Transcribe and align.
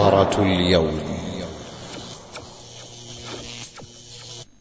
محاضرة 0.00 0.42
اليوم. 0.42 1.00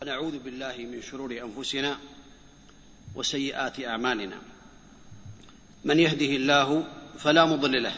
نعوذ 0.05 0.39
بالله 0.39 0.75
من 0.77 1.01
شرور 1.11 1.31
أنفسنا 1.31 1.97
وسيئات 3.15 3.79
أعمالنا. 3.79 4.35
من 5.85 5.99
يهده 5.99 6.25
الله 6.25 6.83
فلا 7.19 7.45
مضل 7.45 7.83
له 7.83 7.93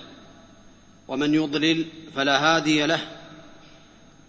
ومن 1.08 1.34
يضلل 1.34 1.86
فلا 2.16 2.38
هادي 2.38 2.86
له 2.86 3.00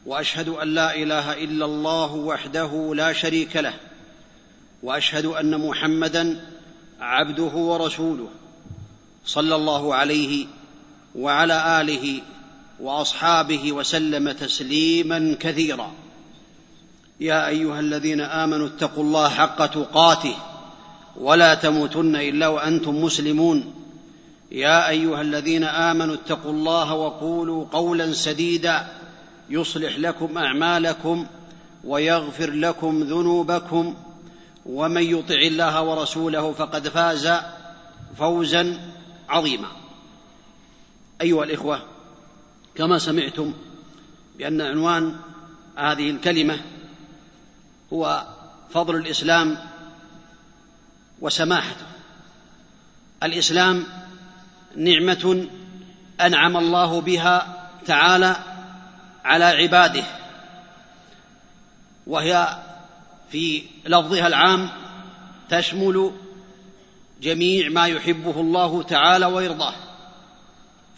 وأشهد 0.07 0.49
أن 0.49 0.69
لا 0.69 0.97
إله 0.97 1.45
إلا 1.45 1.65
الله 1.65 2.13
وحده 2.13 2.95
لا 2.95 3.13
شريك 3.13 3.57
له 3.57 3.75
وأشهد 4.83 5.27
أن 5.27 5.69
محمدا 5.69 6.49
عبده 7.01 7.55
ورسوله 7.55 8.29
صلى 9.25 9.55
الله 9.55 9.95
عليه 9.95 10.47
وعلى 11.15 11.81
آله 11.81 12.23
وأصحابه 12.81 13.73
وسلم 13.73 14.33
تسليما 14.33 15.37
كثيرا. 15.41 15.93
يا 17.21 17.49
أيها 17.49 17.81
الذين 17.81 18.21
آمنوا 18.21 18.67
اتقوا 18.67 19.05
الله 19.05 19.29
حق 19.29 19.67
تقاته 19.67 20.35
ولا 21.17 21.55
تموتن 21.55 22.17
إلا 22.17 22.49
وأنتم 22.49 23.05
مسلمون. 23.05 23.75
يا 24.51 24.89
أيها 24.89 25.21
الذين 25.21 25.65
آمنوا 25.65 26.15
اتقوا 26.15 26.53
الله 26.53 26.95
وقولوا 26.95 27.65
قولا 27.73 28.13
سديدا 28.13 28.87
يصلح 29.51 29.99
لكم 29.99 30.39
أعمالكم 30.39 31.27
ويغفر 31.85 32.51
لكم 32.51 33.03
ذنوبكم 33.03 33.95
ومن 34.67 35.03
يطع 35.03 35.35
الله 35.35 35.83
ورسوله 35.83 36.53
فقد 36.53 36.89
فاز 36.89 37.33
فوزا 38.19 38.81
عظيما. 39.29 39.69
أيها 41.21 41.45
الإخوة 41.45 41.92
كما 42.75 42.99
سمعتم 42.99 43.53
بأن 44.39 44.61
عنوان 44.61 45.17
هذه 45.77 46.11
الكلمة 46.11 46.61
هو 47.93 48.27
فضل 48.71 48.97
الإسلام 48.97 49.59
وسماحته. 51.21 51.87
الإسلام 53.23 53.87
نعمة 54.77 55.47
أنعم 56.21 56.57
الله 56.57 57.01
بها 57.01 57.69
تعالى 57.87 58.37
على 59.25 59.45
عباده 59.45 60.05
وهي 62.07 62.59
في 63.31 63.63
لفظها 63.87 64.27
العام 64.27 64.69
تشمل 65.51 66.13
جميع 67.23 67.69
ما 67.69 67.87
يحبه 67.87 68.41
الله 68.41 68.83
تعالى 68.83 69.27
ويرضاه. 69.27 69.75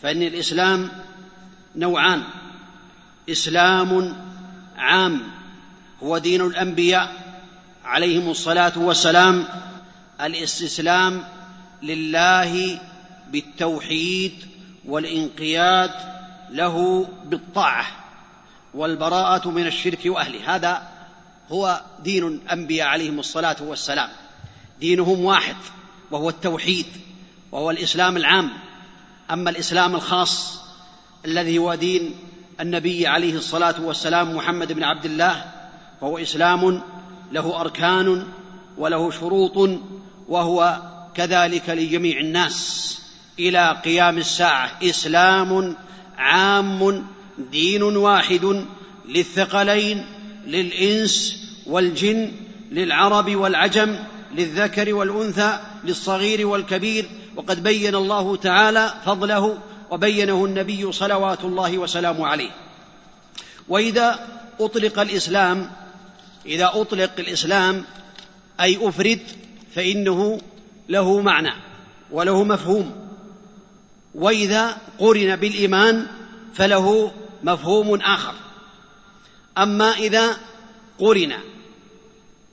فإن 0.03 0.23
الإسلام 0.23 0.91
نوعان. 1.77 2.23
إسلام 3.31 4.17
عام 4.77 5.23
هو 6.03 6.19
دين 6.19 6.41
الأنبياء 6.41 7.37
عليهم 7.85 8.31
الصلاة 8.31 8.73
والسلام. 8.79 9.49
الاستسلام 10.21 11.25
لله 11.83 12.81
بالتوحيد 13.31 14.47
والانقياد 14.85 15.91
له 16.51 17.09
بالطاعة 17.25 17.87
والبراءة 18.75 19.49
من 19.49 19.67
الشرك 19.67 20.01
وأهله. 20.07 20.55
هذا 20.57 20.89
هو 21.51 21.83
دين 22.03 22.27
الأنبياء 22.27 22.89
عليهم 22.89 23.19
الصلاة 23.19 23.57
والسلام. 23.61 24.09
دينهم 24.81 25.25
واحد 25.25 25.57
وهو 26.11 26.29
التوحيد 26.29 26.87
وهو 27.53 27.71
الإسلام 27.71 28.17
العام. 28.17 28.51
أما 29.31 29.51
الإسلام 29.51 29.95
الخاص 29.95 30.64
الذي 31.25 31.59
هو 31.59 31.75
دين 31.75 32.15
النبي 32.61 33.07
عليه 33.07 33.35
الصلاة 33.35 33.75
والسلام 33.83 34.37
محمد 34.37 34.73
بن 34.73 34.85
عبد 34.85 35.05
الله 35.05 35.45
فهو 36.01 36.19
إسلام 36.19 36.83
له 37.33 37.61
أركان 37.61 38.27
وله 38.79 39.11
شروط 39.11 39.81
وهو 40.29 40.83
كذلك 41.15 41.71
لجميع 41.71 42.21
الناس 42.21 42.99
إلى 43.39 43.81
قيام 43.85 44.19
الساعة. 44.19 44.79
إسلام 44.83 45.77
عام 46.17 47.07
دين 47.53 47.83
واحد 47.83 48.65
للثقلين 49.09 50.07
للإنس 50.47 51.43
والجن 51.67 52.33
للعرب 52.73 53.37
والعجم 53.37 53.97
للذكر 54.35 54.95
والأنثى 54.95 55.59
للصغير 55.85 56.47
والكبير. 56.47 57.09
وقد 57.37 57.63
بين 57.63 57.95
الله 57.95 58.37
تعالى 58.37 58.95
فضله 59.05 59.59
وبينه 59.95 60.45
النبي 60.45 60.93
صلوات 60.93 61.45
الله 61.45 61.79
وسلامه 61.79 62.27
عليه. 62.27 62.51
وإذا 63.69 64.29
أطلق 64.61 64.99
الإسلام 64.99 65.71
إذا 66.47 66.71
أطلق 66.75 67.11
الإسلام 67.19 67.85
أي 68.61 68.89
أفرد 68.89 69.21
فإنه 69.75 70.41
له 70.89 71.21
معنى 71.21 71.53
وله 72.11 72.45
مفهوم. 72.45 73.09
وإذا 74.15 74.77
قرن 74.99 75.37
بالإيمان 75.37 76.07
فله 76.55 77.13
مفهوم 77.43 78.01
آخر. 78.01 78.35
أما 79.59 79.91
إذا 79.91 80.37
قرن 80.99 81.33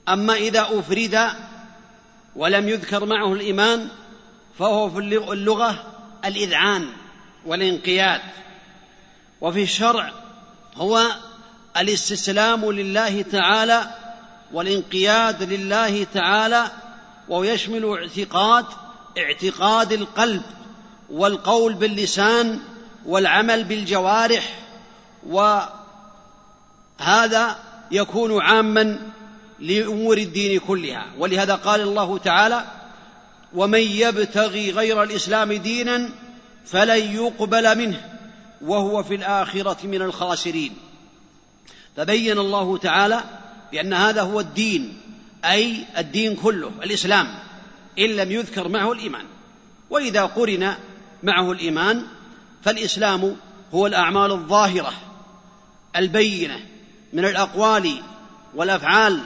أما 0.08 0.34
إذا 0.34 0.66
أفرد 0.70 1.18
ولم 2.36 2.68
يذكر 2.68 3.04
معه 3.04 3.32
الإيمان 3.32 3.88
فهو 4.58 4.90
في 4.90 4.98
اللغة 4.98 5.84
الإذعان. 6.24 7.01
والانقياد. 7.46 8.20
وفي 9.40 9.62
الشرع 9.62 10.12
هو 10.76 11.02
الاستسلام 11.76 12.72
لله 12.72 13.22
تعالى 13.22 13.90
والانقياد 14.52 15.42
لله 15.42 16.06
تعالى 16.14 16.70
ويشمل 17.28 17.98
اعتقاد 17.98 18.64
اعتقاد 19.18 19.92
القلب 19.92 20.42
والقول 21.10 21.74
باللسان 21.74 22.60
والعمل 23.06 23.64
بالجوارح 23.64 24.58
وهذا 25.26 25.66
يكون 27.90 28.42
عاما 28.42 28.98
لأمور 29.60 30.18
الدين 30.18 30.60
كلها. 30.60 31.06
ولهذا 31.18 31.54
قال 31.54 31.80
الله 31.80 32.18
تعالى 32.18 32.64
ومن 33.54 33.80
يبتغي 33.80 34.70
غير 34.70 35.02
الإسلام 35.02 35.52
دينا 35.52 36.08
فلن 36.66 37.14
يقبل 37.14 37.78
منه 37.78 38.10
وهو 38.60 39.02
في 39.02 39.14
الآخرة 39.14 39.86
من 39.86 40.02
الخاسرين. 40.02 40.72
فبين 41.96 42.38
الله 42.38 42.78
تعالى 42.78 43.20
بأن 43.72 43.92
هذا 43.94 44.22
هو 44.22 44.40
الدين 44.40 45.00
أي 45.44 45.84
الدين 45.98 46.36
كله 46.36 46.70
الإسلام 46.82 47.28
إن 47.98 48.10
لم 48.10 48.30
يذكر 48.30 48.68
معه 48.68 48.92
الإيمان. 48.92 49.24
وإذا 49.90 50.22
قرن 50.24 50.74
معه 51.22 51.52
الإيمان 51.52 52.06
فالإسلام 52.64 53.36
هو 53.74 53.86
الأعمال 53.86 54.32
الظاهرة 54.32 54.92
البينة 55.96 56.60
من 57.12 57.24
الأقوال 57.24 58.02
والأفعال 58.54 59.20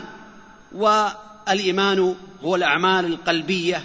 والإيمان 0.72 2.16
هو 2.44 2.56
الأعمال 2.56 3.04
القلبية 3.04 3.84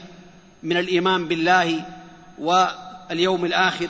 من 0.64 0.78
الإيمان 0.78 1.28
بالله 1.28 1.86
واليوم 3.12 3.46
الآخر 3.46 3.90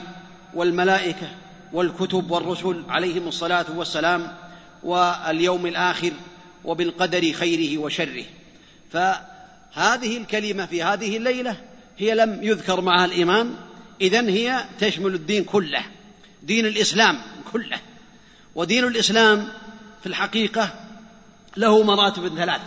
والملائكة 0.53 1.29
والكتب 1.73 2.31
والرسل 2.31 2.83
عليهم 2.89 3.27
الصلاة 3.27 3.65
والسلام 3.75 4.37
واليوم 4.83 5.65
الآخر 5.65 6.11
وبالقدر 6.65 7.33
خيره 7.33 7.77
وشره. 7.77 8.23
فهذه 8.91 10.17
الكلمة 10.17 10.65
في 10.65 10.83
هذه 10.83 11.17
الليلة 11.17 11.57
هي 11.97 12.15
لم 12.15 12.43
يذكر 12.43 12.81
معها 12.81 13.05
الايمان 13.05 13.55
إذن 14.01 14.29
هي 14.29 14.65
تشمل 14.79 15.13
الدين 15.15 15.43
كله 15.43 15.83
دين 16.43 16.65
الإسلام 16.65 17.21
كله. 17.53 17.79
ودين 18.55 18.83
الإسلام 18.83 19.47
في 20.01 20.07
الحقيقة 20.07 20.73
له 21.57 21.83
مراتب 21.83 22.35
ثلاث. 22.35 22.61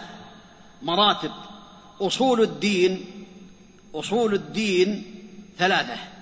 مراتب 0.83 1.33
أصول 2.01 2.43
الدين 2.43 3.05
أصول 3.95 4.35
الدين 4.35 5.05
ثلاثة. 5.59 6.14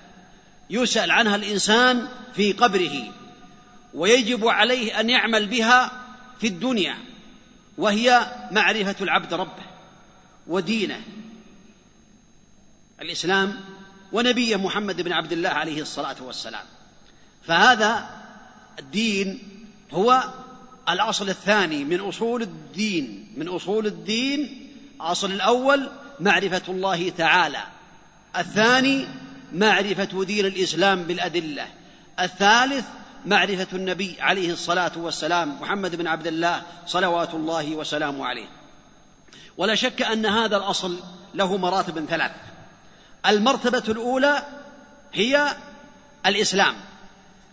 يسأل 0.73 1.11
عنها 1.11 1.35
الإنسان 1.35 2.07
في 2.35 2.53
قبره 2.53 3.11
ويجب 3.93 4.47
عليه 4.47 4.99
أن 4.99 5.09
يعمل 5.09 5.47
بها 5.47 5.91
في 6.39 6.47
الدنيا 6.47 6.97
وهي 7.77 8.31
معرفة 8.51 8.95
العبد 9.01 9.33
ربه 9.33 9.63
ودينه. 10.47 11.01
الإسلام 13.01 13.59
ونبيه 14.11 14.55
محمد 14.55 15.01
بن 15.01 15.11
عبد 15.11 15.31
الله 15.31 15.49
عليه 15.49 15.81
الصلاة 15.81 16.15
والسلام. 16.21 16.65
فهذا 17.47 18.09
الدين 18.79 19.39
هو 19.91 20.23
الأصل 20.89 21.29
الثاني 21.29 21.83
من 21.83 21.99
أصول 21.99 22.41
الدين 22.41 23.33
من 23.37 23.47
أصول 23.47 23.85
الدين 23.85 24.69
الأصل 25.01 25.31
الأول 25.31 25.89
معرفة 26.19 26.61
الله 26.67 27.09
تعالى. 27.09 27.63
الثاني 28.37 29.07
معرفة 29.53 30.23
دين 30.23 30.45
الإسلام 30.45 31.03
بالأدلة. 31.03 31.67
الثالث 32.19 32.85
معرفة 33.25 33.67
النبي 33.73 34.17
عليه 34.19 34.53
الصلاة 34.53 34.91
والسلام 34.97 35.61
محمد 35.61 35.95
بن 35.95 36.07
عبد 36.07 36.27
الله 36.27 36.61
صلوات 36.87 37.33
الله 37.33 37.75
وسلامه 37.75 38.25
عليه. 38.25 38.47
ولا 39.57 39.75
شك 39.75 40.01
أن 40.01 40.25
هذا 40.25 40.57
الأصل 40.57 40.99
له 41.33 41.57
مراتب 41.57 42.05
ثلاث. 42.05 42.31
المرتبة 43.25 43.83
الأولى 43.89 44.43
هي 45.13 45.47
الإسلام 46.25 46.75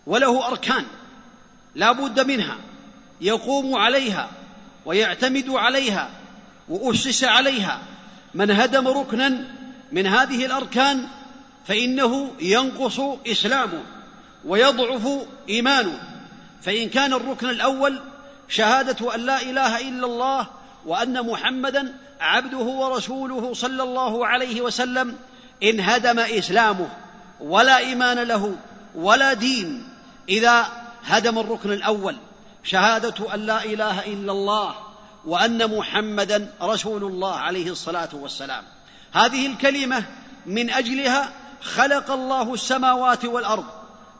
وله 0.07 0.47
أركان 0.47 0.85
لا 1.75 1.91
بد 1.91 2.19
منها. 2.19 2.57
يقوم 3.21 3.75
عليها 3.75 4.29
ويعتمد 4.85 5.49
عليها 5.49 6.09
وأسس 6.69 7.23
عليها. 7.23 7.81
من 8.33 8.51
هدم 8.51 8.87
ركنا 8.87 9.47
من 9.91 10.07
هذه 10.07 10.45
الأركان 10.45 11.07
فإنه 11.67 12.31
ينقص 12.41 12.99
إسلامه 13.27 13.83
ويضعف 14.45 15.07
إيمانه. 15.49 15.99
فإن 16.61 16.89
كان 16.89 17.13
الركن 17.13 17.49
الأول 17.49 18.01
شهادة 18.49 19.15
أن 19.15 19.19
لا 19.19 19.41
إله 19.41 19.89
إلا 19.89 20.05
الله 20.05 20.47
وأن 20.85 21.25
محمدا 21.25 21.93
عبده 22.19 22.57
ورسوله 22.57 23.53
صلى 23.53 23.83
الله 23.83 24.27
عليه 24.27 24.61
وسلم 24.61 25.17
إن 25.63 25.79
هدم 25.79 26.19
إسلامه 26.19 26.89
ولا 27.39 27.77
إيمان 27.77 28.19
له 28.19 28.55
ولا 28.95 29.33
دين. 29.33 29.87
إذا 30.29 30.67
هدم 31.03 31.39
الركن 31.39 31.71
الأول 31.71 32.15
شهادة 32.63 33.33
أن 33.33 33.39
لا 33.39 33.65
إله 33.65 34.05
إلا 34.05 34.31
الله 34.31 34.75
وأن 35.25 35.77
محمدا 35.77 36.53
رسول 36.61 37.03
الله 37.03 37.35
عليه 37.35 37.71
الصلاة 37.71 38.09
والسلام. 38.13 38.63
هذه 39.11 39.45
الكلمة 39.47 40.03
من 40.45 40.69
أجلها 40.69 41.31
خلق 41.61 42.11
الله 42.11 42.53
السماوات 42.53 43.25
والأرض 43.25 43.65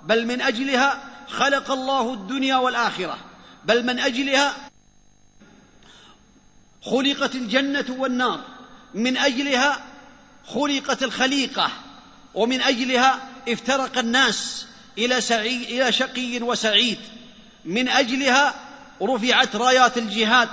بل 0.03 0.27
من 0.27 0.41
أجلها 0.41 1.03
خلق 1.27 1.71
الله 1.71 2.13
الدنيا 2.13 2.55
والآخرة 2.55 3.17
بل 3.65 3.85
من 3.85 3.99
أجلها 3.99 4.53
خلقت 6.81 7.35
الجنة 7.35 7.85
والنار 7.89 8.41
من 8.93 9.17
أجلها 9.17 9.83
خلقت 10.47 11.03
الخليقة 11.03 11.71
ومن 12.33 12.61
أجلها 12.61 13.19
افترق 13.47 13.97
الناس 13.97 14.65
إلى 14.97 15.21
سعي 15.21 15.63
إلى 15.63 15.91
شقي 15.91 16.41
وسعيد 16.41 16.99
من 17.65 17.89
أجلها 17.89 18.53
رفعت 19.01 19.55
رايات 19.55 19.97
الجهاد 19.97 20.49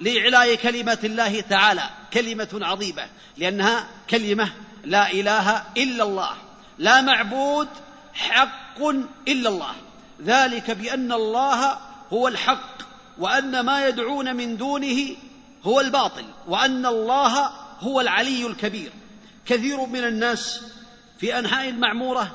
لإعلاء 0.00 0.54
كلمة 0.54 0.98
الله 1.04 1.40
تعالى 1.40 1.90
كلمة 2.12 2.48
عظيمة 2.52 3.08
لأنها 3.36 3.86
كلمة 4.10 4.52
لا 4.84 5.12
إله 5.12 5.62
إلا 5.76 6.04
الله. 6.04 6.30
لا 6.78 7.00
معبود 7.00 7.68
حق 8.14 8.82
إلا 9.28 9.48
الله. 9.48 9.74
ذلك 10.24 10.70
بأن 10.70 11.12
الله 11.12 11.78
هو 12.12 12.28
الحق 12.28 12.82
وأن 13.18 13.60
ما 13.60 13.88
يدعون 13.88 14.36
من 14.36 14.56
دونه 14.56 15.16
هو 15.64 15.80
الباطل 15.80 16.24
وأن 16.46 16.86
الله 16.86 17.50
هو 17.80 18.00
العلي 18.00 18.46
الكبير. 18.46 18.92
كثير 19.46 19.86
من 19.86 20.04
الناس 20.04 20.60
في 21.20 21.38
أنحاء 21.38 21.68
المعمورة 21.68 22.30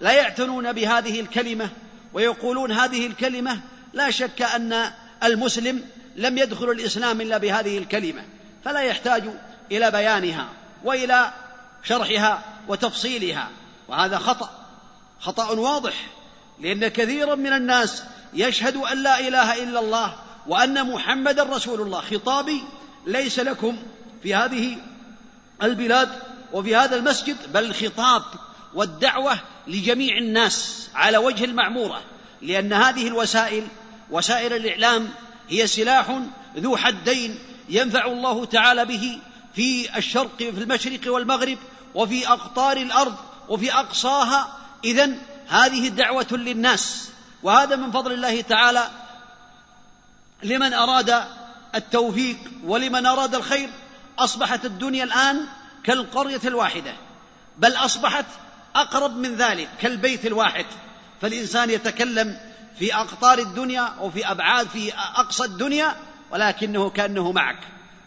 لا 0.00 0.12
يعتنون 0.12 0.72
بهذه 0.72 1.20
الكلمة 1.20 1.68
ويقولون 2.12 2.72
هذه 2.72 3.06
الكلمة 3.06 3.60
لا 3.92 4.10
شك 4.10 4.42
أن 4.42 4.90
المسلم 5.24 5.82
لم 6.16 6.38
يدخل 6.38 6.70
الإسلام 6.70 7.20
إلا 7.20 7.38
بهذه 7.38 7.78
الكلمة 7.78 8.22
فلا 8.64 8.80
يحتاج 8.80 9.24
إلى 9.72 9.90
بيانها 9.90 10.48
وإلى 10.84 11.32
شرحها 11.82 12.42
وتفصيلها. 12.68 13.48
وهذا 13.88 14.18
خطأ 14.18 14.50
خطأ 15.20 15.50
واضح 15.50 15.94
لأن 16.60 16.88
كثيرا 16.88 17.34
من 17.34 17.52
الناس 17.52 18.02
يشهد 18.34 18.76
أن 18.76 19.02
لا 19.02 19.20
إله 19.20 19.62
إلا 19.62 19.80
الله 19.80 20.14
وأن 20.46 20.92
محمدا 20.92 21.42
رسول 21.42 21.80
الله. 21.80 22.00
خطابي 22.00 22.62
ليس 23.06 23.38
لكم 23.38 23.76
في 24.22 24.34
هذه 24.34 24.76
البلاد 25.62 26.08
وفي 26.52 26.76
هذا 26.76 26.96
المسجد 26.96 27.36
بل 27.52 27.64
الخطاب 27.64 28.22
والدعوة 28.74 29.38
لجميع 29.66 30.18
الناس 30.18 30.88
على 30.94 31.18
وجه 31.18 31.44
المعمورة 31.44 32.02
لأن 32.42 32.72
هذه 32.72 33.08
الوسائل 33.08 33.66
وسائل 34.10 34.52
الإعلام 34.52 35.08
هي 35.48 35.66
سلاح 35.66 36.20
ذو 36.56 36.76
حدين 36.76 37.38
ينفع 37.68 38.06
الله 38.06 38.44
تعالى 38.44 38.84
به 38.84 39.18
في 39.54 39.98
الشرق 39.98 40.36
في 40.36 40.48
المشرق 40.48 41.12
والمغرب 41.12 41.58
وفي 41.94 42.28
أقطار 42.28 42.76
الأرض 42.76 43.16
وفي 43.48 43.72
أقصاها. 43.72 44.56
إذا 44.84 45.10
هذه 45.48 45.88
دعوة 45.88 46.26
للناس. 46.32 47.10
وهذا 47.42 47.76
من 47.76 47.90
فضل 47.90 48.12
الله 48.12 48.40
تعالى 48.40 48.88
لمن 50.42 50.74
أراد 50.74 51.24
التوفيق 51.74 52.36
ولمن 52.64 53.06
أراد 53.06 53.34
الخير. 53.34 53.70
أصبحت 54.18 54.64
الدنيا 54.64 55.04
الآن 55.04 55.46
كالقرية 55.84 56.40
الواحدة 56.44 56.94
بل 57.58 57.72
أصبحت 57.72 58.26
أقرب 58.74 59.16
من 59.16 59.34
ذلك 59.34 59.68
كالبيت 59.80 60.26
الواحد. 60.26 60.66
فالإنسان 61.22 61.70
يتكلم 61.70 62.38
في 62.78 62.94
أقطار 62.94 63.38
الدنيا 63.38 63.80
أو 63.80 64.10
في 64.10 64.30
أبعاد 64.30 64.68
في 64.68 64.92
أقصى 64.94 65.44
الدنيا 65.44 65.96
ولكنه 66.30 66.90
كأنه 66.90 67.32
معك. 67.32 67.58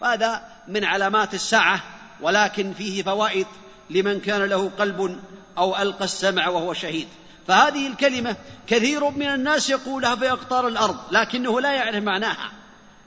وهذا 0.04 0.42
من 0.68 0.84
علامات 0.84 1.34
الساعة 1.34 1.84
ولكن 2.22 2.74
فيه 2.74 3.04
فوائد 3.04 3.48
لمن 3.90 4.20
كان 4.20 4.42
له 4.42 4.72
قلب 4.80 5.20
أو 5.58 5.82
ألقى 5.82 6.06
السمع 6.06 6.48
وهو 6.48 6.74
شهيد. 6.74 7.08
فهذه 7.48 7.88
الكلمة 7.88 8.36
كثير 8.68 9.10
من 9.10 9.26
الناس 9.28 9.70
يقولها 9.70 10.16
في 10.16 10.32
أقطار 10.32 10.68
الأرض 10.68 10.98
لكنه 11.12 11.62
لا 11.62 11.74
يعرف 11.74 12.04
معناها. 12.04 12.52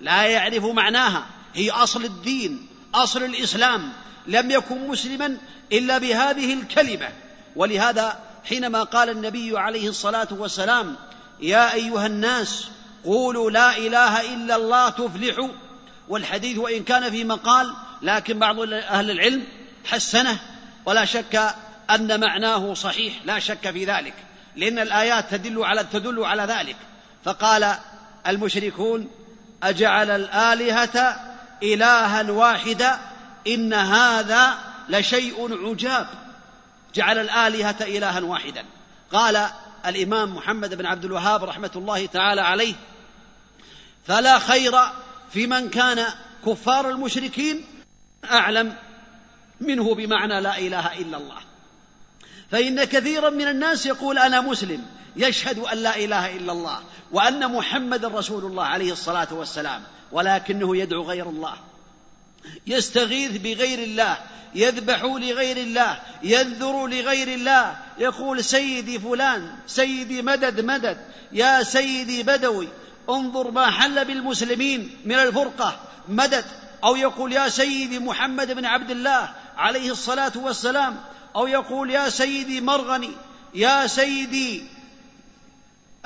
لا 0.00 0.23
يعرف 0.23 0.65
معناها. 0.65 1.26
هي 1.55 1.71
أصل 1.71 2.05
الدين 2.05 2.67
أصل 2.95 3.23
الإسلام. 3.23 3.93
لم 4.26 4.50
يكن 4.50 4.88
مسلما 4.88 5.37
إلا 5.73 5.99
بهذه 5.99 6.55
الكلمة. 6.55 7.09
ولهذا 7.57 8.19
حينما 8.45 8.83
قال 8.83 9.11
النبي 9.11 9.59
عليه 9.59 9.88
الصلاة 9.88 10.29
والسلام 10.31 10.97
يا 11.41 11.75
أيها 11.75 12.07
الناس 12.07 12.69
قولوا 13.05 13.50
لا 13.50 13.76
إله 13.76 14.35
إلا 14.35 14.57
الله 14.57 14.88
تفلحوا 14.88 15.49
والحديث 16.08 16.58
وإن 16.58 16.84
كان 16.84 17.10
في 17.10 17.25
مقال 17.25 17.75
لكن 18.02 18.38
بعض 18.38 18.60
أهل 18.60 19.10
العلم 19.10 19.44
حسنه 19.84 20.38
ولا 20.86 21.04
شك 21.04 21.54
أن 21.90 22.20
معناه 22.20 22.75
صحيح 22.75 23.14
لا 23.25 23.38
شك 23.38 23.70
في 23.70 23.84
ذلك 23.84 24.14
لأن 24.56 24.78
الآيات 24.78 25.30
تدل 25.30 25.64
على 25.64 25.84
تدل 25.84 26.25
على 26.25 26.42
ذلك. 26.42 26.76
فقال 27.25 27.75
المشركون 28.26 29.10
أجعل 29.62 30.10
الآلهة 30.10 31.20
إلها 31.62 32.30
واحدا 32.30 32.98
إن 33.46 33.72
هذا 33.72 34.58
لشيء 34.88 35.66
عجاب. 35.68 36.06
جعل 36.94 37.18
الآلهة 37.18 37.76
إلها 37.80 38.20
واحدا. 38.20 38.64
قال 39.12 39.46
الإمام 39.86 40.36
محمد 40.36 40.75
بن 40.75 40.86
عبد 40.86 41.04
الوهاب 41.04 41.44
رحمة 41.44 41.70
الله 41.76 42.06
تعالى 42.06 42.40
عليه 42.40 42.75
فلا 44.06 44.38
خير 44.38 44.75
في 45.30 45.47
من 45.47 45.71
كان 45.71 46.06
كفار 46.47 46.90
المشركين 46.90 47.64
أعلم 48.25 48.75
منه 49.61 49.95
بمعنى 49.95 50.40
لا 50.40 50.59
إله 50.59 50.99
إلا 50.99 51.16
الله. 51.16 51.38
فإن 52.50 52.85
كثيرا 52.85 53.30
من 53.30 53.49
الناس 53.49 53.87
يقول 53.87 54.18
أنا 54.18 54.40
مسلم 54.40 54.87
يشهد 55.16 55.59
أن 55.59 55.78
لا 55.78 55.97
إله 55.97 56.37
إلا 56.37 56.52
الله 56.52 56.80
وأن 57.12 57.52
محمد 57.52 58.04
رسول 58.04 58.45
الله 58.45 58.64
عليه 58.64 58.92
الصلاة 58.92 59.28
والسلام 59.35 59.83
ولكنه 60.12 60.76
يدعو 60.76 61.02
غير 61.02 61.28
الله. 61.28 61.54
يستغيث 62.66 63.37
بغير 63.37 63.78
الله 63.78 64.18
يذبح 64.54 65.02
لغير 65.02 65.56
الله 65.56 65.99
ينذر 66.23 66.87
لغير 66.87 67.28
الله 67.28 67.76
يقول 67.99 68.45
سيدي 68.45 68.99
فلان 68.99 69.50
سيدي 69.66 70.23
مدد 70.23 70.61
مدد 70.61 70.99
يا 71.33 71.62
سيدي 71.62 72.23
بدوي 72.23 72.68
انظر 73.10 73.50
ما 73.50 73.70
حل 73.70 74.04
بالمسلمين 74.04 74.96
من 75.04 75.14
الفرقة 75.14 75.80
مدد 76.08 76.44
أو 76.84 76.96
يقول 76.96 77.32
يا 77.32 77.48
سيدي 77.48 77.98
محمد 77.98 78.52
بن 78.52 78.64
عبد 78.64 78.90
الله 78.90 79.28
عليه 79.56 79.90
الصلاة 79.90 80.32
والسلام 80.36 81.00
أو 81.36 81.46
يقول 81.46 81.90
يا 81.90 82.08
سيدي 82.08 82.60
مرغني 82.60 83.10
يا 83.54 83.86
سيدي 83.86 84.64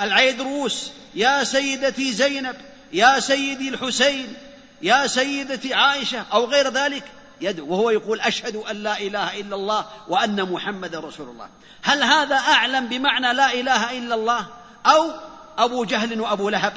العيدروس 0.01 0.91
يا 1.15 1.45
سيدتي 1.45 2.13
زينب 2.13 2.57
يا 2.93 3.21
سيدي 3.21 3.69
الحسين 3.69 4.35
يا 4.83 5.07
سيدتي 5.07 5.75
عائشة 5.75 6.27
أو 6.33 6.45
غير 6.45 6.69
ذلك 6.69 7.05
يدعو 7.41 7.67
وهو 7.67 7.91
يقول 7.91 8.21
أشهد 8.21 8.57
أن 8.57 8.77
لا 8.77 9.01
إله 9.01 9.41
إلا 9.41 9.57
الله 9.57 9.87
وأن 10.09 10.53
محمدا 10.53 11.01
رسول 11.01 11.29
الله. 11.29 11.49
هل 11.83 12.03
هذا 12.03 12.37
أعلم 12.37 12.87
بمعنى 12.87 13.33
لا 13.33 13.53
إله 13.53 13.99
إلا 13.99 14.15
الله؟ 14.15 14.47
أو 14.87 15.11
أبو 15.59 15.85
جهل 15.85 16.21
وأبو 16.21 16.49
لهب؟ 16.49 16.73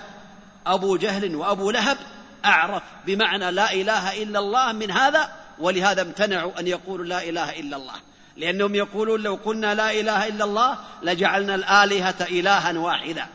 أبو 0.68 0.98
جهل 0.98 1.36
وأبو 1.36 1.72
لهب 1.72 1.98
أعرف 2.46 2.84
بمعنى 3.06 3.52
لا 3.52 3.74
إله 3.74 4.24
إلا 4.24 4.40
الله 4.40 4.72
من 4.72 4.92
هذا 4.92 5.32
ولهذا 5.60 6.02
امتنعوا 6.02 6.60
أن 6.60 6.68
يقولوا 6.68 7.06
لا 7.06 7.30
إله 7.30 7.60
إلا 7.60 7.78
الله. 7.78 7.96
لأنهم 8.38 8.76
يقولون 8.76 9.22
لو 9.22 9.40
قلنا 9.46 9.76
لا 9.76 9.92
إله 9.92 10.28
إلا 10.28 10.46
الله 10.46 10.78
لجعلنا 11.04 11.56
الآلهة 11.56 12.16
إلها 12.22 12.80
واحدا. 12.80 13.28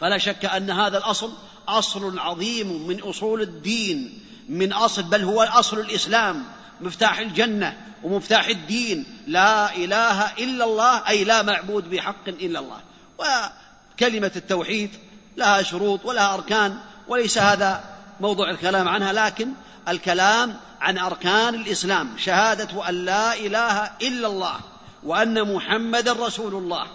فلا 0.00 0.18
شك 0.18 0.44
أن 0.44 0.70
هذا 0.70 0.98
الأصل 0.98 1.32
أصل 1.68 2.18
عظيم 2.18 2.86
من 2.86 3.00
أصول 3.00 3.42
الدين 3.42 4.22
من 4.48 4.72
أصل 4.72 5.02
بل 5.02 5.24
هو 5.24 5.42
أصل 5.42 5.78
الإسلام 5.80 6.44
مفتاح 6.80 7.18
الجنة 7.18 7.76
ومفتاح 8.02 8.46
الدين. 8.46 9.06
لا 9.26 9.76
إله 9.76 10.32
إلا 10.32 10.64
الله 10.64 11.08
أي 11.08 11.24
لا 11.24 11.42
معبود 11.42 11.90
بحق 11.90 12.28
إلا 12.28 12.58
الله. 12.58 12.80
وكلمة 13.18 14.32
التوحيد 14.36 14.90
لها 15.36 15.62
شروط 15.62 16.04
ولها 16.04 16.34
أركان 16.34 16.78
وليس 17.08 17.38
هذا 17.38 17.84
موضوع 18.20 18.50
الكلام 18.50 18.88
عنها 18.88 19.12
لكن 19.12 19.48
الكلام 19.88 20.56
عن 20.80 20.98
أركان 20.98 21.54
الإسلام 21.54 22.10
شهادة 22.18 22.88
أن 22.88 23.04
لا 23.04 23.34
إله 23.34 23.90
إلا 24.02 24.26
الله 24.26 24.56
وأن 25.02 25.54
محمدا 25.54 26.12
رسول 26.12 26.54
الله. 26.54 26.86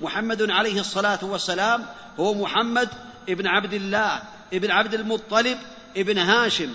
محمد 0.00 0.50
عليه 0.50 0.80
الصلاة 0.80 1.18
والسلام 1.22 1.86
هو 2.20 2.34
محمد 2.34 2.88
ابن 3.28 3.46
عبد 3.46 3.74
الله 3.74 4.22
ابن 4.52 4.70
عبد 4.70 4.94
المطلب 4.94 5.58
ابن 5.96 6.18
هاشم. 6.18 6.70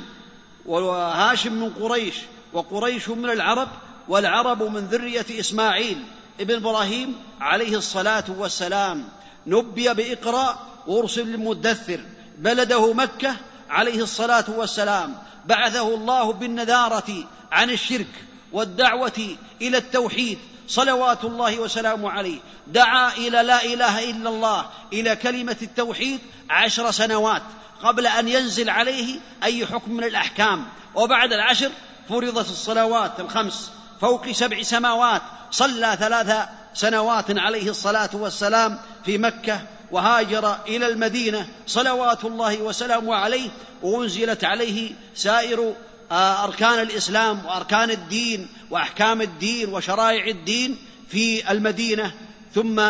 وهاشم 0.66 1.54
من 1.54 1.70
قريش 1.70 2.16
وقريش 2.54 3.10
من 3.10 3.30
العرب 3.30 3.68
والعرب 4.08 4.64
من 4.64 4.88
ذرية 4.88 5.26
إسماعيل. 5.40 6.04
ابن 6.40 6.56
إبراهيم 6.56 7.16
عليه 7.42 7.78
الصلاة 7.78 8.24
والسلام 8.38 9.10
نبي 9.48 9.94
بإقرأ 9.94 10.71
وارسل 10.88 11.28
للمدثر 11.28 12.00
بلده 12.38 12.94
مكة 12.94 13.36
عليه 13.70 14.04
الصلاة 14.04 14.46
والسلام. 14.48 15.18
بعثه 15.46 15.96
الله 15.96 16.34
بالنذارة 16.34 17.28
عن 17.52 17.70
الشرك 17.70 18.26
والدعوة 18.52 19.36
إلى 19.62 19.78
التوحيد 19.78 20.40
صلوات 20.68 21.24
الله 21.24 21.60
وسلامه 21.60 22.12
عليه. 22.12 22.40
دعا 22.68 23.14
إلى 23.14 23.44
لا 23.44 23.66
إله 23.66 24.10
إلا 24.10 24.30
الله 24.30 24.66
إلى 24.94 25.16
كلمة 25.16 25.58
التوحيد 25.62 26.20
عشر 26.50 26.92
سنوات 26.92 27.42
قبل 27.84 28.08
أن 28.08 28.28
ينزل 28.28 28.70
عليه 28.70 29.20
أي 29.44 29.66
حكم 29.66 29.92
من 29.92 30.04
الأحكام. 30.04 30.66
وبعد 30.96 31.34
العشر 31.34 31.72
فرضت 32.10 32.50
الصلوات 32.50 33.20
الخمس 33.20 33.72
فوق 34.02 34.32
سبع 34.32 34.62
سماوات. 34.62 35.22
صلى 35.52 35.98
ثلاث 36.00 36.48
سنوات 36.74 37.26
عليه 37.38 37.70
الصلاة 37.70 38.10
والسلام 38.14 38.80
في 39.06 39.18
مكة. 39.18 39.62
وهاجر 39.92 40.56
إلى 40.68 40.88
المدينة 40.88 41.48
صلوات 41.68 42.26
الله 42.26 42.62
وسلامه 42.62 43.16
عليه 43.16 43.50
وأنزلت 43.82 44.44
عليه 44.44 44.92
سائر 45.16 45.74
آه، 46.12 46.44
أركان 46.44 46.80
الإسلام 46.80 47.46
وأركان 47.46 47.92
الدين 47.92 48.48
وأحكام 48.70 49.22
الدين 49.22 49.70
وشرائع 49.70 50.26
الدين 50.28 50.78
في 51.10 51.52
المدينة. 51.52 52.14
ثم 52.56 52.82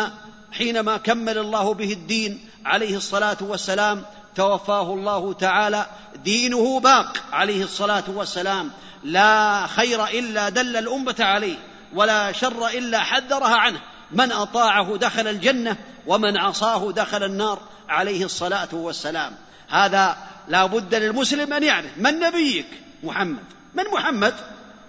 حينما 0.52 0.96
كمل 0.96 1.38
الله 1.38 1.74
به 1.74 1.92
الدين 1.92 2.48
عليه 2.64 2.96
الصلاة 2.96 3.36
والسلام 3.40 4.04
توفاه 4.34 4.94
الله 4.94 5.32
تعالى 5.32 5.86
دينه 6.24 6.80
باق 6.80 7.16
عليه 7.32 7.64
الصلاة 7.64 8.04
والسلام. 8.08 8.70
لا 9.04 9.66
خير 9.66 10.06
إلا 10.06 10.48
دل 10.48 10.76
الأمة 10.76 11.16
عليه 11.20 11.56
ولا 11.94 12.32
شر 12.32 12.68
إلا 12.68 13.00
حذرها 13.00 13.56
عنه. 13.56 13.80
من 14.12 14.32
أطاعه 14.32 14.96
دخل 14.96 15.28
الجنة 15.28 15.76
ومن 16.06 16.36
عصاه 16.36 16.92
دخل 16.92 17.22
النار 17.22 17.60
عليه 17.88 18.24
الصلاة 18.24 18.68
والسلام. 18.72 19.32
هذا 19.68 20.16
لا 20.48 20.66
بد 20.66 20.94
للمسلم 20.94 21.52
أن 21.52 21.62
يعرف 21.62 21.90
من 21.96 22.20
نبيك؟ 22.20 22.66
محمد. 23.02 23.44
من 23.74 23.84
محمد؟ 23.92 24.34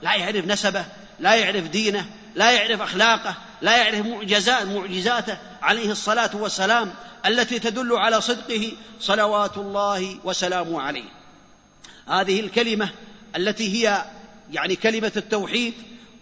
لا 0.02 0.16
يعرف 0.16 0.46
نسبه 0.46 0.86
لا 1.20 1.36
يعرف 1.36 1.68
دينه 1.68 2.06
لا 2.36 2.52
يعرف 2.52 2.82
أخلاقه 2.82 3.36
لا 3.62 3.78
يعرف 3.78 4.06
معجزات 4.06 4.68
معجزاته 4.68 5.38
عليه 5.62 5.92
الصلاة 5.92 6.30
والسلام 6.34 6.94
التي 7.26 7.60
تدل 7.60 7.96
على 7.96 8.22
صدقه 8.22 8.72
صلوات 9.00 9.58
الله 9.58 10.20
وسلامه 10.24 10.82
عليه. 10.82 11.10
هذه 12.08 12.40
الكلمة 12.40 12.90
التي 13.36 13.74
هي 13.74 14.06
يعني 14.52 14.76
كلمة 14.76 15.12
التوحيد 15.18 15.74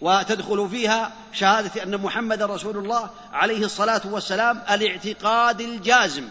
وتدخل 0.02 0.68
فيها 0.70 1.12
شهادة 1.32 1.82
أن 1.82 2.00
محمد 2.00 2.42
رسول 2.42 2.76
الله 2.76 3.10
عليه 3.32 3.64
الصلاة 3.64 4.00
والسلام 4.04 4.62
الاعتقاد 4.70 5.60
الجازم. 5.60 6.28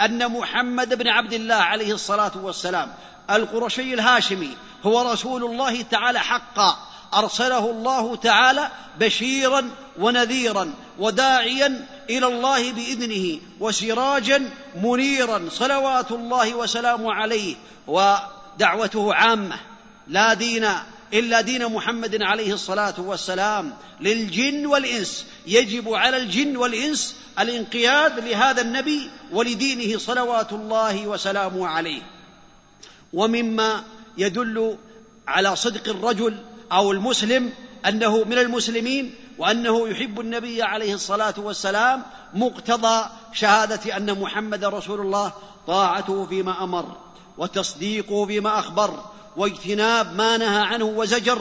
أن 0.00 0.28
محمد 0.28 0.94
بن 0.94 1.08
عبد 1.08 1.32
الله 1.32 1.54
عليه 1.54 1.94
الصلاة 1.94 2.32
والسلام 2.42 2.92
القرشي 3.30 3.94
الهاشمي 3.94 4.56
هو 4.84 5.12
رسول 5.12 5.44
الله 5.44 5.82
تعالى 5.82 6.20
حقا. 6.20 6.76
أرسله 7.14 7.70
الله 7.70 8.16
تعالى 8.16 8.68
بشيرا 8.98 9.70
ونذيرا 9.98 10.74
وداعيا 10.98 11.86
إلى 12.10 12.26
الله 12.26 12.72
بإذنه 12.72 13.40
وسراجا 13.60 14.50
منيرا 14.82 15.48
صلوات 15.50 16.12
الله 16.12 16.54
وسلامه 16.54 17.14
عليه 17.14 17.56
ودعوته 17.86 19.14
عامة. 19.14 19.56
لا 20.08 20.34
دين 20.34 20.68
إلا 21.12 21.40
دين 21.40 21.66
محمد 21.66 22.22
عليه 22.22 22.54
الصلاة 22.54 22.94
والسلام. 22.98 23.72
للجن 24.00 24.66
والإنس. 24.66 25.26
يجب 25.46 25.94
على 25.94 26.16
الجن 26.16 26.56
والإنس 26.56 27.16
الانقياد 27.38 28.18
لهذا 28.28 28.62
النبي 28.62 29.10
ولدينه 29.32 29.98
صلوات 29.98 30.52
الله 30.52 31.06
وسلامه 31.06 31.68
عليه. 31.68 32.02
ومما 33.12 33.84
يدل 34.18 34.76
على 35.28 35.56
صدق 35.56 35.88
الرجل 35.88 36.36
أو 36.72 36.92
المسلم 36.92 37.52
أنه 37.88 38.24
من 38.24 38.38
المسلمين 38.38 39.14
وأنه 39.38 39.88
يحب 39.88 40.20
النبي 40.20 40.62
عليه 40.62 40.94
الصلاة 40.94 41.34
والسلام 41.36 42.02
مقتضى 42.34 43.04
شهادة 43.32 43.96
أن 43.96 44.20
محمد 44.20 44.64
رسول 44.64 45.00
الله 45.00 45.32
طاعته 45.66 46.26
فيما 46.26 46.64
أمر 46.64 46.96
وتصديقه 47.38 48.26
فيما 48.26 48.58
أخبر 48.58 49.04
واجتناب 49.36 50.14
ما 50.16 50.36
نهى 50.36 50.62
عنه 50.62 50.84
وزجر 50.84 51.38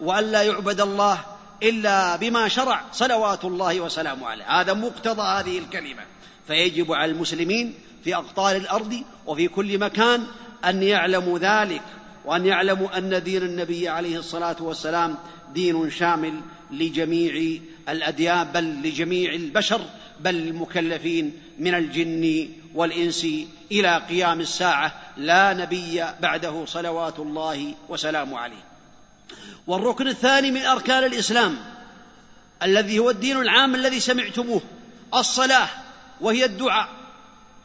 والا 0.00 0.42
يعبد 0.42 0.80
الله 0.80 1.20
إلا 1.62 2.16
بما 2.16 2.48
شرع 2.48 2.84
صلوات 2.92 3.44
الله 3.44 3.80
وسلامه 3.80 4.26
عليه. 4.26 4.60
هذا 4.60 4.72
مقتضى 4.72 5.22
هذه 5.22 5.58
الكلمة. 5.58 6.02
فيجب 6.46 6.92
على 6.92 7.12
المسلمين 7.12 7.74
في 8.04 8.16
أقطار 8.16 8.56
الأرض 8.56 9.02
وفي 9.26 9.48
كل 9.48 9.78
مكان 9.78 10.26
أن 10.64 10.82
يعلموا 10.82 11.38
ذلك 11.38 11.82
وأن 12.24 12.46
يعلموا 12.46 12.98
أن 12.98 13.22
دين 13.22 13.42
النبي 13.42 13.88
عليه 13.88 14.18
الصلاة 14.18 14.56
والسلام 14.60 15.14
دين 15.54 15.90
شامل 15.90 16.40
لجميع 16.70 17.60
الأديان 17.88 18.44
بل 18.44 18.64
لجميع 18.64 19.32
البشر 19.32 19.80
بل 20.20 20.36
المكلفين 20.36 21.42
من 21.58 21.74
الجن 21.74 22.48
والإنس 22.74 23.26
إلى 23.72 24.02
قيام 24.08 24.40
الساعة 24.40 25.00
لا 25.16 25.52
نبي 25.52 26.04
بعده 26.20 26.64
صلوات 26.64 27.18
الله 27.18 27.74
وسلامه 27.88 28.38
عليه. 28.38 28.64
والركن 29.66 30.08
الثاني 30.08 30.50
من 30.50 30.62
أركان 30.62 31.04
الإسلام 31.04 31.56
الذي 32.62 32.98
هو 32.98 33.10
الدين 33.10 33.36
العام 33.36 33.74
الذي 33.74 34.00
سمعتموه 34.00 34.60
الصلاة 35.14 35.68
وهي 36.20 36.44
الدعاء. 36.44 36.88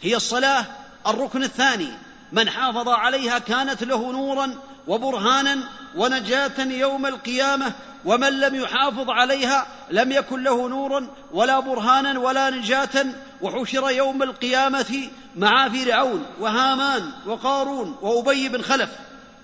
هي 0.01 0.15
الصلاة. 0.15 0.65
الركن 1.07 1.43
الثاني 1.43 1.89
من 2.31 2.50
حافظ 2.50 2.89
عليها 2.89 3.39
كانت 3.39 3.83
له 3.83 4.12
نورا 4.12 4.55
وبرهانا 4.88 5.58
ونجاة 5.96 6.60
يوم 6.60 7.06
القيامة 7.06 7.74
ومن 8.06 8.40
لم 8.40 8.56
يحافظ 8.56 9.10
عليها 9.10 9.68
لم 9.92 10.12
يكن 10.12 10.44
له 10.44 10.70
نورا 10.70 11.08
ولا 11.32 11.60
برهانا 11.60 12.20
ولا 12.20 12.50
نجاة 12.50 13.06
وحشر 13.42 13.90
يوم 13.90 14.24
القيامة 14.24 15.10
مع 15.36 15.70
فرعون 15.70 16.25
وهامان 16.40 17.12
وقارون 17.25 17.96
وأبي 18.02 18.50
بن 18.50 18.62
خلف. 18.62 18.90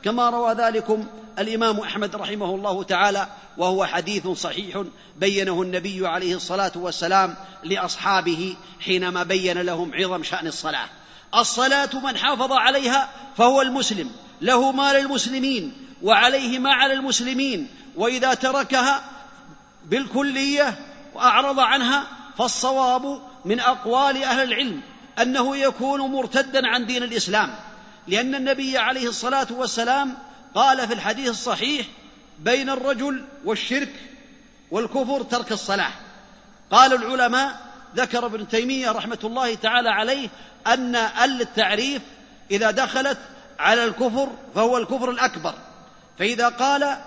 كما 0.04 0.30
روى 0.30 0.54
ذلكم 0.54 1.08
الإمام 1.40 1.80
أحمد 1.80 2.16
رحمه 2.16 2.56
الله 2.56 2.84
تعالى 2.84 3.28
وهو 3.58 3.86
حديث 3.86 4.28
صحيح 4.28 4.84
بينه 5.18 5.62
النبي 5.62 6.08
عليه 6.08 6.36
الصلاة 6.36 6.72
والسلام 6.76 7.36
لأصحابه 7.64 8.56
حينما 8.80 9.24
بين 9.24 9.58
لهم 9.62 9.92
عظم 9.94 10.24
شأن 10.24 10.48
الصلاة. 10.48 10.90
الصلاة 11.36 11.90
من 12.04 12.18
حافظ 12.18 12.52
عليها 12.52 13.10
فهو 13.38 13.62
المسلم 13.62 14.12
له 14.42 14.72
ما 14.72 14.94
للمسلمين 14.94 15.74
وعليه 16.02 16.60
ما 16.60 16.74
على 16.74 16.94
المسلمين 16.94 17.68
وإذا 17.96 18.34
تركها 18.34 19.04
بالكلية 19.86 20.80
وأعرض 21.14 21.60
عنها 21.60 22.08
فالصواب 22.38 23.22
من 23.46 23.60
أقوال 23.60 24.24
أهل 24.24 24.44
العلم 24.44 24.82
أنه 25.22 25.58
يكون 25.58 26.02
مرتدا 26.02 26.68
عن 26.68 26.86
دين 26.86 27.04
الإسلام 27.04 27.56
لأن 28.08 28.36
النبي 28.36 28.78
عليه 28.78 29.08
الصلاة 29.08 29.48
والسلام 29.52 30.18
قال 30.56 30.88
في 30.88 30.94
الحديث 30.94 31.30
الصحيح 31.30 31.86
بين 32.40 32.70
الرجل 32.70 33.26
والشرك 33.46 33.94
والكفر 34.72 35.24
ترك 35.24 35.52
الصلاة. 35.52 35.92
قال 36.72 36.94
العلماء 36.94 37.69
ذكر 37.96 38.26
ابن 38.26 38.48
تيمية 38.48 38.92
رحمة 38.92 39.20
الله 39.24 39.56
تعالى 39.56 39.90
عليه 39.90 40.30
أن 40.68 40.96
ال 40.96 41.42
التعريف 41.42 42.02
إذا 42.52 42.72
دخلت 42.72 43.18
على 43.60 43.86
الكفر 43.86 44.30
فهو 44.56 44.78
الكفر 44.78 45.12
الأكبر. 45.12 45.54
فإذا 46.20 46.50
قال 46.50 46.98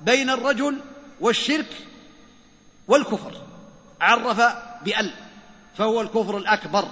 بين 0.00 0.30
الرجل 0.30 0.78
والشرك 1.20 1.76
والكفر 2.88 3.32
عرف 4.00 4.42
بأل 4.84 5.10
فهو 5.78 6.00
الكفر 6.00 6.38
الأكبر. 6.38 6.88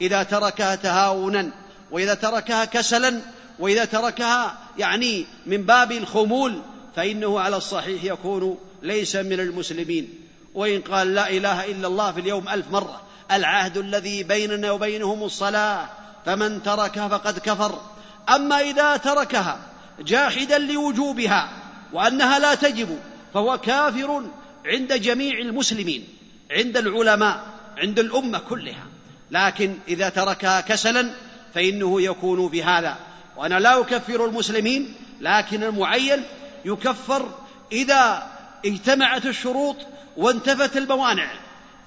إذا 0.00 0.22
تركها 0.22 0.74
تهاونا 0.74 1.50
وإذا 1.90 2.14
تركها 2.14 2.64
كسلا 2.64 3.20
وإذا 3.58 3.84
تركها 3.84 4.58
يعني 4.78 5.26
من 5.46 5.62
باب 5.62 5.92
الخمول 5.92 6.62
فإنه 6.96 7.40
على 7.40 7.56
الصحيح 7.56 8.04
يكون 8.04 8.58
ليس 8.82 9.16
من 9.16 9.40
المسلمين. 9.40 10.23
وإن 10.54 10.80
قال 10.80 11.14
لا 11.14 11.30
إله 11.30 11.64
إلا 11.64 11.88
الله 11.88 12.12
في 12.12 12.20
اليوم 12.20 12.48
ألف 12.48 12.70
مرة. 12.70 13.02
العهد 13.32 13.76
الذي 13.76 14.22
بيننا 14.22 14.70
وبينهم 14.70 15.22
الصلاة. 15.22 15.88
فمن 16.26 16.62
تركها 16.62 17.08
فقد 17.08 17.38
كفر. 17.38 17.80
أما 18.28 18.60
إذا 18.60 18.96
تركها 18.96 19.58
جاحدا 20.00 20.58
لوجوبها 20.58 21.48
وأنها 21.92 22.38
لا 22.38 22.54
تجب 22.54 22.98
فهو 23.34 23.58
كافر 23.58 24.22
عند 24.66 24.92
جميع 24.92 25.38
المسلمين 25.38 26.08
عند 26.50 26.76
العلماء 26.76 27.46
عند 27.78 27.98
الأمة 27.98 28.38
كلها. 28.38 28.86
لكن 29.30 29.74
إذا 29.88 30.08
تركها 30.08 30.60
كسلا 30.60 31.10
فإنه 31.54 32.02
يكون 32.02 32.48
بهذا. 32.48 32.96
وأنا 33.36 33.60
لا 33.60 33.80
أكفر 33.80 34.24
المسلمين 34.24 34.94
لكن 35.20 35.62
المعين 35.62 36.24
يكفر 36.64 37.28
إذا 37.72 38.30
اجتمعت 38.66 39.26
الشروط 39.26 39.76
وانتفت 40.16 40.76
الموانع. 40.76 41.30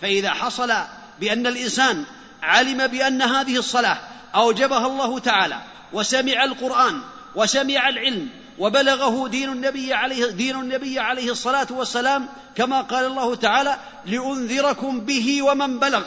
فإذا 0.01 0.29
حصل 0.29 0.73
بأن 1.19 1.47
الإنسان 1.47 2.05
علم 2.43 2.87
بأن 2.87 3.21
هذه 3.21 3.57
الصلاة 3.57 3.97
أوجبها 4.35 4.87
الله 4.87 5.19
تعالى 5.19 5.61
وسمع 5.93 6.43
القرآن 6.43 7.01
وسمع 7.35 7.89
العلم 7.89 8.29
وبلغه 8.59 9.27
دين 9.27 9.51
النبي 9.51 9.93
عليه 9.93 10.25
دين 10.25 10.55
النبي 10.55 10.99
عليه 10.99 11.31
الصلاة 11.31 11.67
والسلام 11.71 12.29
كما 12.55 12.81
قال 12.81 13.05
الله 13.05 13.35
تعالى 13.35 13.77
لأنذركم 14.05 14.99
به 14.99 15.41
ومن 15.41 15.79
بلغ. 15.79 16.03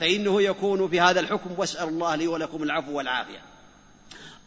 فإنه 0.00 0.42
يكون 0.42 0.88
في 0.88 1.00
هذا 1.00 1.20
الحكم 1.20 1.50
واسأل 1.56 1.88
الله 1.88 2.14
لي 2.14 2.26
ولكم 2.26 2.62
العفو 2.62 2.92
والعافية. 2.92 3.42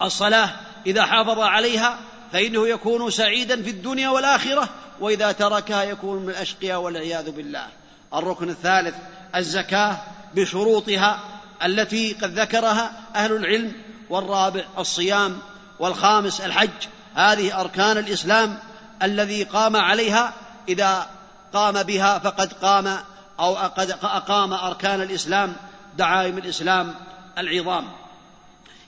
الصلاة 0.01 0.49
إذا 0.85 1.05
حافظ 1.05 1.39
عليها 1.39 1.99
فإنه 2.33 2.67
يكون 2.67 3.11
سعيدا 3.11 3.63
في 3.63 3.69
الدنيا 3.69 4.09
والآخرة 4.09 4.69
وإذا 4.99 5.31
تركها 5.31 5.83
يكون 5.83 6.23
من 6.23 6.29
الأشقياء 6.29 6.81
والعياذ 6.81 7.31
بالله. 7.31 7.67
الركن 8.13 8.49
الثالث 8.49 8.95
الزكاة 9.35 9.97
بشروطها 10.35 11.19
التي 11.63 12.13
قد 12.13 12.39
ذكرها 12.39 12.91
أهل 13.15 13.35
العلم 13.35 13.73
والرابع 14.09 14.63
الصيام 14.77 15.39
والخامس 15.79 16.41
الحج. 16.41 16.87
هذه 17.15 17.61
أركان 17.61 17.97
الإسلام 17.97 18.59
الذي 19.03 19.43
قام 19.43 19.77
عليها. 19.77 20.33
إذا 20.69 21.09
قام 21.53 21.83
بها 21.83 22.19
فقد 22.19 22.53
قام 22.53 22.97
أو 23.39 23.55
قد 23.55 23.91
أقام 23.91 24.53
أركان 24.53 25.01
الإسلام 25.01 25.55
دعائم 25.97 26.37
الإسلام 26.37 26.95
العظام. 27.37 27.87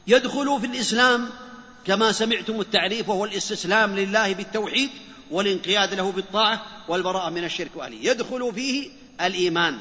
يدخل 0.07 0.59
في 0.61 0.67
الإسلام 0.67 1.29
كما 1.87 2.11
سمعتم 2.11 2.61
التعريف 2.61 3.09
وهو 3.09 3.25
الاستسلام 3.25 3.95
لله 3.95 4.33
بالتوحيد 4.33 4.89
والانقياد 5.31 5.93
له 5.93 6.11
بالطاعة 6.11 6.61
والبراءة 6.87 7.29
من 7.29 7.43
الشرك 7.43 7.71
وأهله. 7.75 7.97
يدخل 8.01 8.51
فيه 8.55 8.89
الإيمان. 9.21 9.77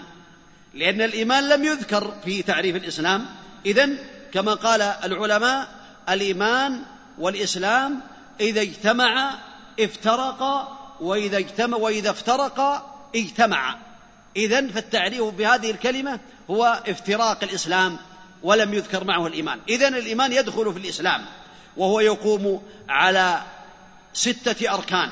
لأن 0.75 1.03
الإيمان 1.03 1.49
لم 1.49 1.65
يذكر 1.65 2.15
في 2.25 2.43
تعريف 2.43 2.77
الإسلام. 2.77 3.27
اذا 3.67 3.89
كما 4.33 4.55
قال 4.55 4.83
العلماء 4.83 5.69
الإيمان 6.09 6.83
والإسلام 7.19 8.01
إذا 8.41 8.61
اجتمعا 8.61 9.31
افترقا 9.81 10.79
وإذا 11.01 11.39
اجتمع 11.39 11.77
وإذا 11.77 12.11
افترقا 12.11 12.95
اجتمعا 13.17 13.79
اذا 14.37 14.69
فالتعريف 14.69 15.23
بهذه 15.23 15.71
الكلمة 15.71 16.21
هو 16.51 16.83
افتراق 16.87 17.45
الإسلام 17.45 17.99
ولم 18.43 18.75
يذكر 18.75 19.05
معه 19.05 19.27
الإيمان. 19.27 19.61
اذا 19.69 19.89
الإيمان 19.89 20.33
يدخل 20.33 20.73
في 20.73 20.79
الإسلام. 20.79 21.25
وهو 21.77 22.01
يقوم 22.01 22.63
على 22.89 23.43
ستة 24.13 24.75
أركان. 24.75 25.11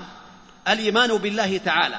الإيمان 0.68 1.16
بالله 1.16 1.58
تعالى. 1.58 1.98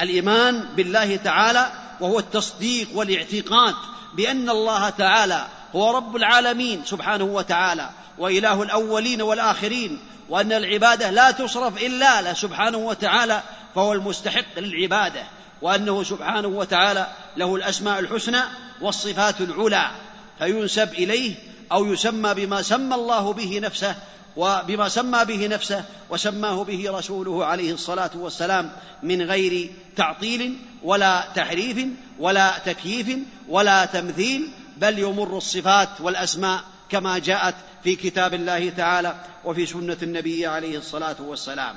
الإيمان 0.00 0.68
بالله 0.76 1.16
تعالى 1.16 1.72
وهو 2.00 2.18
التصديق 2.18 2.88
والاعتقاد 2.94 3.74
بأن 4.16 4.50
الله 4.50 4.90
تعالى 4.90 5.46
هو 5.76 5.96
رب 5.96 6.16
العالمين 6.16 6.84
سبحانه 6.84 7.24
وتعالى 7.24 7.90
وإله 8.18 8.62
الأولين 8.62 9.22
والآخرين 9.22 9.98
وأن 10.28 10.52
العبادة 10.52 11.10
لا 11.10 11.30
تصرف 11.30 11.82
إلا 11.82 12.22
له 12.22 12.32
سبحانه 12.32 12.78
وتعالى 12.78 13.42
فهو 13.74 13.92
المستحق 13.92 14.58
للعبادة 14.58 15.22
وأنه 15.62 16.02
سبحانه 16.02 16.48
وتعالى 16.48 17.06
له 17.36 17.56
الأسماء 17.56 17.98
الحسنى 17.98 18.40
والصفات 18.80 19.40
العلى 19.40 19.90
فينسب 20.38 20.92
إليه 20.94 21.34
أو 21.72 21.92
يسمى 21.92 22.34
بما 22.34 22.62
سمى 22.62 22.94
الله 22.94 23.32
به 23.32 23.60
نفسه 23.62 23.96
وبما 24.36 24.88
سمى 24.88 25.24
به 25.24 25.46
نفسه 25.46 25.84
وسماه 26.10 26.64
به 26.64 26.90
رسوله 26.90 27.44
عليه 27.44 27.72
الصلاة 27.72 28.10
والسلام 28.14 28.72
من 29.02 29.22
غير 29.22 29.70
تعطيل 29.96 30.58
ولا 30.82 31.24
تحريف 31.34 31.86
ولا 32.18 32.58
تكييف 32.58 33.18
ولا 33.48 33.84
تمثيل 33.84 34.50
بل 34.76 34.98
يمر 34.98 35.36
الصفات 35.36 35.88
والأسماء 36.00 36.60
كما 36.88 37.18
جاءت 37.18 37.54
في 37.84 37.96
كتاب 37.96 38.34
الله 38.34 38.70
تعالى 38.70 39.14
وفي 39.44 39.66
سنة 39.66 39.96
النبي 40.02 40.46
عليه 40.46 40.78
الصلاة 40.78 41.16
والسلام. 41.20 41.76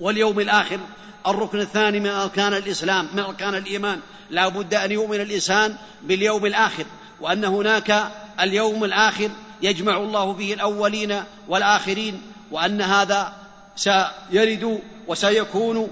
واليوم 0.00 0.40
الآخر 0.40 0.80
الركن 1.26 1.60
الثاني 1.60 2.00
من 2.00 2.10
أركان 2.10 2.54
الإسلام 2.54 3.08
من 3.12 3.18
أركان 3.18 3.54
الإيمان. 3.54 4.00
لا 4.30 4.48
بد 4.48 4.74
أن 4.74 4.92
يؤمن 4.92 5.20
الإنسان 5.20 5.76
باليوم 6.02 6.46
الآخر. 6.46 6.84
وأن 7.20 7.44
هناك 7.44 8.12
اليوم 8.40 8.84
الآخر 8.84 9.30
يجمع 9.62 9.96
الله 9.96 10.34
فيه 10.34 10.54
الأولين 10.54 11.22
والآخرين 11.48 12.22
وأن 12.50 12.82
هذا 12.82 13.32
سيرد 13.76 14.80
وسيكون 15.06 15.90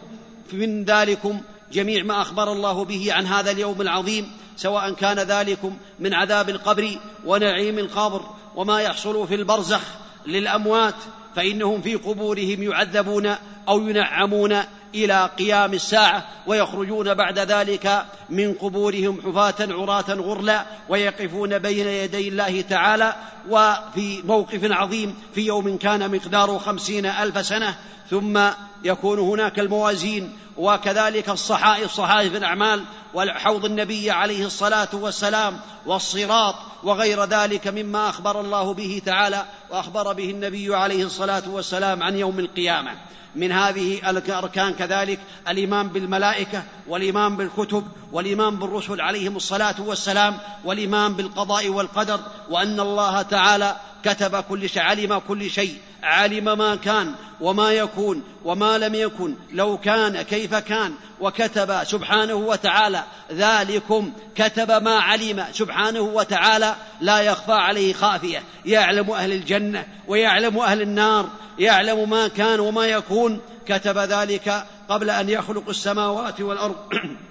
من 0.53 0.85
ذلكم 0.85 1.41
جميع 1.73 2.03
ما 2.03 2.21
أخبر 2.23 2.53
الله 2.53 2.85
به 2.85 3.13
عن 3.13 3.27
هذا 3.27 3.51
اليوم 3.51 3.81
العظيم 3.81 4.31
سواء 4.57 4.93
كان 4.93 5.19
ذلكم 5.19 5.77
من 6.01 6.15
عذاب 6.15 6.49
القبر 6.49 6.99
ونعيم 7.25 7.79
القبر 7.79 8.23
وما 8.57 8.81
يحصل 8.81 9.29
في 9.29 9.35
البرزخ 9.35 9.81
للأموات 10.27 10.95
فإنهم 11.37 11.83
في 11.83 11.95
قبورهم 11.95 12.63
يعذبون 12.63 13.35
أو 13.69 13.89
ينعمون 13.89 14.57
إلى 15.05 15.31
قيام 15.39 15.75
الساعة 15.75 16.25
ويخرجون 16.47 17.15
بعد 17.15 17.39
ذلك 17.39 18.05
من 18.31 18.55
قبورهم 18.55 19.21
حفاة 19.27 19.73
عراة 19.73 20.15
غرلا 20.15 20.67
ويقفون 20.89 21.59
بين 21.59 21.87
يدي 21.87 22.29
الله 22.29 22.61
تعالى 22.61 23.15
وفي 23.49 24.23
موقف 24.25 24.61
عظيم 24.65 25.15
في 25.35 25.41
يوم 25.41 25.77
كان 25.77 26.11
مقداره 26.11 26.59
خمسين 26.59 27.07
ألف 27.07 27.47
سنة 27.47 27.77
ثم 28.11 28.41
يكون 28.85 29.19
هناك 29.19 29.59
الموازين 29.59 30.39
وكذلك 30.57 31.29
الصحائف 31.29 31.93
صحائف 31.93 32.37
الأعمال 32.37 32.85
وحوض 33.15 33.65
النبي 33.65 34.11
عليه 34.11 34.47
الصلاة 34.47 34.89
والسلام 34.93 35.61
والصراط 35.87 36.55
وغير 36.83 37.25
ذلك 37.25 37.69
مما 37.69 38.09
أخبر 38.09 38.41
الله 38.41 38.75
به 38.75 39.03
تعالى 39.07 39.45
وأخبر 39.71 40.13
به 40.13 40.31
النبي 40.31 40.77
عليه 40.77 41.05
الصلاة 41.05 41.43
والسلام 41.49 42.03
عن 42.03 42.17
يوم 42.17 42.39
القيامة. 42.39 42.91
من 43.37 43.53
هذه 43.53 44.11
الأركان 44.11 44.75
كذلك 44.75 45.21
الإيمان 45.49 45.89
بالملائكة 45.89 46.63
والإيمان 46.89 47.37
بالكتب 47.37 47.87
والإيمان 48.13 48.57
بالرسل 48.57 49.01
عليهم 49.01 49.37
الصلاة 49.37 49.75
والسلام 49.79 50.39
والإيمان 50.65 51.15
بالقضاء 51.15 51.69
والقدر 51.69 52.21
وأن 52.51 52.81
الله 52.81 53.23
تعالى 53.23 53.77
كتب 54.05 54.37
كل 54.37 54.69
شيء 54.69 54.83
علم 54.83 55.19
كل 55.19 55.51
شيء. 55.51 55.79
علم 56.03 56.59
ما 56.59 56.77
كان 56.77 57.15
وما 57.41 57.73
يكون 57.73 58.23
وما 58.45 58.79
لم 58.79 58.95
يكن 58.95 59.35
لو 59.53 59.79
كان 59.79 60.23
كيف 60.23 60.55
كان 60.55 60.95
وكتب 61.21 61.85
سبحانه 61.85 62.35
وتعالى 62.35 63.05
ذلكم 63.33 64.13
كتب 64.37 64.83
ما 64.83 64.95
علم 64.95 65.45
سبحانه 65.53 66.01
وتعالى 66.01 66.75
لا 67.01 67.21
يخفى 67.21 67.53
عليه 67.53 67.93
خافية. 67.93 68.43
يعلم 68.65 69.11
أهل 69.11 69.33
الجنة 69.33 69.87
ويعلم 70.09 70.59
أهل 70.59 70.83
النار 70.83 71.29
يعلم 71.59 72.11
ما 72.11 72.29
كان 72.29 72.61
وما 72.61 72.87
يكون. 72.87 73.41
كتب 73.67 73.99
ذلك 73.99 74.67
قبل 74.89 75.11
أن 75.11 75.29
يخلق 75.31 75.69
السماوات 75.69 76.41
والأرض 76.41 76.77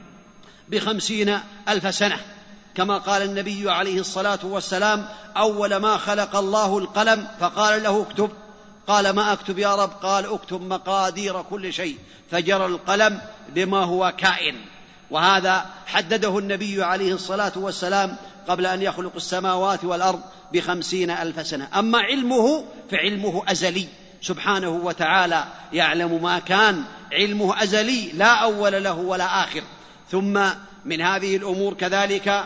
بخمسين 0.70 1.40
ألف 1.70 1.96
سنة. 1.96 2.18
كما 2.76 2.98
قال 2.98 3.22
النبي 3.22 3.72
عليه 3.72 4.00
الصلاة 4.00 4.40
والسلام 4.44 5.06
أول 5.38 5.76
ما 5.76 5.98
خلق 5.98 6.36
الله 6.36 6.78
القلم 6.78 7.28
فقال 7.40 7.84
له 7.84 8.06
اكتب. 8.10 8.30
قال 8.88 9.10
ما 9.10 9.34
أكتب 9.34 9.60
يا 9.60 9.76
رب؟ 9.76 9.92
قال 10.04 10.34
اكتب 10.34 10.62
مقادير 10.62 11.42
كل 11.42 11.74
شيء. 11.74 11.98
فجرى 12.32 12.66
القلم 12.66 13.22
بما 13.50 13.84
هو 13.84 14.14
كائن. 14.18 14.56
وهذا 15.12 15.66
حدده 15.86 16.40
النبي 16.40 16.84
عليه 16.84 17.14
الصلاة 17.14 17.52
والسلام 17.56 18.18
قبل 18.48 18.66
أن 18.66 18.82
يخلق 18.82 19.12
السماوات 19.16 19.84
والأرض 19.84 20.22
بخمسين 20.54 21.10
ألف 21.10 21.48
سنة. 21.48 21.68
أما 21.80 22.00
علمه 22.00 22.66
فعلمه 22.92 23.44
أزلي. 23.48 23.88
سبحانه 24.22 24.70
وتعالى 24.70 25.46
يعلم 25.74 26.24
ما 26.24 26.40
كان. 26.40 26.84
علمه 27.12 27.64
أزلي. 27.64 28.12
لا 28.14 28.34
أول 28.34 28.84
له 28.84 28.94
ولا 28.94 29.44
آخر. 29.44 29.62
ثم 30.12 30.40
من 30.86 31.02
هذه 31.02 31.36
الأمور 31.36 31.74
كذلك 31.74 32.46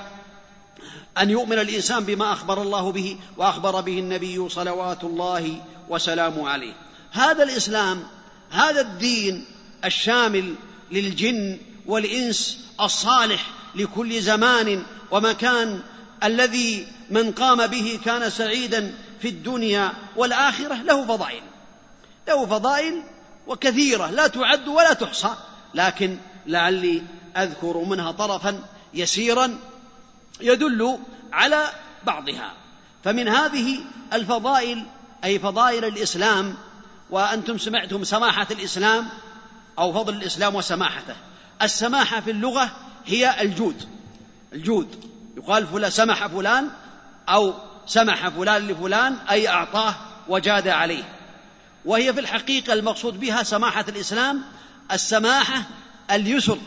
أن 1.17 1.29
يؤمن 1.29 1.59
الإنسان 1.59 2.03
بما 2.03 2.33
أخبر 2.33 2.61
الله 2.61 2.91
به 2.91 3.17
وأخبر 3.37 3.81
به 3.81 3.99
النبي 3.99 4.49
صلوات 4.49 5.03
الله 5.03 5.55
وسلامه 5.89 6.49
عليه. 6.49 6.73
هذا 7.11 7.43
الإسلام 7.43 8.03
هذا 8.49 8.81
الدين 8.81 9.45
الشامل 9.85 10.55
للجن 10.91 11.59
والإنس 11.85 12.59
الصالح 12.81 13.45
لكل 13.75 14.21
زمان 14.21 14.83
ومكان 15.11 15.81
الذي 16.23 16.87
من 17.09 17.31
قام 17.31 17.67
به 17.67 17.99
كان 18.05 18.29
سعيدا 18.29 18.93
في 19.21 19.27
الدنيا 19.27 19.93
والآخرة 20.15 20.75
له 20.75 21.05
فضائل. 21.05 21.41
له 22.27 22.45
فضائل 22.45 23.03
وكثيرة 23.47 24.09
لا 24.09 24.27
تعد 24.27 24.67
ولا 24.67 24.93
تحصى. 24.93 25.35
لكن 25.73 26.17
لعلي 26.47 27.01
أذكر 27.37 27.77
منها 27.77 28.11
طرفا 28.11 28.63
يسيرا 28.93 29.59
يدل 30.41 30.99
على 31.33 31.69
بعضها. 32.05 32.53
فمن 33.03 33.27
هذه 33.27 33.79
الفضائل 34.13 34.85
أي 35.23 35.39
فضائل 35.39 35.85
الإسلام 35.85 36.55
وأنتم 37.09 37.57
سمعتم 37.57 38.03
سماحة 38.03 38.47
الإسلام 38.51 39.07
أو 39.79 39.93
فضل 39.93 40.13
الإسلام 40.13 40.55
وسماحته. 40.55 41.15
السماحة 41.61 42.19
في 42.21 42.31
اللغة 42.31 42.71
هي 43.05 43.41
الجود. 43.41 43.87
الجود. 44.53 45.05
يقال 45.37 45.67
فلان 45.67 45.91
سمح 45.91 46.27
فلان 46.27 46.69
أو 47.29 47.53
سمح 47.87 48.27
فلان 48.27 48.67
لفلان 48.67 49.15
أي 49.29 49.47
أعطاه 49.47 49.95
وجاد 50.27 50.67
عليه. 50.67 51.03
وهي 51.85 52.13
في 52.13 52.19
الحقيقة 52.19 52.73
المقصود 52.73 53.19
بها 53.19 53.43
سماحة 53.43 53.85
الإسلام 53.89 54.41
السماحة 54.91 55.63
اليسر 56.11 56.57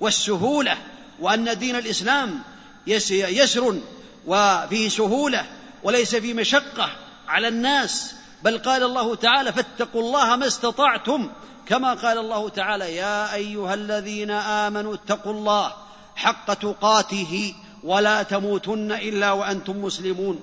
والسهولة 0.00 0.76
وأن 1.20 1.58
دين 1.58 1.76
الإسلام 1.76 2.42
يسر 2.86 3.80
وفيه 4.26 4.88
سهولة 4.88 5.46
وليس 5.82 6.14
في 6.14 6.34
مشقة 6.34 6.90
على 7.28 7.48
الناس 7.48 8.14
بل 8.42 8.58
قال 8.58 8.82
الله 8.82 9.14
تعالى 9.14 9.52
فاتقوا 9.52 10.02
الله 10.02 10.36
ما 10.36 10.46
استطعتم. 10.46 11.30
كما 11.66 11.94
قال 11.94 12.18
الله 12.18 12.48
تعالى 12.48 12.96
يا 12.96 13.34
أيها 13.34 13.74
الذين 13.74 14.30
آمنوا 14.30 14.94
اتقوا 14.94 15.32
الله 15.32 15.72
حق 16.16 16.54
تقاته 16.54 17.54
ولا 17.84 18.22
تموتن 18.22 18.92
إلا 18.92 19.32
وأنتم 19.32 19.84
مسلمون. 19.84 20.40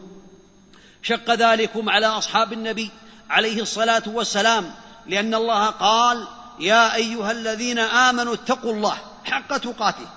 شق 1.01 1.33
ذلكم 1.33 1.89
على 1.89 2.05
أصحاب 2.05 2.53
النبي 2.53 2.91
عليه 3.29 3.61
الصلاة 3.61 4.03
والسلام 4.07 4.71
لأن 5.07 5.35
الله 5.35 5.65
قال 5.65 6.27
يا 6.59 6.95
أيها 6.95 7.31
الذين 7.31 7.79
آمنوا 7.79 8.33
اتقوا 8.33 8.73
الله 8.73 8.97
حق 9.23 9.57
تقاته. 9.57 10.07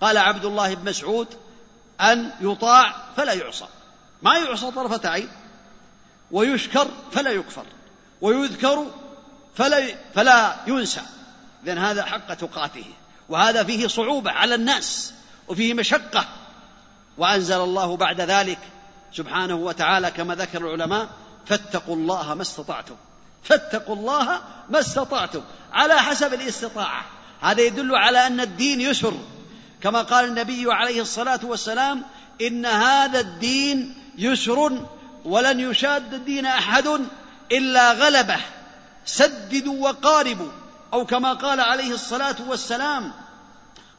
قال 0.00 0.18
عبد 0.18 0.44
الله 0.44 0.74
بن 0.74 0.90
مسعود 0.90 1.26
أن 2.00 2.30
يطاع 2.40 2.94
فلا 3.16 3.32
يعصى. 3.32 3.66
ما 4.22 4.38
يعصى 4.38 4.70
طرفة 4.70 5.08
عين. 5.08 5.28
ويشكر 6.30 6.88
فلا 7.12 7.30
يكفر 7.30 7.64
ويذكر 8.20 8.86
فلا 9.56 9.94
فلا 10.14 10.56
ينسى. 10.66 11.00
إذن 11.66 11.78
هذا 11.78 12.04
حق 12.04 12.34
تقاته 12.34 12.84
وهذا 13.28 13.64
فيه 13.64 13.86
صعوبة 13.86 14.30
على 14.30 14.54
الناس 14.54 15.12
وفيه 15.48 15.74
مشقة. 15.74 16.28
وأنزل 17.18 17.60
الله 17.60 17.96
بعد 17.96 18.20
ذلك 18.20 18.58
سبحانه 19.12 19.54
وتعالى 19.54 20.10
كما 20.10 20.34
ذكر 20.34 20.58
العلماء 20.58 21.08
فاتقوا 21.46 21.96
الله 21.96 22.34
ما 22.34 22.42
استطعتم 22.42 22.94
فاتقوا 23.42 23.96
الله 23.96 24.40
ما 24.70 24.80
استطعتم 24.80 25.40
على 25.72 25.94
حسب 25.94 26.34
الاستطاعة. 26.34 27.04
هذا 27.40 27.62
يدل 27.62 27.94
على 27.94 28.26
أن 28.26 28.40
الدين 28.40 28.80
يسر. 28.80 29.14
كما 29.82 30.02
قال 30.02 30.24
النبي 30.24 30.72
عليه 30.72 31.02
الصلاة 31.02 31.40
والسلام 31.42 32.02
إن 32.42 32.66
هذا 32.66 33.20
الدين 33.20 33.94
يسر 34.18 34.86
ولن 35.28 35.60
يشاد 35.60 36.14
الدين 36.14 36.46
أحد 36.46 36.88
إلا 37.52 37.92
غلبه. 37.92 38.40
سددوا 39.06 39.88
وقاربوا. 39.88 40.50
أو 40.92 41.06
كما 41.06 41.32
قال 41.32 41.60
عليه 41.60 41.94
الصلاة 41.94 42.36
والسلام 42.48 43.12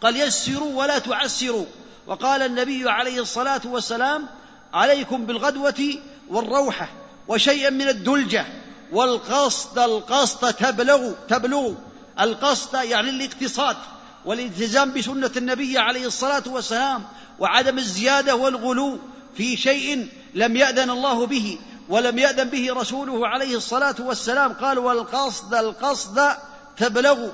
قال 0.02 0.16
يسروا 0.16 0.74
ولا 0.76 1.00
تعسروا. 1.00 1.66
وقال 2.08 2.42
النبي 2.42 2.90
عليه 2.90 3.22
الصلاة 3.22 3.62
والسلام 3.66 4.26
عليكم 4.74 5.26
بالغدوة 5.26 5.96
والروحة 6.30 6.90
وشيئا 7.28 7.70
من 7.70 7.90
الدلجة. 7.90 8.46
والقصد 8.92 9.80
القصد 9.80 10.54
تبلغ 10.54 11.12
تبلغ. 11.30 11.74
القصد 12.20 12.74
يعني 12.74 13.10
الاقتصاد. 13.10 13.78
والالتزام 14.26 14.94
بسنة 14.94 15.32
النبي 15.38 15.78
عليه 15.78 16.06
الصلاة 16.06 16.44
والسلام 16.48 17.04
وعدم 17.40 17.78
الزيادة 17.78 18.36
والغلو. 18.36 19.00
في 19.40 19.58
شيء 19.58 20.08
لم 20.36 20.56
يأذن 20.56 20.90
الله 20.90 21.26
به 21.26 21.60
ولم 21.90 22.20
يأذن 22.20 22.50
به 22.50 22.74
رسوله 22.74 23.28
عليه 23.28 23.56
الصلاة 23.56 23.96
والسلام. 24.00 24.54
قال 24.54 24.80
والقصد 24.80 25.54
القصد 25.54 26.32
تبلغ. 26.78 27.30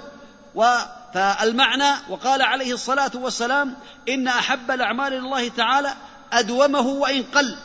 فالمعنى 1.14 1.98
وقال 2.10 2.42
عليه 2.42 2.74
الصلاة 2.74 3.12
والسلام 3.16 3.76
إن 4.10 4.28
أحب 4.28 4.72
الأعمال 4.72 5.14
لله 5.14 5.48
تعالى 5.48 5.94
أدومه 6.34 6.88
وإن 6.88 7.24
قل. 7.24 7.58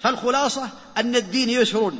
فالخلاصة 0.00 0.68
أن 0.96 1.16
الدين 1.16 1.50
يسر. 1.50 1.92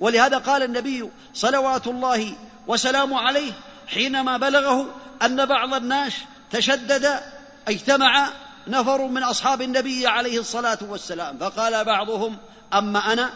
ولهذا 0.00 0.38
قال 0.38 0.62
النبي 0.62 1.10
صلوات 1.34 1.86
الله 1.86 2.36
وسلامه 2.66 3.20
عليه 3.20 3.52
حينما 3.88 4.36
بلغه 4.36 4.86
أن 5.22 5.44
بعض 5.46 5.74
الناس 5.74 6.12
تشدد 6.50 7.20
اجتمع 7.68 8.28
نفر 8.68 9.06
من 9.06 9.22
أصحاب 9.22 9.62
النبي 9.62 10.06
عليه 10.06 10.40
الصلاة 10.40 10.78
والسلام. 10.82 11.38
فقال 11.38 11.84
بعضهم 11.84 12.36
أما 12.74 13.12
أنا 13.12 13.30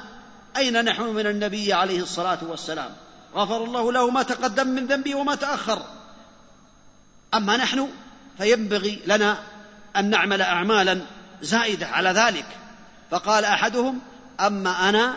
أين 0.57 0.85
نحن 0.85 1.03
من 1.03 1.27
النبي 1.27 1.73
عليه 1.73 2.03
الصلاة 2.03 2.39
والسلام؟ 2.43 2.91
غفر 3.35 3.65
الله 3.65 3.93
له 3.93 4.11
ما 4.11 4.23
تقدم 4.23 4.67
من 4.67 4.87
ذنبي 4.87 5.15
وما 5.15 5.35
تأخر. 5.35 5.83
أما 7.35 7.57
نحن 7.57 7.89
فينبغي 8.39 9.03
لنا 9.07 9.39
أن 9.97 10.11
نعمل 10.11 10.43
أعمالا 10.43 11.01
زائدة 11.43 11.87
على 11.87 12.11
ذلك. 12.11 12.47
فقال 13.11 13.45
أحدهم 13.45 14.01
أما 14.41 14.89
أنا 14.89 15.17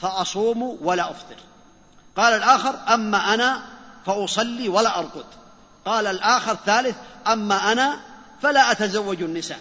فأصوم 0.00 0.78
ولا 0.80 1.10
أفطر. 1.10 1.36
قال 2.16 2.34
الآخر 2.34 2.74
أما 2.94 3.34
أنا 3.34 3.62
فأصلي 4.06 4.68
ولا 4.68 4.98
أرقد. 4.98 5.24
قال 5.84 6.06
الآخر 6.06 6.52
الثالث 6.52 6.96
أما 7.26 7.72
أنا 7.72 8.11
فلا 8.42 8.70
أتزوج 8.70 9.22
النساء. 9.22 9.60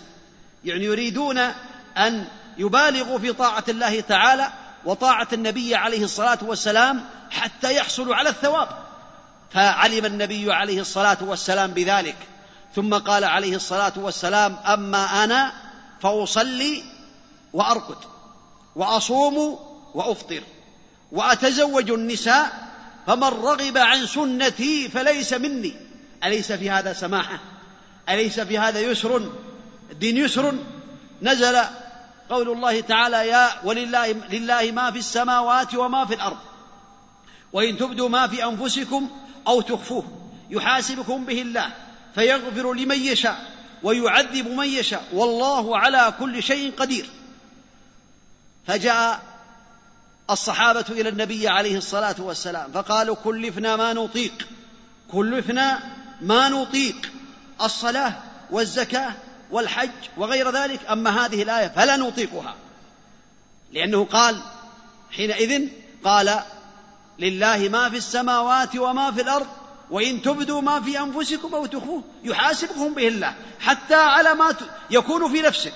يعني 0.66 0.86
يريدون 0.86 1.38
أن 1.98 2.28
يبالغوا 2.58 3.20
في 3.20 3.34
طاعة 3.34 3.64
الله 3.70 4.00
تعالى 4.00 4.52
وطاعة 4.86 5.28
النبي 5.34 5.76
عليه 5.76 6.04
الصلاة 6.04 6.40
والسلام 6.42 7.06
حتى 7.32 7.76
يحصلوا 7.76 8.16
على 8.16 8.30
الثواب. 8.30 8.68
فعلم 9.54 10.06
النبي 10.06 10.54
عليه 10.54 10.82
الصلاة 10.82 11.18
والسلام 11.22 11.72
بذلك. 11.72 12.16
ثم 12.76 12.94
قال 12.94 13.24
عليه 13.24 13.56
الصلاة 13.56 13.94
والسلام 13.96 14.58
أما 14.66 15.24
أنا 15.24 15.54
فأصلي 16.02 16.84
وأرقد 17.54 17.98
وأصوم 18.76 19.60
وأفطر 19.94 20.42
وأتزوج 21.12 21.92
النساء 21.92 22.68
فمن 23.08 23.24
رغب 23.24 23.78
عن 23.78 24.06
سنتي 24.08 24.90
فليس 24.90 25.34
مني. 25.34 25.76
أليس 26.24 26.52
في 26.52 26.70
هذا 26.70 26.94
سماحة؟ 26.94 27.40
أليس 28.14 28.40
في 28.40 28.60
هذا 28.60 28.80
يسر؟ 28.80 29.32
الدين 29.92 30.18
يسر. 30.18 30.54
نزل 31.22 31.58
قول 32.30 32.50
الله 32.50 32.82
تعالى 32.82 33.28
يا 33.28 33.50
ولله 33.64 34.12
لله 34.12 34.72
ما 34.72 34.92
في 34.92 35.00
السماوات 35.00 35.76
وما 35.76 36.06
في 36.06 36.14
الأرض. 36.14 36.38
وإن 37.54 37.78
تبدوا 37.78 38.10
ما 38.10 38.28
في 38.28 38.44
أنفسكم 38.46 39.10
أو 39.48 39.62
تخفوه 39.62 40.04
يحاسبكم 40.50 41.26
به 41.26 41.42
الله 41.42 41.74
فيغفر 42.16 42.74
لمن 42.74 43.06
يشاء 43.06 43.52
ويعذب 43.84 44.48
من 44.48 44.68
يشاء. 44.68 45.08
والله 45.14 45.78
على 45.78 46.14
كل 46.20 46.44
شيء 46.44 46.74
قدير. 46.78 47.10
فجاء 48.68 49.20
الصحابة 50.30 50.86
إلى 50.90 51.10
النبي 51.10 51.48
عليه 51.48 51.78
الصلاة 51.78 52.16
والسلام 52.20 52.72
فقالوا 52.72 53.16
كلفنا 53.16 53.76
ما 53.76 53.94
نطيق. 53.94 54.48
كلفنا 55.12 55.80
ما 56.22 56.50
نطيق. 56.50 57.12
الصلاة 57.66 58.14
والزكاة 58.52 59.14
والحج 59.52 59.90
وغير 60.18 60.50
ذلك 60.52 60.86
أما 60.86 61.26
هذه 61.26 61.44
الآية 61.44 61.68
فلا 61.68 61.98
نطيقها. 61.98 62.56
لأنه 63.72 64.06
قال 64.06 64.42
حينئذ 65.12 65.68
قال 66.04 66.40
لله 67.20 67.70
ما 67.72 67.90
في 67.90 67.98
السماوات 67.98 68.76
وما 68.76 69.12
في 69.12 69.22
الأرض 69.22 69.48
وإن 69.90 70.22
تبدوا 70.22 70.62
ما 70.62 70.82
في 70.82 71.00
أنفسكم 71.00 71.56
أو 71.56 71.66
تخفوه 71.66 72.04
يحاسبكم 72.24 72.94
به 72.94 73.08
الله 73.08 73.36
حتى 73.60 73.96
على 73.96 74.34
ما 74.34 74.56
يكون 74.90 75.32
في 75.32 75.42
نفسك. 75.42 75.74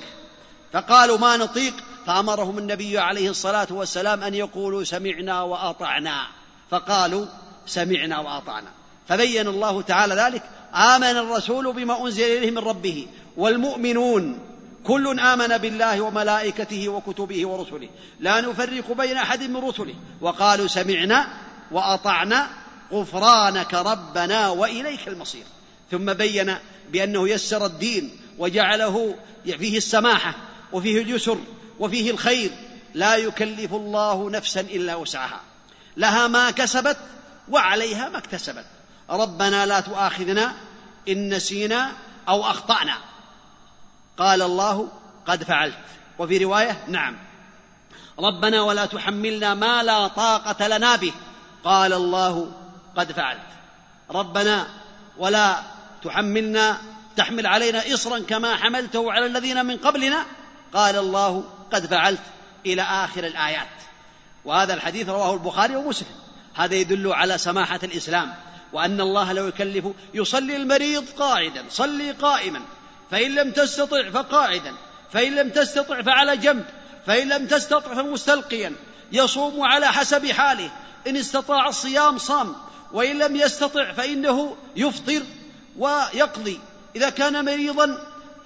فقالوا 0.74 1.18
ما 1.18 1.38
نطيق 1.38 1.74
فأمرهم 2.06 2.58
النبي 2.58 3.00
عليه 3.00 3.30
الصلاة 3.30 3.68
والسلام 3.72 4.24
أن 4.24 4.34
يقولوا 4.34 4.84
سمعنا 4.84 5.42
وأطعنا. 5.42 6.28
فقالوا 6.72 7.26
سمعنا 7.66 8.20
وأطعنا. 8.20 8.68
فبين 9.08 9.48
الله 9.48 9.82
تعالى 9.82 10.16
ذلك 10.16 10.44
آمن 10.76 11.18
الرسول 11.18 11.74
بما 11.74 12.06
أنزل 12.06 12.24
إليه 12.24 12.52
من 12.52 12.58
ربه 12.58 13.08
والمؤمنون 13.38 14.40
كل 14.84 15.20
آمن 15.20 15.58
بالله 15.58 16.02
وملائكته 16.02 16.90
وكتبه 16.90 17.48
ورسله. 17.48 17.90
لا 18.20 18.42
نفرق 18.42 18.92
بين 18.92 19.18
أحد 19.18 19.44
من 19.44 19.58
رسله. 19.58 19.96
وقالوا 20.22 20.68
سمعنا 20.68 21.28
وأطعنا 21.72 22.50
غفرانك 22.92 23.74
ربنا 23.74 24.50
وإليك 24.50 25.08
المصير. 25.08 25.44
ثم 25.92 26.14
بين 26.14 26.56
بأنه 26.92 27.30
يسر 27.30 27.66
الدين 27.66 28.18
وجعله 28.38 29.16
فيه 29.46 29.78
السماحة 29.78 30.36
وفيه 30.74 31.02
اليسر 31.02 31.38
وفيه 31.80 32.12
الخير. 32.12 32.52
لا 32.94 33.16
يكلف 33.16 33.74
الله 33.74 34.30
نفسا 34.30 34.62
إلا 34.62 34.96
وسعها. 34.96 35.42
لها 35.98 36.28
ما 36.28 36.52
كسبت 36.52 36.98
وعليها 37.50 38.10
ما 38.10 38.18
اكتسبت. 38.18 38.66
ربنا 39.10 39.66
لا 39.66 39.80
تؤاخذنا 39.80 40.54
إن 41.10 41.34
نسينا 41.34 41.92
أو 42.30 42.44
أخطأنا. 42.44 42.98
قال 44.18 44.42
الله 44.42 44.88
قد 45.28 45.44
فعلت. 45.44 45.78
وفي 46.20 46.38
رواية 46.38 46.84
نعم. 46.88 47.18
ربنا 48.20 48.62
ولا 48.62 48.86
تحملنا 48.86 49.54
ما 49.54 49.84
لا 49.84 50.08
طاقة 50.08 50.68
لنا 50.68 50.96
به. 50.96 51.14
قال 51.64 51.94
الله 51.94 52.52
قد 52.98 53.12
فعلت. 53.12 53.48
ربنا 54.12 54.68
ولا 55.18 55.64
تحملنا 56.04 56.78
تحمل 57.18 57.48
علينا 57.48 57.94
إصرا 57.94 58.20
كما 58.20 58.56
حملته 58.56 59.12
على 59.12 59.26
الذين 59.26 59.66
من 59.66 59.78
قبلنا. 59.78 60.26
قال 60.74 60.96
الله 60.96 61.44
قد 61.74 61.86
فعلت 61.86 62.22
إلى 62.66 62.82
آخر 62.82 63.24
الآيات. 63.24 63.68
وهذا 64.46 64.74
الحديث 64.74 65.10
رواه 65.10 65.34
البخاري 65.34 65.76
ومسلم. 65.76 66.16
هذا 66.56 66.76
يدل 66.76 67.14
على 67.14 67.38
سماحة 67.38 67.80
الإسلام. 67.84 68.36
وأن 68.74 69.02
الله 69.02 69.34
لو 69.34 69.48
يكلف 69.48 69.86
يصلي 70.14 70.56
المريض 70.56 71.06
قاعدا 71.18 71.66
صلي 71.70 72.12
قائما. 72.12 72.62
فإن 73.12 73.36
لم 73.36 73.52
تستطع 73.52 74.10
فقاعدا. 74.10 74.74
فإن 75.14 75.36
لم 75.36 75.50
تستطع 75.50 76.02
فعلى 76.02 76.38
جنب. 76.38 76.66
فإن 77.08 77.30
لم 77.30 77.48
تستطع 77.48 77.94
فمستلقيا. 77.94 78.74
يصوم 79.12 79.62
على 79.62 79.88
حسب 79.88 80.32
حاله. 80.32 80.72
إن 81.08 81.18
استطاع 81.18 81.68
الصيام 81.68 82.18
صام. 82.18 82.56
وإن 82.94 83.20
لم 83.20 83.36
يستطع 83.36 83.92
فإنه 83.92 84.56
يفطر 84.76 85.22
ويقضي. 85.78 86.60
إذا 86.96 87.10
كان 87.10 87.46
مريضا 87.46 87.98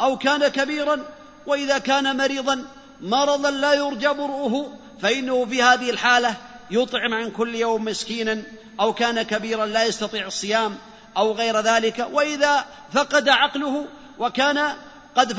أو 0.01 0.17
كان 0.17 0.47
كبيرا. 0.47 1.05
وإذا 1.45 1.77
كان 1.77 2.17
مريضا 2.17 2.65
مرضا 3.01 3.51
لا 3.51 3.73
يرجى 3.73 4.07
برؤه 4.07 4.77
فإنه 5.01 5.45
في 5.45 5.63
هذه 5.63 5.89
الحالة 5.89 6.35
يطعم 6.71 7.13
عن 7.13 7.31
كل 7.31 7.55
يوم 7.55 7.85
مسكينا 7.85 8.43
أو 8.79 8.93
كان 8.93 9.21
كبيرا 9.21 9.65
لا 9.65 9.83
يستطيع 9.83 10.27
الصيام 10.27 10.77
أو 11.17 11.31
غير 11.31 11.59
ذلك 11.59 12.07
وإذا 12.11 12.65
فقد 12.93 13.29
عقله 13.29 13.85
وكان 14.19 14.73
قد 15.15 15.33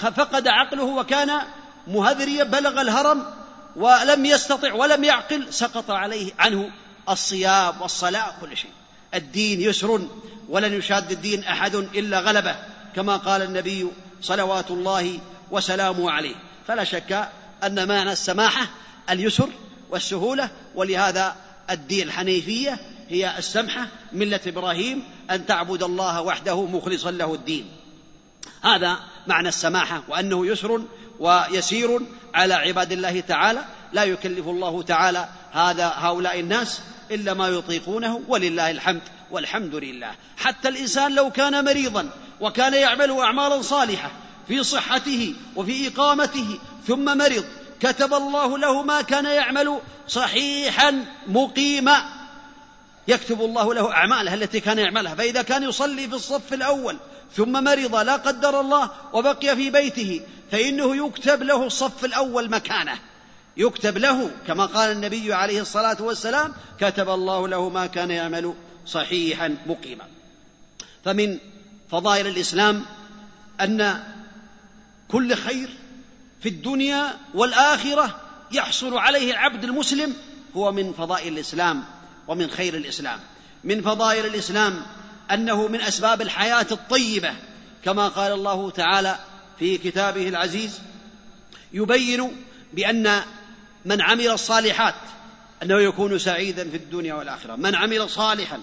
فقد, 0.00 0.48
عقله 0.48 0.84
وكان 0.84 1.40
مهذريا 1.86 2.44
بلغ 2.44 2.80
الهرم 2.80 3.24
ولم 3.76 4.24
يستطع 4.24 4.72
ولم 4.72 5.04
يعقل 5.04 5.52
سقط 5.52 5.90
عليه 5.90 6.32
عنه 6.38 6.70
الصيام 7.08 7.82
والصلاة 7.82 8.32
كل 8.40 8.56
شيء. 8.56 8.70
الدين 9.14 9.60
يسر 9.60 10.08
ولن 10.48 10.74
يشاد 10.74 11.12
الدين 11.12 11.44
أحد 11.44 11.74
إلا 11.74 12.20
غلبه 12.20 12.56
كما 12.96 13.16
قال 13.16 13.42
النبي 13.42 13.88
صلوات 14.22 14.70
الله 14.70 15.20
وسلامه 15.50 16.10
عليه. 16.10 16.34
فلا 16.66 16.84
شك 16.84 17.28
أن 17.64 17.88
معنى 17.88 18.12
السماحة 18.12 18.66
اليسر 19.10 19.48
والسهولة 19.90 20.50
ولهذا 20.74 21.36
الدين 21.70 22.08
الحنيفية 22.08 22.78
هي 23.08 23.38
السمحة 23.38 23.86
ملة 24.12 24.40
إبراهيم 24.46 25.02
أن 25.30 25.46
تعبد 25.46 25.82
الله 25.82 26.22
وحده 26.22 26.64
مخلصا 26.64 27.10
له 27.10 27.34
الدين. 27.34 27.66
هذا 28.62 28.98
معنى 29.26 29.48
السماحة 29.48 30.02
وأنه 30.08 30.46
يسر 30.46 30.82
ويسير 31.20 32.00
على 32.34 32.54
عباد 32.54 32.92
الله 32.92 33.20
تعالى. 33.20 33.64
لا 33.92 34.04
يكلف 34.04 34.48
الله 34.48 34.82
تعالى 34.82 35.28
هذا 35.52 35.92
هؤلاء 35.96 36.40
الناس 36.40 36.80
إلا 37.10 37.34
ما 37.34 37.48
يطيقونه 37.48 38.22
ولله 38.28 38.70
الحمد 38.70 39.02
والحمد 39.30 39.74
لله. 39.74 40.10
حتى 40.36 40.68
الإنسان 40.68 41.14
لو 41.14 41.30
كان 41.30 41.64
مريضا 41.64 42.10
وكان 42.40 42.74
يعمل 42.74 43.10
أعمالا 43.10 43.62
صالحة 43.62 44.10
في 44.48 44.64
صحته 44.64 45.34
وفي 45.56 45.88
إقامته 45.88 46.58
ثم 46.86 47.18
مرض 47.18 47.44
كتب 47.80 48.14
الله 48.14 48.58
له 48.58 48.82
ما 48.82 49.02
كان 49.02 49.24
يعمل 49.24 49.80
صحيحا 50.08 51.04
مقيما. 51.26 52.18
يكتب 53.08 53.40
الله 53.40 53.74
له 53.74 53.92
أعماله 53.92 54.34
التي 54.34 54.60
كان 54.60 54.78
يعملها 54.78 55.14
فإذا 55.14 55.42
كان 55.42 55.62
يصلي 55.62 56.08
في 56.08 56.14
الصف 56.14 56.52
الأول 56.52 56.96
ثم 57.36 57.64
مرض 57.64 57.94
لا 57.94 58.16
قدر 58.16 58.60
الله 58.60 58.90
وبقي 59.12 59.56
في 59.56 59.70
بيته 59.70 60.20
فإنه 60.52 61.06
يكتب 61.06 61.42
له 61.42 61.66
الصف 61.66 62.04
الأول 62.04 62.50
مكانه. 62.50 62.98
يكتب 63.56 63.98
له 63.98 64.30
كما 64.46 64.66
قال 64.66 64.92
النبي 64.92 65.34
عليه 65.34 65.60
الصلاة 65.60 65.96
والسلام 66.00 66.54
كتب 66.80 67.08
الله 67.08 67.48
له 67.48 67.68
ما 67.68 67.86
كان 67.86 68.10
يعمل 68.10 68.54
صحيحا 68.86 69.56
مقيما. 69.66 70.04
فمن 71.04 71.38
فضائل 71.90 72.26
الإسلام 72.26 72.84
أن 73.60 74.02
كل 75.08 75.34
خير 75.34 75.68
في 76.40 76.48
الدنيا 76.48 77.16
والآخرة 77.34 78.20
يحصل 78.52 78.98
عليه 78.98 79.30
العبد 79.30 79.64
المسلم 79.64 80.14
هو 80.56 80.72
من 80.72 80.92
فضائل 80.92 81.32
الإسلام 81.32 81.84
ومن 82.28 82.50
خير 82.50 82.74
الإسلام. 82.74 83.20
من 83.64 83.82
فضائل 83.82 84.26
الإسلام 84.26 84.82
أنه 85.30 85.68
من 85.68 85.80
أسباب 85.80 86.22
الحياة 86.22 86.66
الطيبة 86.72 87.32
كما 87.84 88.08
قال 88.08 88.32
الله 88.32 88.70
تعالى 88.70 89.18
في 89.58 89.78
كتابه 89.78 90.28
العزيز 90.28 90.80
يبين 91.72 92.36
بأن 92.72 93.22
من 93.84 94.00
عمل 94.02 94.28
الصالحات 94.28 94.94
أنه 95.62 95.80
يكون 95.80 96.18
سعيدا 96.18 96.70
في 96.70 96.76
الدنيا 96.76 97.14
والآخرة. 97.14 97.56
من 97.56 97.74
عمل 97.74 98.10
صالحا 98.10 98.62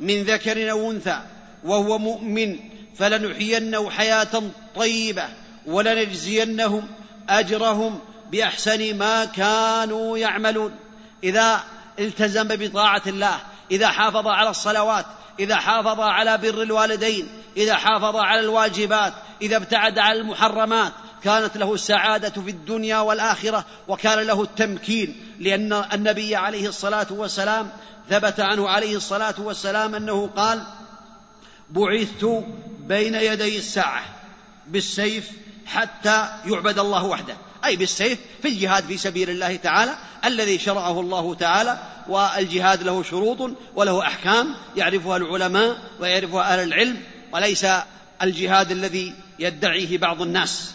من 0.00 0.22
ذكر 0.22 0.70
أو 0.70 0.90
أنثى 0.90 1.22
وهو 1.64 1.98
مؤمن 1.98 2.58
فلنحيينه 2.96 3.90
حياة 3.90 4.42
طيبة 4.76 5.28
ولنجزينهم 5.66 6.88
أجرهم 7.40 8.00
بأحسن 8.32 8.98
ما 8.98 9.24
كانوا 9.24 10.18
يعملون. 10.18 10.74
إذا 11.24 11.64
التزم 11.98 12.48
بطاعة 12.48 13.02
الله 13.06 13.40
إذا 13.70 13.88
حافظ 13.88 14.26
على 14.26 14.50
الصلوات 14.50 15.06
إذا 15.40 15.56
حافظ 15.56 16.00
على 16.00 16.38
بر 16.38 16.62
الوالدين 16.62 17.28
إذا 17.56 17.74
حافظ 17.74 18.16
على 18.16 18.40
الواجبات 18.40 19.12
إذا 19.42 19.56
ابتعد 19.56 19.98
عن 19.98 20.16
المحرمات 20.16 20.92
كانت 21.24 21.56
له 21.56 21.74
السعادة 21.74 22.42
في 22.42 22.50
الدنيا 22.50 22.98
والآخرة 22.98 23.64
وكان 23.88 24.18
له 24.18 24.42
التمكين 24.42 25.34
لأن 25.38 25.72
النبي 25.72 26.36
عليه 26.36 26.68
الصلاة 26.68 27.06
والسلام 27.10 27.70
ثبت 28.10 28.40
عنه 28.40 28.68
عليه 28.68 28.96
الصلاة 28.96 29.34
والسلام 29.38 29.94
أنه 29.94 30.26
قال 30.36 30.62
بعثت 31.70 32.44
بين 32.80 33.14
يدي 33.14 33.58
الساعة 33.58 34.04
بالسيف 34.66 35.30
حتى 35.66 36.28
يعبد 36.46 36.78
الله 36.78 37.04
وحده. 37.04 37.36
أي 37.64 37.76
بالسيف 37.76 38.18
في 38.42 38.48
الجهاد 38.48 38.84
في 38.86 38.98
سبيل 38.98 39.30
الله 39.30 39.56
تعالى 39.56 39.94
الذي 40.24 40.58
شرعه 40.58 41.00
الله 41.00 41.34
تعالى 41.34 41.78
والجهاد 42.08 42.82
له 42.82 43.02
شروط 43.02 43.50
وله 43.74 44.06
أحكام 44.06 44.54
يعرفها 44.76 45.16
العلماء 45.16 45.78
ويعرفها 46.00 46.52
أهل 46.52 46.62
العلم 46.62 47.02
وليس 47.32 47.66
الجهاد 48.22 48.70
الذي 48.70 49.14
يدعيه 49.38 49.98
بعض 49.98 50.22
الناس. 50.22 50.70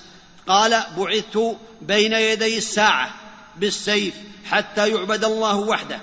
قال 0.48 0.84
بعثت 0.98 1.58
بين 1.82 2.14
يدي 2.14 2.58
الساعة 2.58 3.14
بالسيف 3.58 4.14
حتى 4.46 4.90
يعبد 4.90 5.24
الله 5.24 5.56
وحده 5.56 6.00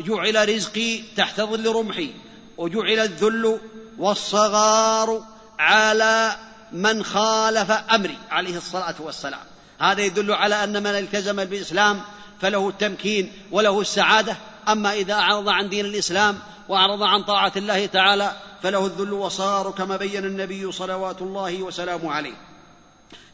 جعل 0.00 0.48
رزقي 0.48 1.02
تحت 1.16 1.40
ظل 1.40 1.72
رمحي 1.72 2.10
وجعل 2.56 2.98
الذل 2.98 3.60
والصغار 3.98 5.24
على 5.58 6.36
من 6.76 7.04
خالف 7.04 7.70
أمري 7.70 8.18
عليه 8.30 8.56
الصلاة 8.56 8.94
والسلام. 9.00 9.40
هذا 9.80 10.02
يدل 10.02 10.32
على 10.32 10.64
أن 10.64 10.82
من 10.82 10.86
التزم 10.86 11.44
بالإسلام 11.44 12.00
فله 12.40 12.68
التمكين 12.68 13.32
وله 13.50 13.80
السعادة. 13.80 14.36
أما 14.68 14.92
إذا 14.92 15.14
أعرض 15.14 15.48
عن 15.48 15.68
دين 15.68 15.86
الإسلام 15.86 16.38
وأعرض 16.68 17.02
عن 17.02 17.22
طاعة 17.22 17.52
الله 17.56 17.86
تعالى 17.86 18.32
فله 18.62 18.86
الذل 18.86 19.12
والصغار 19.12 19.70
كما 19.70 19.96
بين 19.96 20.24
النبي 20.24 20.72
صلوات 20.72 21.22
الله 21.22 21.62
وسلامه 21.62 22.12
عليه. 22.12 22.34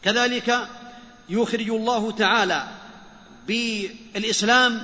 كذلك 0.02 0.68
يخرج 1.28 1.70
الله 1.70 2.10
تعالى 2.10 2.68
بالإسلام 3.46 4.82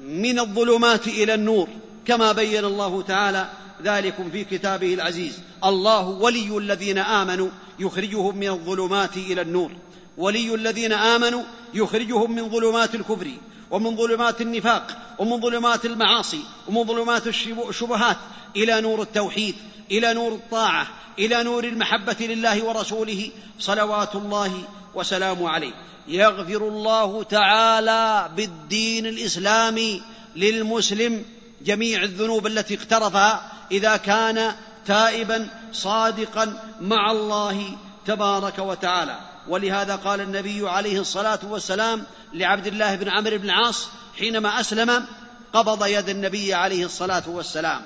من 0.00 0.38
الظلمات 0.38 1.06
إلى 1.06 1.34
النور 1.34 1.68
كما 2.06 2.32
بين 2.32 2.64
الله 2.64 3.02
تعالى 3.02 3.48
ذلكم 3.82 4.30
في 4.30 4.44
كتابه 4.44 4.94
العزيز. 4.94 5.38
الله 5.64 6.08
ولي 6.08 6.58
الذين 6.58 6.98
آمنوا 6.98 7.48
يخرجهم 7.78 8.36
من 8.36 8.48
الظلمات 8.48 9.16
إلى 9.16 9.40
النور. 9.40 9.70
ولي 10.16 10.54
الذين 10.54 10.92
آمنوا 10.92 11.42
يخرجهم 11.74 12.34
من 12.34 12.50
ظلمات 12.50 12.94
الكفر 12.94 13.28
ومن 13.70 13.96
ظلمات 13.96 14.40
النفاق 14.40 14.98
ومن 15.18 15.40
ظلمات 15.40 15.84
المعاصي 15.84 16.40
ومن 16.68 16.84
ظلمات 16.84 17.26
الشبهات 17.68 18.16
إلى 18.56 18.80
نور 18.80 19.02
التوحيد 19.02 19.54
إلى 19.90 20.14
نور 20.14 20.32
الطاعة 20.32 20.86
إلى 21.18 21.42
نور 21.42 21.64
المحبة 21.64 22.16
لله 22.20 22.64
ورسوله. 22.64 23.30
صلوات 23.58 24.14
الله 24.14 24.62
وسلامه 24.94 25.48
عليه. 25.48 25.72
يغفر 26.08 26.68
الله 26.68 27.22
تعالى 27.22 28.30
بالدين 28.36 29.06
الإسلامي 29.06 30.02
للمسلم 30.36 31.24
جميع 31.62 32.02
الذنوب 32.02 32.46
التي 32.46 32.74
اقترفها 32.74 33.52
إذا 33.70 33.96
كان 33.96 34.52
تائبا 34.86 35.48
صادقا 35.72 36.62
مع 36.80 37.10
الله 37.10 37.76
تبارك 38.06 38.58
وتعالى. 38.58 39.18
ولهذا 39.48 39.96
قال 39.96 40.20
النبي 40.20 40.68
عليه 40.68 41.00
الصلاة 41.00 41.38
والسلام 41.44 42.04
لعبد 42.32 42.66
الله 42.66 42.94
بن 42.94 43.08
عمرو 43.08 43.38
بن 43.38 43.44
العاص 43.44 43.88
حينما 44.18 44.60
أسلم 44.60 45.06
قبض 45.52 45.86
يد 45.86 46.08
النبي 46.08 46.54
عليه 46.54 46.84
الصلاة 46.84 47.22
والسلام. 47.26 47.82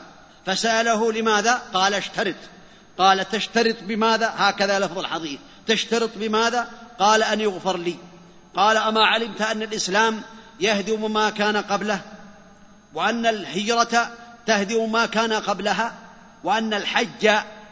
فسأله 0.47 1.13
لماذا؟ 1.13 1.63
قال 1.75 1.95
اشترط. 1.95 2.35
قال 2.99 3.29
تشترط 3.29 3.77
بماذا؟ 3.83 4.35
هكذا 4.37 4.79
لفظ 4.79 4.99
الحديث 4.99 5.41
تشترط 5.67 6.11
بماذا؟ 6.17 6.69
قال 6.99 7.23
أن 7.23 7.41
يغفر 7.41 7.77
لي. 7.77 7.97
قال 8.57 8.77
أما 8.77 9.07
علمت 9.07 9.43
أن 9.43 9.63
الإسلام 9.63 10.23
يهدم 10.61 11.13
ما 11.13 11.31
كان 11.31 11.57
قبله؟ 11.57 12.01
وأن 12.95 13.27
الهجرة 13.27 14.11
تهدم 14.47 14.93
ما 14.93 15.07
كان 15.07 15.33
قبلها 15.33 15.99
وأن 16.45 16.75
الحج 16.75 17.31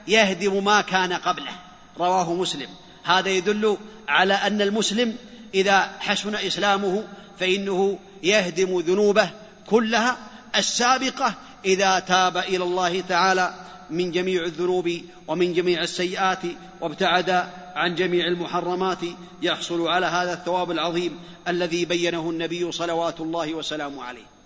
يهدم 0.09 0.65
ما 0.65 0.81
كان 0.81 1.13
قبله. 1.13 1.53
رواه 1.99 2.35
مسلم. 2.35 2.69
هذا 3.05 3.29
يدل 3.29 3.77
على 4.09 4.35
أن 4.35 4.63
المسلم 4.63 5.17
إذا 5.55 5.91
حسن 6.01 6.35
إسلامه 6.35 7.05
فإنه 7.39 7.99
يهدم 8.23 8.81
ذنوبه 8.81 9.31
كلها. 9.67 10.17
السابقة 10.57 11.35
إذا 11.65 11.99
تاب 11.99 12.37
إلى 12.37 12.65
الله 12.65 13.01
تعالى 13.01 13.55
من 13.91 14.11
جميع 14.11 14.45
الذنوب 14.45 15.01
ومن 15.29 15.53
جميع 15.53 15.83
السيئات 15.83 16.43
وابتعد 16.81 17.31
عن 17.75 17.95
جميع 17.95 18.27
المحرمات 18.27 18.99
يحصل 19.43 19.89
على 19.89 20.07
هذا 20.07 20.33
الثواب 20.33 20.71
العظيم 20.71 21.21
الذي 21.49 21.85
بينه 21.85 22.31
النبي 22.31 22.73
صلوات 22.73 23.21
الله 23.21 23.55
وسلامه 23.55 24.05
عليه. 24.05 24.38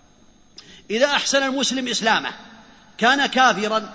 إذا 0.89 1.05
أحسن 1.05 1.43
المسلم 1.43 1.87
إسلامه 1.87 2.31
كان 2.97 3.25
كافرا 3.25 3.89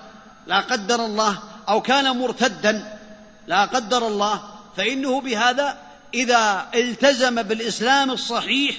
لا 0.47 0.61
قدر 0.61 1.07
الله 1.07 1.39
أو 1.69 1.83
كان 1.83 2.19
مرتدا 2.19 2.99
لا 3.47 3.65
قدر 3.65 4.07
الله 4.07 4.43
فإنه 4.77 5.21
بهذا 5.21 5.79
إذا 6.15 6.69
التزم 6.75 7.43
بالإسلام 7.43 8.11
الصحيح 8.11 8.77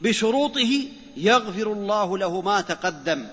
بشروطه 0.00 0.88
يغفر 1.16 1.72
الله 1.72 2.18
له 2.18 2.40
ما 2.40 2.60
تقدم 2.60 3.26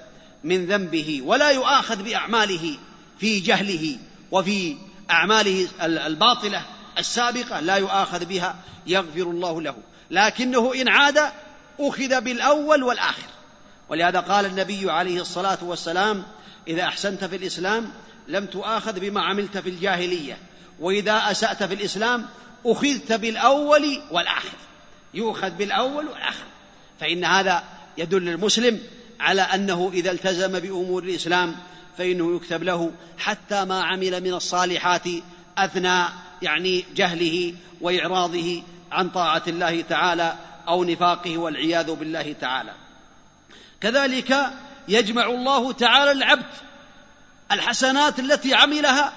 من 0.43 0.65
ذنبه 0.65 1.21
ولا 1.25 1.49
يؤاخذ 1.49 2.03
بأعماله 2.03 2.77
في 3.19 3.39
جهله 3.39 3.97
وفي 4.31 4.77
أعماله 5.11 5.67
الباطلة 5.81 6.65
السابقة 6.97 7.59
لا 7.59 7.75
يؤاخذ 7.75 8.25
بها 8.25 8.55
يغفر 8.87 9.21
الله 9.21 9.61
له. 9.61 9.75
لكنه 10.11 10.73
إن 10.75 10.87
عاد 10.87 11.19
أخذ 11.79 12.21
بالأول 12.21 12.83
والآخر. 12.83 13.29
ولهذا 13.93 14.19
قال 14.19 14.45
النبي 14.45 14.91
عليه 14.91 15.21
الصلاة 15.21 15.57
والسلام 15.61 16.23
إذا 16.67 16.83
أحسنت 16.83 17.23
في 17.23 17.35
الإسلام 17.35 17.91
لم 18.27 18.45
تؤاخذ 18.45 18.99
بما 18.99 19.21
عملت 19.21 19.57
في 19.57 19.69
الجاهلية 19.69 20.37
وإذا 20.79 21.31
أسأت 21.31 21.63
في 21.63 21.73
الإسلام 21.73 22.25
أخذت 22.65 23.13
بالأول 23.13 24.01
والآخر. 24.11 24.57
يؤخذ 25.13 25.49
بالأول 25.49 26.07
والآخر. 26.07 26.43
فإن 26.99 27.25
هذا 27.25 27.63
يدل 27.97 28.29
المسلم 28.29 28.79
على 29.19 29.41
أنه 29.41 29.91
إذا 29.93 30.11
التزم 30.11 30.59
بأمور 30.59 31.03
الإسلام 31.03 31.55
فإنه 31.97 32.35
يكتب 32.35 32.63
له 32.63 32.91
حتى 33.17 33.65
ما 33.65 33.83
عمل 33.83 34.21
من 34.21 34.33
الصالحات 34.33 35.07
أثناء 35.57 36.11
يعني 36.41 36.85
جهله 36.95 37.53
وإعراضه 37.81 38.63
عن 38.91 39.09
طاعة 39.09 39.43
الله 39.47 39.81
تعالى 39.81 40.35
أو 40.67 40.83
نفاقه 40.83 41.37
والعياذ 41.37 41.91
بالله 41.95 42.35
تعالى. 42.41 42.82
كذلك 43.83 44.53
يجمع 44.87 45.25
الله 45.25 45.71
تعالى 45.71 46.11
العبد 46.11 46.45
الحسنات 47.51 48.19
التي 48.19 48.53
عملها 48.53 49.13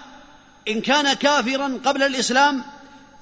إن 0.68 0.80
كان 0.80 1.12
كافرا 1.12 1.80
قبل 1.84 2.02
الإسلام 2.02 2.64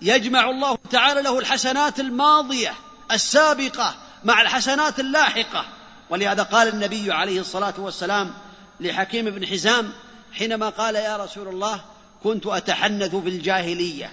يجمع 0.03 0.51
الله 0.51 0.79
تعالى 0.91 1.23
له 1.23 1.39
الحسنات 1.39 2.01
الماضية 2.01 2.75
السابقة 3.13 3.95
مع 4.25 4.43
الحسنات 4.43 5.01
اللاحقة. 5.01 5.65
ولهذا 6.11 6.43
قال 6.43 6.69
النبي 6.69 7.13
عليه 7.13 7.41
الصلاة 7.41 7.75
والسلام 7.79 8.35
لحكيم 8.81 9.31
بن 9.31 9.47
حزام 9.47 9.93
حينما 10.33 10.69
قال 10.69 10.95
يا 10.95 11.17
رسول 11.17 11.49
الله 11.49 11.81
كنت 12.23 12.47
أتحنث 12.47 13.17
في 13.17 13.29
الجاهلية 13.29 14.13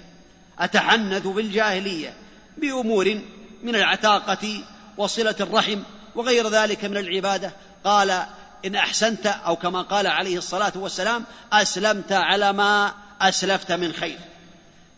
أتحنث 0.60 1.28
في 1.28 1.42
الجاهلية 1.42 2.14
بأمور 2.58 3.22
من 3.64 3.76
العتاقة 3.76 4.64
وصلة 4.98 5.36
الرحم 5.40 5.80
وغير 6.16 6.50
ذلك 6.50 6.86
من 6.86 6.98
العبادة. 6.98 7.54
قال 7.84 8.26
إن 8.66 8.76
أحسنت 8.76 9.28
أو 9.28 9.56
كما 9.56 9.82
قال 9.82 10.08
عليه 10.08 10.38
الصلاة 10.38 10.74
والسلام 10.76 11.24
أسلمت 11.54 12.12
على 12.12 12.54
ما 12.54 12.94
أسلفت 13.22 13.72
من 13.72 13.94
خير. 13.94 14.20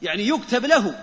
يعني 0.01 0.27
يكتب 0.27 0.65
له. 0.65 0.95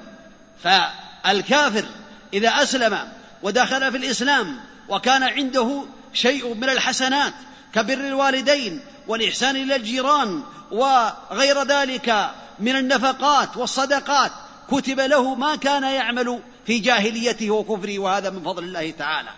فالكافر 0.62 1.84
إذا 2.32 2.48
أسلم 2.48 3.08
ودخل 3.42 3.90
في 3.90 3.96
الإسلام 3.96 4.60
وكان 4.88 5.22
عنده 5.22 5.84
شيء 6.12 6.54
من 6.54 6.68
الحسنات 6.68 7.32
كبر 7.74 7.94
الوالدين 7.94 8.80
والإحسان 9.08 9.56
إلى 9.56 9.76
الجيران 9.76 10.42
وغير 10.70 11.62
ذلك 11.62 12.30
من 12.58 12.76
النفقات 12.76 13.56
والصدقات 13.56 14.30
كتب 14.70 15.00
له 15.00 15.34
ما 15.34 15.56
كان 15.56 15.82
يعمل 15.82 16.40
في 16.66 16.78
جاهليته 16.78 17.50
وكفره 17.50 17.98
وهذا 17.98 18.30
من 18.30 18.42
فضل 18.44 18.64
الله 18.64 18.90
تعالى. 18.90 19.30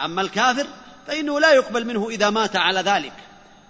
أما 0.00 0.22
الكافر 0.22 0.66
فإنه 1.06 1.40
لا 1.40 1.52
يقبل 1.52 1.86
منه 1.86 2.08
إذا 2.08 2.30
مات 2.30 2.56
على 2.56 2.80
ذلك. 2.80 3.12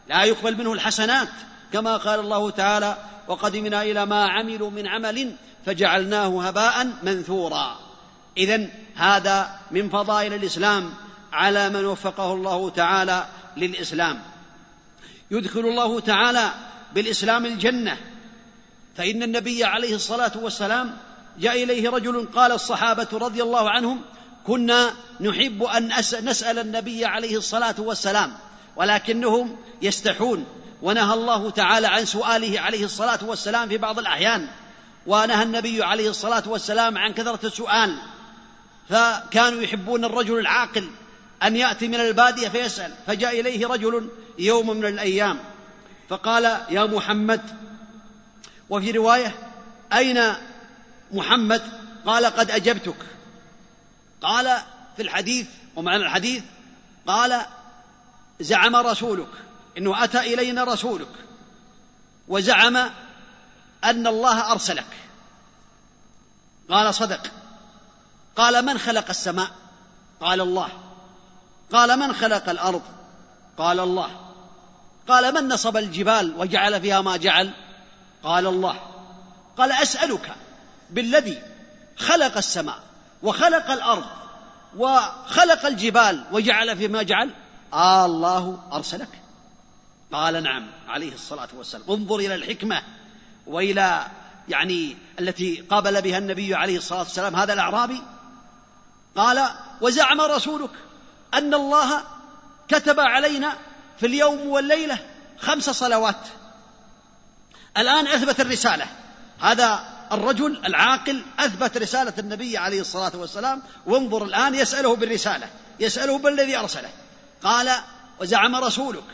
لا 0.09 0.25
يقبل 0.25 0.57
منه 0.57 0.73
الحسنات 0.73 1.29
كما 1.73 1.97
قال 1.97 2.21
الله 2.21 2.51
تعالى 2.51 2.97
وقدمنا 3.29 3.83
إلى 3.83 4.07
ما 4.07 4.27
عملوا 4.27 4.71
من 4.71 4.89
عمل 4.89 5.37
فجعلناه 5.67 6.43
هباء 6.43 6.87
منثورا. 7.03 7.79
اذا 8.37 8.69
هذا 8.95 9.59
من 9.71 9.89
فضائل 9.89 10.35
الإسلام 10.35 10.95
على 11.33 11.69
من 11.69 11.85
وفقه 11.85 12.33
الله 12.33 12.71
تعالى 12.71 13.27
للإسلام. 13.57 14.23
يدخل 15.31 15.61
الله 15.61 16.01
تعالى 16.01 16.51
بالإسلام 16.95 17.47
الجنة. 17.47 17.97
فإن 18.97 19.23
النبي 19.23 19.65
عليه 19.65 19.95
الصلاة 19.95 20.33
والسلام 20.37 20.97
جاء 21.39 21.63
إليه 21.63 21.91
رجل 21.91 22.29
قال 22.35 22.53
الصحابة 22.53 23.09
رضي 23.13 23.43
الله 23.43 23.71
عنهم 23.71 24.01
كنا 24.49 24.93
نحب 25.21 25.63
أن 25.63 25.93
نسأل 26.23 26.59
النبي 26.59 27.05
عليه 27.05 27.37
الصلاة 27.37 27.75
والسلام 27.79 28.33
ولكنهم 28.77 29.57
يستحون. 29.83 30.47
ونهى 30.83 31.15
الله 31.15 31.51
تعالى 31.51 31.87
عن 31.87 32.05
سؤاله 32.05 32.61
عليه 32.61 32.85
الصلاة 32.85 33.19
والسلام 33.23 33.69
في 33.69 33.79
بعض 33.79 33.99
الأحيان 33.99 34.49
ونهى 35.07 35.43
النبي 35.43 35.83
عليه 35.83 36.11
الصلاة 36.11 36.43
والسلام 36.47 36.99
عن 36.99 37.13
كثرة 37.13 37.47
السؤال. 37.47 37.99
فكانوا 38.89 39.63
يحبون 39.63 40.05
الرجل 40.05 40.39
العاقل 40.39 40.91
أن 41.43 41.57
يأتي 41.57 41.89
من 41.89 41.95
البادية 41.95 42.49
فيسأل 42.49 42.95
فجاء 43.07 43.41
إليه 43.41 43.67
رجل 43.67 44.09
يوم 44.39 44.71
من 44.71 44.87
الأيام 44.87 45.39
فقال 46.09 46.45
يا 46.71 46.85
محمد 46.85 47.41
وفي 48.71 48.91
رواية 48.91 49.35
أين 49.93 50.23
محمد؟ 51.13 51.63
قال 52.07 52.27
قد 52.27 52.51
أجبتك. 52.51 52.97
قال 54.23 54.59
في 54.97 55.03
الحديث 55.03 55.47
ومعنى 55.77 56.03
الحديث 56.03 56.43
قال 57.07 57.41
زعم 58.41 58.77
رسولك 58.77 59.29
إنه 59.79 60.05
أتى 60.05 60.19
إلينا 60.19 60.65
رسولك 60.65 61.13
وزعم 62.29 62.77
أن 63.85 64.07
الله 64.07 64.53
أرسلك. 64.53 64.87
قال 66.71 66.95
صدق. 66.95 67.21
قال 68.37 68.65
من 68.65 68.79
خلق 68.79 69.09
السماء؟ 69.09 69.51
قال 70.21 70.41
الله. 70.41 70.69
قال 71.73 71.99
من 71.99 72.13
خلق 72.13 72.49
الأرض؟ 72.49 72.83
قال 73.59 73.81
الله. 73.81 74.11
قال 75.09 75.35
من 75.35 75.49
نصب 75.49 75.77
الجبال 75.77 76.35
وجعل 76.37 76.81
فيها 76.81 77.01
ما 77.01 77.17
جعل؟ 77.17 77.51
قال 78.23 78.47
الله. 78.47 78.81
قال 79.59 79.73
أسألك 79.73 80.35
بالذي 80.91 81.43
خلق 81.97 82.37
السماء. 82.37 82.88
وخلق 83.23 83.71
الأرض 83.71 84.05
وخلق 84.77 85.67
الجبال 85.67 86.25
وجعل 86.33 86.77
فيما 86.77 87.03
جعل؟ 87.03 87.31
آه 87.73 88.07
الله 88.07 88.63
أرسلك. 88.73 89.09
قال 90.13 90.43
نعم 90.43 90.67
عليه 90.89 91.15
الصلاة 91.15 91.49
والسلام. 91.57 91.85
انظر 91.91 92.17
إلى 92.17 92.35
الحكمة 92.35 92.83
وإلى 93.47 94.07
يعني 94.49 94.97
التي 95.21 95.61
قابل 95.71 96.03
بها 96.03 96.19
النبي 96.19 96.55
عليه 96.55 96.77
الصلاة 96.77 96.99
والسلام 96.99 97.37
هذا 97.37 97.53
الأعرابي. 97.53 98.03
قال 99.17 99.49
وزعم 99.81 100.21
رسولك 100.21 100.71
أن 101.35 101.55
الله 101.55 102.03
كتب 102.69 103.01
علينا 103.01 103.57
في 104.01 104.07
اليوم 104.07 104.47
والليلة 104.47 104.99
خمس 105.39 105.71
صلوات. 105.71 106.27
الآن 107.79 108.07
أثبت 108.07 108.41
الرسالة. 108.41 108.87
هذا 109.41 109.98
الرجل 110.13 110.67
العاقل 110.67 111.23
أثبت 111.39 111.77
رسالة 111.77 112.13
النبي 112.19 112.59
عليه 112.59 112.81
الصلاة 112.81 113.13
والسلام 113.15 113.63
وانظر 113.87 114.25
الآن 114.25 114.55
يسأله 114.55 114.97
بالرسالة 114.97 115.49
يسأله 115.81 116.19
بالذي 116.19 116.57
أرسله. 116.57 116.91
قال 117.43 117.71
وزعم 118.21 118.57
رسولك 118.57 119.05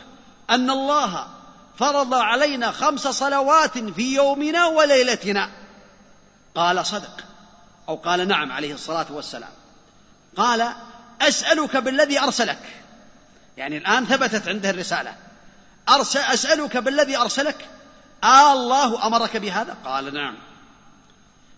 أن 0.49 0.69
الله 0.69 1.27
فرض 1.79 2.13
علينا 2.13 2.71
خمس 2.71 3.07
صلوات 3.07 3.77
في 3.77 4.15
يومنا 4.15 4.65
وليلتنا. 4.65 5.49
قال 6.55 6.85
صدق. 6.85 7.23
أو 7.89 7.95
قال 7.95 8.27
نعم 8.27 8.51
عليه 8.51 8.73
الصلاة 8.73 9.05
والسلام. 9.09 9.51
قال 10.37 10.73
أسألك 11.21 11.77
بالذي 11.77 12.19
أرسلك. 12.19 12.83
يعني 13.57 13.77
الآن 13.77 14.05
ثبتت 14.05 14.47
عنده 14.47 14.69
الرسالة. 14.69 15.15
أرسل 15.89 16.19
أسألك 16.19 16.77
بالذي 16.77 17.17
أرسلك. 17.17 17.69
آه 18.23 18.53
الله 18.53 19.07
أمرك 19.07 19.37
بهذا؟ 19.37 19.77
قال 19.85 20.13
نعم. 20.13 20.35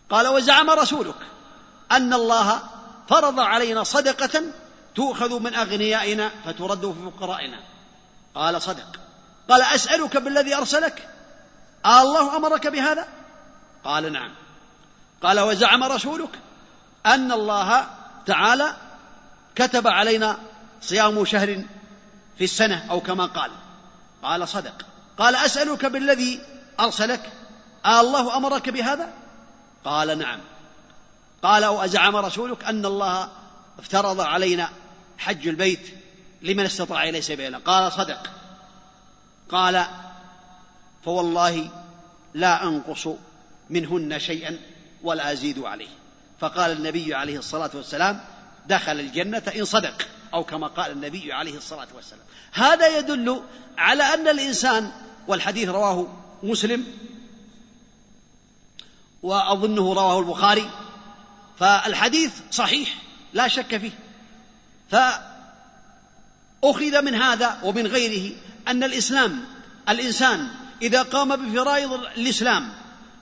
قال 0.09 0.27
وزعم 0.27 0.69
رسولك 0.69 1.15
أن 1.91 2.13
الله 2.13 2.59
فرض 3.09 3.39
علينا 3.39 3.83
صدقة 3.83 4.43
تؤخذ 4.95 5.39
من 5.39 5.55
أغنيائنا 5.55 6.31
فترد 6.45 6.81
في 6.93 7.11
فقرائنا. 7.11 7.59
قال 8.35 8.61
صدق. 8.61 8.99
قال 9.49 9.61
أسألك 9.61 10.17
بالذي 10.17 10.55
أرسلك؟ 10.55 11.09
آه 11.85 12.01
الله 12.01 12.37
أمرك 12.37 12.67
بهذا؟ 12.67 13.07
قال 13.83 14.13
نعم. 14.13 14.31
قال 15.23 15.39
وزعم 15.39 15.83
رسولك 15.83 16.39
أن 17.05 17.31
الله 17.31 17.87
تعالى 18.25 18.75
كتب 19.55 19.87
علينا 19.87 20.37
صيام 20.81 21.25
شهر 21.25 21.63
في 22.37 22.43
السنة 22.43 22.85
أو 22.91 22.99
كما 22.99 23.25
قال. 23.25 23.51
قال 24.23 24.47
صدق. 24.47 24.85
قال 25.17 25.35
أسألك 25.35 25.85
بالذي 25.85 26.41
أرسلك؟ 26.79 27.31
آه 27.85 28.01
الله 28.01 28.37
أمرك 28.37 28.69
بهذا؟ 28.69 29.09
قال 29.87 30.17
نعم. 30.17 30.39
قال 31.43 31.65
وأزعم 31.65 32.15
رسولك 32.15 32.63
أن 32.63 32.85
الله 32.85 33.29
افترض 33.79 34.21
علينا 34.21 34.69
حج 35.17 35.47
البيت 35.47 35.93
لمن 36.41 36.65
استطاع 36.65 37.03
إليه 37.03 37.21
سبيلا. 37.21 37.57
قال 37.57 37.91
صدق. 37.91 38.29
قال 39.49 39.85
فوالله 41.05 41.69
لا 42.33 42.63
أنقص 42.63 43.07
منهن 43.69 44.19
شيئا 44.19 44.59
ولا 45.03 45.31
أزيد 45.31 45.59
عليه. 45.59 45.89
فقال 46.39 46.71
النبي 46.71 47.15
عليه 47.15 47.37
الصلاة 47.37 47.71
والسلام 47.73 48.19
دخل 48.67 48.99
الجنة 48.99 49.43
إن 49.57 49.65
صدق 49.65 50.07
أو 50.33 50.43
كما 50.43 50.67
قال 50.67 50.91
النبي 50.91 51.33
عليه 51.33 51.57
الصلاة 51.57 51.87
والسلام. 51.95 52.25
هذا 52.51 52.97
يدل 52.97 53.41
على 53.77 54.03
أن 54.03 54.27
الإنسان 54.27 54.91
والحديث 55.27 55.69
رواه 55.69 56.07
مسلم 56.43 56.85
وأظنه 59.27 59.93
رواه 59.93 60.19
البخاري 60.19 60.69
فالحديث 61.59 62.31
صحيح 62.51 62.97
لا 63.33 63.47
شك 63.47 63.77
فيه. 63.77 63.91
فأخذ 64.91 67.01
من 67.01 67.15
هذا 67.15 67.59
ومن 67.63 67.87
غيره 67.87 68.35
أن 68.67 68.83
الإسلام 68.83 69.45
الإنسان 69.89 70.47
إذا 70.81 71.01
قام 71.01 71.35
بفرائض 71.35 71.93
الإسلام 71.93 72.73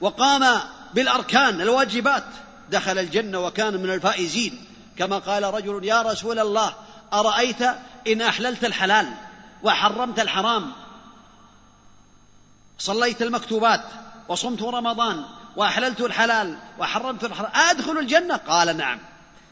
وقام 0.01 0.60
بالأركان 0.93 1.62
الواجبات 1.62 2.26
دخل 2.72 2.97
الجنة 2.97 3.39
وكان 3.39 3.74
من 3.74 3.89
الفائزين. 3.89 4.66
كما 4.97 5.18
قال 5.18 5.43
رجل 5.43 5.86
يا 5.86 6.01
رسول 6.01 6.39
الله 6.39 6.74
أرأيت 7.14 7.62
إن 8.08 8.22
أحللت 8.22 8.66
الحلال 8.66 9.14
وحرمت 9.64 10.20
الحرام؟ 10.20 10.72
صليت 12.80 13.22
المكتوبات 13.22 13.84
وصمت 14.28 14.62
رمضان 14.62 15.26
وأحللت 15.56 16.01
الحلال 16.01 16.58
وحرمت 16.80 17.24
الحرام 17.24 17.51
أدخل 17.56 17.97
الجنة؟ 17.97 18.36
قال 18.36 18.78
نعم. 18.78 18.99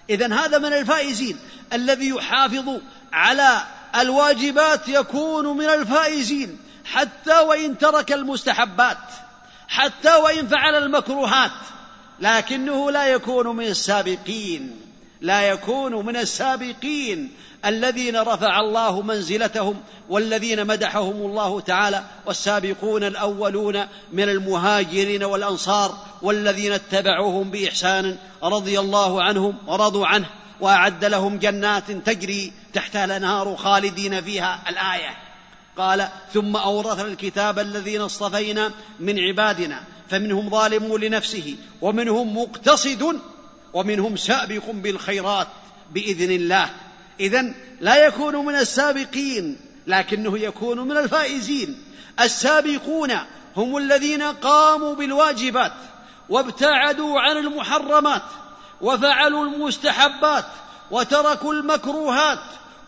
إذا 0.10 0.34
هذا 0.34 0.58
من 0.58 0.74
الفائزين. 0.74 1.40
الذي 1.74 2.10
يحافظ 2.10 2.80
على 3.14 3.64
الواجبات 3.96 4.88
يكون 4.88 5.58
من 5.58 5.66
الفائزين. 5.66 6.60
حتى 6.86 7.40
وإن 7.40 7.78
ترك 7.78 8.12
المستحبات 8.12 8.98
حتى 9.68 10.16
وإن 10.16 10.48
فعل 10.48 10.76
المكروهات 10.76 11.52
لكنه 12.20 12.92
لا 12.92 13.06
يكون 13.06 13.48
من 13.48 13.66
السابقين. 13.66 14.83
لا 15.24 15.42
يكون 15.42 16.06
من 16.06 16.16
السابقين 16.16 17.32
الذين 17.66 18.16
رفع 18.18 18.60
الله 18.60 19.02
منزلتهم 19.02 19.82
والذين 20.10 20.68
مدحهم 20.68 21.16
الله 21.16 21.60
تعالى 21.60 22.04
والسابقون 22.26 23.04
الأولون 23.04 23.88
من 24.14 24.30
المهاجرين 24.30 25.24
والأنصار 25.24 25.98
والذين 26.22 26.72
اتبعوهم 26.72 27.52
بإحسان 27.52 28.18
رضي 28.44 28.80
الله 28.80 29.24
عنهم 29.24 29.58
ورضوا 29.68 30.08
عنه 30.08 30.26
وأعد 30.62 31.06
لهم 31.06 31.38
جنات 31.38 31.92
تجري 31.92 32.54
تحتها 32.74 33.06
الأنهار 33.06 33.56
خالدين 33.56 34.22
فيها. 34.22 34.60
الآية 34.70 35.18
قال 35.78 36.10
ثم 36.34 36.56
أورثنا 36.56 37.08
الكتاب 37.08 37.60
الذين 37.60 38.02
اصطفينا 38.02 38.72
من 39.00 39.20
عبادنا 39.20 39.84
فمنهم 40.10 40.50
ظالم 40.50 40.98
لنفسه 40.98 41.56
ومنهم 41.82 42.38
مقتصد 42.38 43.20
ومنهم 43.74 44.16
سابق 44.16 44.64
بالخيرات 44.70 45.48
بإذن 45.92 46.32
الله. 46.32 46.70
اذا 47.20 47.54
لا 47.82 48.06
يكون 48.06 48.36
من 48.36 48.56
السابقين 48.56 49.60
لكنه 49.88 50.40
يكون 50.40 50.80
من 50.80 50.98
الفائزين. 50.98 51.84
السابقون 52.20 53.12
هم 53.58 53.78
الذين 53.78 54.22
قاموا 54.22 54.96
بالواجبات 54.96 55.74
وابتعدوا 56.30 57.20
عن 57.20 57.38
المحرمات 57.38 58.22
وفعلوا 58.82 59.46
المستحبات 59.46 60.46
وتركوا 60.92 61.54
المكروهات 61.54 62.40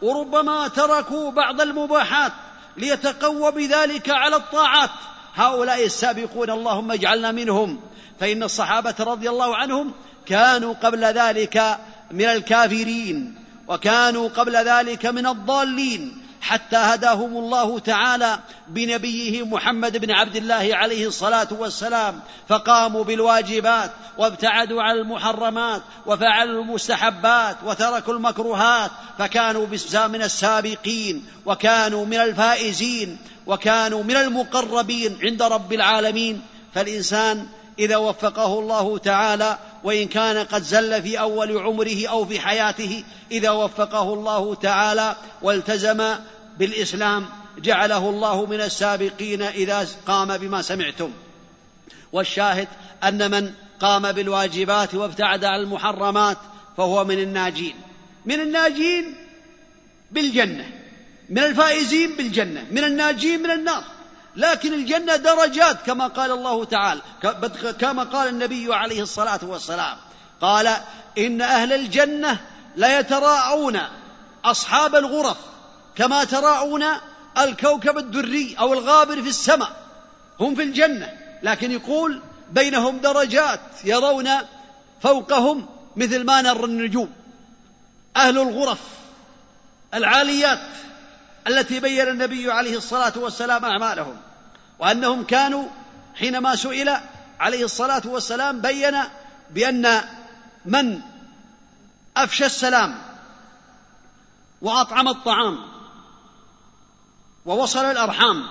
وربما 0.02 0.68
تركوا 0.68 1.32
بعض 1.32 1.62
المباحات 1.62 2.32
ليتقوى 2.78 3.52
بذلك 3.52 4.10
على 4.10 4.36
الطاعات. 4.36 4.90
هؤلاء 5.36 5.86
السابقون 5.86 6.50
اللهم 6.50 6.92
اجعلنا 6.92 7.32
منهم. 7.32 7.80
فإن 8.20 8.44
الصحابة 8.44 8.96
رضي 9.00 9.30
الله 9.30 9.56
عنهم 9.56 9.94
كانوا 10.26 10.73
قبل 10.73 11.03
ذلك 11.05 11.78
من 12.11 12.26
الكافرين 12.26 13.36
وكانوا 13.67 14.30
قبل 14.30 14.55
ذلك 14.55 15.05
من 15.05 15.28
الضالين 15.28 16.26
حتى 16.41 16.76
هداهم 16.76 17.38
الله 17.38 17.80
تعالى 17.80 18.39
بنبيه 18.67 19.45
محمد 19.45 19.97
بن 19.97 20.11
عبد 20.11 20.36
الله 20.36 20.69
عليه 20.71 21.07
الصلاة 21.07 21.47
والسلام. 21.51 22.19
فقاموا 22.47 23.03
بالواجبات 23.03 23.91
وابتعدوا 24.17 24.82
عن 24.82 24.95
المحرمات 24.95 25.82
وفعلوا 26.05 26.63
المستحبات 26.63 27.57
وتركوا 27.65 28.13
المكروهات. 28.13 28.91
فكانوا 29.19 29.67
من 30.07 30.21
السابقين 30.21 31.26
وكانوا 31.45 32.05
من 32.05 32.17
الفائزين 32.17 33.17
وكانوا 33.47 34.03
من 34.03 34.15
المقربين 34.15 35.17
عند 35.23 35.43
رب 35.43 35.73
العالمين. 35.73 36.41
فالإنسان 36.76 37.47
إذا 37.80 37.97
وفقه 37.97 38.59
الله 38.59 38.97
تعالى 38.97 39.57
وإن 39.84 40.07
كان 40.07 40.45
قد 40.45 40.63
زل 40.63 41.01
في 41.01 41.19
أول 41.19 41.57
عمره 41.57 42.07
أو 42.07 42.26
في 42.26 42.39
حياته 42.39 43.03
إذا 43.32 43.49
وفقه 43.49 44.13
الله 44.13 44.55
تعالى 44.55 45.15
والتزم 45.41 46.15
بالإسلام 46.59 47.26
جعله 47.57 48.09
الله 48.09 48.45
من 48.45 48.61
السابقين 48.61 49.41
إذا 49.41 49.88
قام 50.07 50.38
بما 50.38 50.61
سمعتم. 50.61 51.11
والشاهد 52.11 52.67
أن 53.03 53.32
من 53.32 53.53
قام 53.80 54.11
بالواجبات 54.11 54.95
وابتعد 54.95 55.45
عن 55.45 55.59
المحرمات 55.59 56.38
فهو 56.78 57.03
من 57.03 57.19
الناجين. 57.19 57.76
من 58.26 58.39
الناجين 58.41 59.15
بالجنة 60.11 60.69
من 61.30 61.43
الفائزين 61.43 62.15
بالجنة 62.15 62.65
من 62.71 62.84
الناجين 62.84 63.43
من 63.43 63.51
النار. 63.51 63.84
لكن 64.36 64.74
الجنة 64.74 65.16
درجات 65.16 65.78
كما 65.86 66.08
قال 66.08 66.32
الله 66.32 66.66
تعالى 66.66 67.02
كما 67.80 68.04
قال 68.04 68.28
النبي 68.30 68.74
عليه 68.74 69.02
الصلاة 69.02 69.40
والسلام. 69.44 69.98
قال 70.42 70.76
إن 71.18 71.42
أهل 71.42 71.74
الجنة 71.74 72.40
ليتراءون 72.76 73.80
أصحاب 74.46 74.96
الغرف 74.96 75.38
كما 75.96 76.24
تراءون 76.24 76.84
الكوكب 77.38 77.98
الدري 77.98 78.56
أو 78.60 78.74
الغابر 78.74 79.22
في 79.22 79.30
السماء. 79.30 79.76
هم 80.40 80.56
في 80.56 80.64
الجنة 80.64 81.14
لكن 81.44 81.72
يقول 81.72 82.22
بينهم 82.52 82.98
درجات 82.98 83.60
يرون 83.84 84.30
فوقهم 85.02 85.66
مثل 85.96 86.24
ما 86.24 86.42
نرى 86.42 86.64
النجوم. 86.64 87.10
أهل 88.16 88.38
الغرف 88.38 88.80
العاليات 89.94 90.60
التي 91.48 91.80
بين 91.80 92.08
النبي 92.08 92.52
عليه 92.52 92.78
الصلاة 92.78 93.14
والسلام 93.16 93.66
أعمالهم. 93.66 94.18
وأنهم 94.80 95.23
كانوا 95.23 95.67
حينما 96.15 96.55
سئل 96.55 96.97
عليه 97.39 97.65
الصلاة 97.65 98.01
والسلام 98.05 98.61
بين 98.61 98.97
بأن 99.51 100.01
من 100.65 101.01
أفشى 102.17 102.45
السلام 102.45 103.01
وأطعم 104.61 105.07
الطعام 105.07 105.57
ووصل 107.45 107.86
الأرحام 107.86 108.43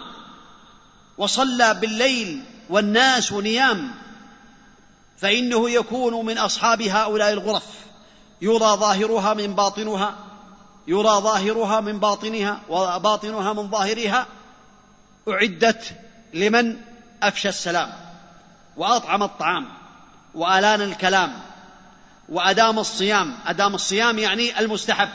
وصلى 1.18 1.74
بالليل 1.74 2.44
والناس 2.70 3.32
نيام 3.32 3.94
فإنه 5.18 5.70
يكون 5.70 6.26
من 6.26 6.38
أصحاب 6.38 6.82
هؤلاء 6.82 7.32
الغرف 7.32 7.66
يرى 8.42 8.58
ظاهرها 8.58 9.34
من 9.34 9.54
باطنها 9.54 10.14
يرى 10.86 11.20
ظاهرها 11.20 11.80
من 11.80 11.98
باطنها 11.98 12.60
وباطنها 12.68 13.52
من 13.52 13.70
ظاهرها 13.70 14.26
أعدت 15.28 15.94
لمن 16.34 16.76
أفشى 17.22 17.48
السلام 17.48 17.92
وأطعم 18.76 19.22
الطعام 19.22 19.68
وألان 20.34 20.80
الكلام 20.80 21.32
وأدام 22.28 22.78
الصيام. 22.78 23.34
أدام 23.46 23.74
الصيام 23.74 24.18
يعني 24.18 24.60
المستحب 24.60 25.08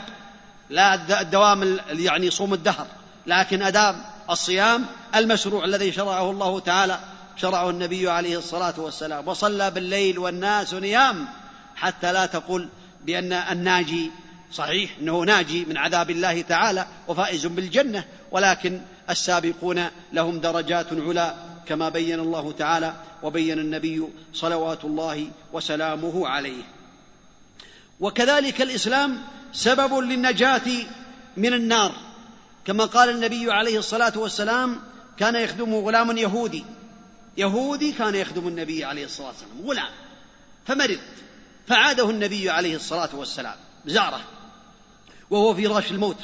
لا 0.70 1.20
الدوام 1.20 1.78
يعني 1.88 2.30
صوم 2.30 2.54
الدهر 2.54 2.86
لكن 3.26 3.62
أدام 3.62 4.04
الصيام 4.30 4.86
المشروع 5.14 5.64
الذي 5.64 5.92
شرعه 5.92 6.30
الله 6.30 6.60
تعالى. 6.60 6.98
شرعه 7.36 7.70
النبي 7.70 8.10
عليه 8.10 8.38
الصلاة 8.38 8.74
والسلام. 8.80 9.28
وصلى 9.28 9.70
بالليل 9.70 10.18
والناس 10.18 10.74
نيام 10.74 11.28
حتى 11.76 12.12
لا 12.12 12.26
تقل 12.26 12.68
بأن 13.04 13.32
الناجي 13.32 14.10
صحيح 14.52 14.90
إنه 15.00 15.20
ناجي 15.20 15.64
من 15.64 15.76
عذاب 15.76 16.10
الله 16.10 16.42
تعالى 16.42 16.86
وفائز 17.08 17.46
بالجنة. 17.46 18.04
ولكن 18.30 18.80
السابقون 19.10 19.86
لهم 20.12 20.40
درجات 20.40 20.92
علا 20.92 21.34
كما 21.66 21.88
بين 21.88 22.20
الله 22.20 22.52
تعالى 22.52 22.94
وبين 23.22 23.58
النبي 23.58 24.08
صلوات 24.34 24.84
الله 24.84 25.30
وسلامه 25.52 26.28
عليه. 26.28 26.62
وكذلك 28.00 28.62
الإسلام 28.62 29.20
سبب 29.52 29.94
للنجاة 29.94 30.68
من 31.36 31.54
النار. 31.54 31.92
كما 32.64 32.84
قال 32.84 33.08
النبي 33.08 33.52
عليه 33.52 33.78
الصلاة 33.78 34.18
والسلام 34.18 34.80
كان 35.18 35.34
يخدمه 35.34 35.80
غلام 35.80 36.16
يهودي. 36.16 36.64
يهودي 37.36 37.92
كان 37.92 38.14
يخدم 38.14 38.48
النبي 38.48 38.84
عليه 38.84 39.04
الصلاة 39.04 39.28
والسلام. 39.28 39.66
غلام. 39.66 39.92
فمرض. 40.66 40.98
فعاده 41.68 42.10
النبي 42.10 42.50
عليه 42.50 42.76
الصلاة 42.76 43.08
والسلام. 43.14 43.56
زارة. 43.86 44.20
وهو 45.30 45.54
في 45.54 45.66
راش 45.66 45.90
الموت. 45.90 46.18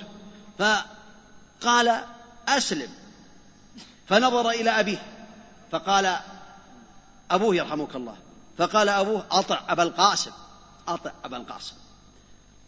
فقال 0.59 2.01
أسلم. 2.49 2.89
فنظر 4.09 4.51
إلى 4.51 4.71
أبيه 4.71 5.03
فقال 5.73 6.17
أبوه 7.31 7.57
يرحمك 7.57 7.97
الله. 7.97 8.17
فقال 8.59 8.89
أبوه 8.89 9.25
أطع 9.31 9.61
أبا 9.69 9.83
القاسم 9.83 10.31
أطع 10.89 11.11
أبا 11.25 11.37
القاسم. 11.37 11.75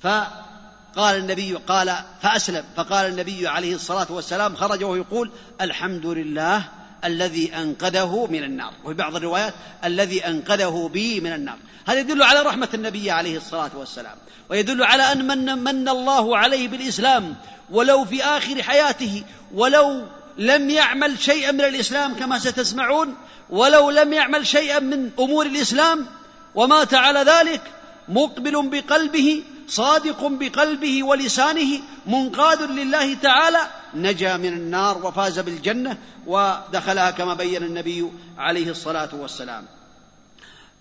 فقال 0.03 1.17
النبي 1.17 1.55
قال 1.55 2.05
فأسلم. 2.23 2.65
فقال 2.77 3.07
النبي 3.07 3.49
عليه 3.49 3.75
الصلاة 3.75 4.07
والسلام 4.11 4.57
خرج 4.57 4.85
وهو 4.85 4.97
يقول 4.97 5.31
الحمد 5.61 6.07
لله 6.07 6.69
الذي 7.05 7.57
أنقذه 7.57 8.27
من 8.31 8.45
النار. 8.45 8.73
وفي 8.85 8.95
بعض 8.95 9.17
الروايات 9.17 9.55
الذي 9.85 10.27
أنقذه 10.27 10.91
بي 10.93 11.21
من 11.21 11.33
النار. 11.33 11.57
هذا 11.87 12.01
يدل 12.01 12.23
على 12.23 12.43
رحمة 12.43 12.69
النبي 12.75 13.11
عليه 13.11 13.37
الصلاة 13.37 13.71
والسلام. 13.77 14.17
ويدل 14.51 14.85
على 14.85 15.03
أن 15.03 15.27
من, 15.27 15.59
من 15.59 15.89
الله 15.89 16.37
عليه 16.37 16.69
بالإسلام 16.69 17.37
ولو 17.71 18.05
في 18.05 18.25
آخر 18.25 18.63
حياته 18.63 19.23
ولو 19.55 20.03
لم 20.39 20.71
يعمل 20.71 21.19
شيئا 21.19 21.53
من 21.53 21.61
الإسلام 21.61 22.15
كما 22.15 22.39
ستسمعون 22.39 23.15
ولو 23.51 23.91
لم 23.91 24.13
يعمل 24.13 24.47
شيئا 24.47 24.79
من 24.79 25.11
أمور 25.19 25.47
الإسلام 25.47 26.07
ومات 26.55 26.95
على 26.95 27.21
ذلك 27.21 27.61
مقبل 28.09 28.69
بقلبه 28.69 29.43
صادق 29.69 30.27
بقلبه 30.27 31.03
ولسانه 31.03 31.81
منقاد 32.07 32.63
لله 32.63 33.15
تعالى 33.15 33.59
نجا 33.95 34.37
من 34.37 34.53
النار 34.53 35.07
وفاز 35.07 35.39
بالجنة 35.39 35.99
ودخلها 36.27 37.11
كما 37.11 37.35
بين 37.35 37.63
النبي 37.63 38.11
عليه 38.39 38.71
الصلاة 38.71 39.09
والسلام. 39.13 39.65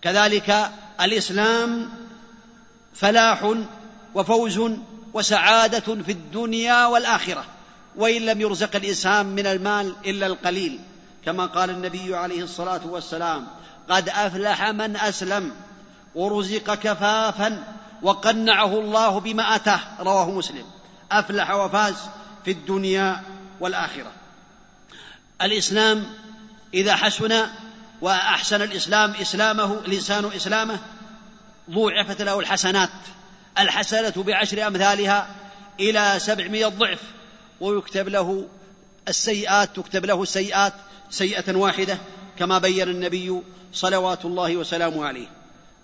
كذلك 0.02 0.72
الإسلام 1.02 1.90
فلاح 2.94 3.56
وفوز 4.16 4.62
وسعادة 5.14 5.96
في 6.04 6.12
الدنيا 6.12 6.86
والآخرة 6.86 7.46
وإن 7.96 8.22
لم 8.22 8.42
يرزق 8.42 8.76
الإنسان 8.76 9.26
من 9.26 9.48
المال 9.48 9.96
إلا 10.06 10.28
القليل 10.28 10.80
كما 11.26 11.46
قال 11.46 11.70
النبي 11.70 12.16
عليه 12.16 12.44
الصلاة 12.44 12.82
والسلام 12.88 13.48
قد 13.90 14.10
أفلح 14.10 14.70
من 14.70 14.98
أسلم 14.98 15.52
ورزق 16.16 16.76
كفافا 16.76 17.64
وقنعه 18.02 18.80
الله 18.80 19.20
بما 19.20 19.56
آتاه 19.56 19.80
رواه 20.00 20.32
مسلم. 20.32 20.66
أفلح 21.12 21.52
وفاز 21.52 21.96
في 22.46 22.52
الدنيا 22.52 23.24
والآخرة. 23.60 24.12
الإسلام 25.42 26.06
إذا 26.74 26.96
حسن 26.96 27.48
وأحسن 28.02 28.62
الإسلام 28.62 29.12
إسلامه 29.12 29.74
الإنسان 29.74 30.26
إسلامه 30.26 30.80
ضوعفت 31.70 32.22
له 32.22 32.40
الحسنات. 32.40 32.90
الحسنة 33.60 34.14
بعشر 34.18 34.68
أمثالها 34.68 35.36
إلى 35.80 36.16
سبعمائة 36.18 36.68
ضعف 36.68 37.00
ويكتب 37.62 38.10
له 38.10 38.46
السيئات 39.08 39.76
تكتب 39.76 40.06
له 40.06 40.24
السيئات 40.24 40.74
سيئة 41.10 41.56
واحدة 41.56 41.98
كما 42.40 42.58
بين 42.58 42.90
النبي 42.90 43.42
صلوات 43.74 44.26
الله 44.26 44.58
وسلامه 44.58 45.06
عليه. 45.06 45.28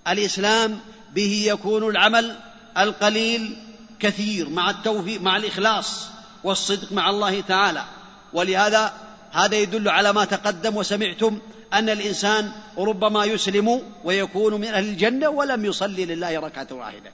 الإسلام 0.08 0.80
به 1.16 1.44
يكون 1.48 1.90
العمل 1.90 2.36
القليل 2.78 3.58
كثير 4.00 4.50
مع 4.50 4.70
التوفيق 4.70 5.22
مع 5.22 5.38
الإخلاص 5.38 6.08
والصدق 6.44 6.92
مع 6.92 7.10
الله 7.10 7.42
تعالى. 7.42 7.86
ولهذا 8.34 8.94
هذا 9.32 9.56
يدل 9.56 9.90
على 9.90 10.14
ما 10.14 10.26
تقدم 10.26 10.78
وسمعتم 10.78 11.40
أن 11.74 11.90
الإنسان 11.90 12.52
ربما 12.78 13.26
يسلم 13.26 13.82
ويكون 14.04 14.54
من 14.54 14.68
أهل 14.68 14.84
الجنة 14.84 15.30
ولم 15.30 15.66
يصلي 15.66 16.06
لله 16.06 16.40
ركعة 16.40 16.68
واحدة. 16.72 17.12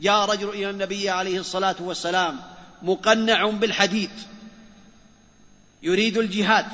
جاء 0.00 0.24
رجل 0.30 0.48
إلى 0.48 0.70
النبي 0.70 1.10
عليه 1.10 1.38
الصلاة 1.38 1.76
والسلام 1.80 2.40
مقنع 2.82 3.50
بالحديد 3.50 4.10
يريد 5.82 6.18
الجهاد 6.18 6.66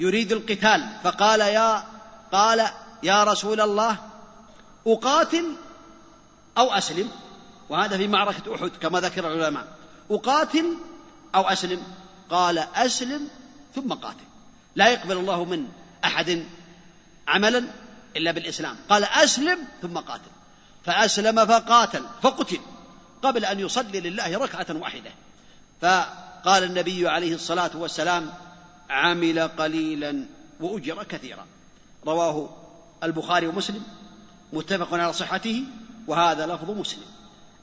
يريد 0.00 0.32
القتال. 0.32 0.88
فقال 1.04 1.40
يا 1.40 1.84
قال 2.32 2.66
يا 3.02 3.24
رسول 3.24 3.60
الله 3.60 3.96
أقاتل 4.86 5.44
أو 6.58 6.72
أسلم. 6.72 7.10
وهذا 7.68 7.96
في 7.96 8.08
معركة 8.08 8.54
أحد 8.54 8.70
كما 8.80 9.00
ذكر 9.00 9.32
العلماء. 9.32 9.66
أقاتل 10.10 10.76
أو 11.34 11.42
أسلم؟ 11.42 11.82
قال 12.30 12.58
أسلم 12.58 13.28
ثم 13.74 13.92
قاتل. 13.92 14.24
لا 14.76 14.88
يقبل 14.88 15.16
الله 15.16 15.44
من 15.44 15.68
أحد 16.04 16.46
عملا 17.28 17.64
إلا 18.16 18.30
بالإسلام. 18.30 18.76
قال 18.88 19.04
أسلم 19.04 19.58
ثم 19.82 19.98
قاتل. 19.98 20.30
فأسلم 20.84 21.46
فقاتل 21.46 22.02
فقتل 22.22 22.60
قبل 23.22 23.44
أن 23.44 23.60
يصلي 23.60 24.00
لله 24.00 24.38
ركعة 24.38 24.66
واحدة. 24.70 25.10
فقال 25.80 26.64
النبي 26.64 27.08
عليه 27.08 27.34
الصلاة 27.34 27.70
والسلام 27.74 28.34
عمل 28.90 29.48
قليلا 29.48 30.24
وأجر 30.60 31.02
كثيرا. 31.02 31.46
رواه 32.06 32.48
البخاري 33.02 33.46
ومسلم 33.46 33.82
متفق 34.52 34.94
على 34.94 35.12
صحته. 35.12 35.64
وهذا 36.06 36.46
لفظ 36.46 36.70
مسلم. 36.70 37.06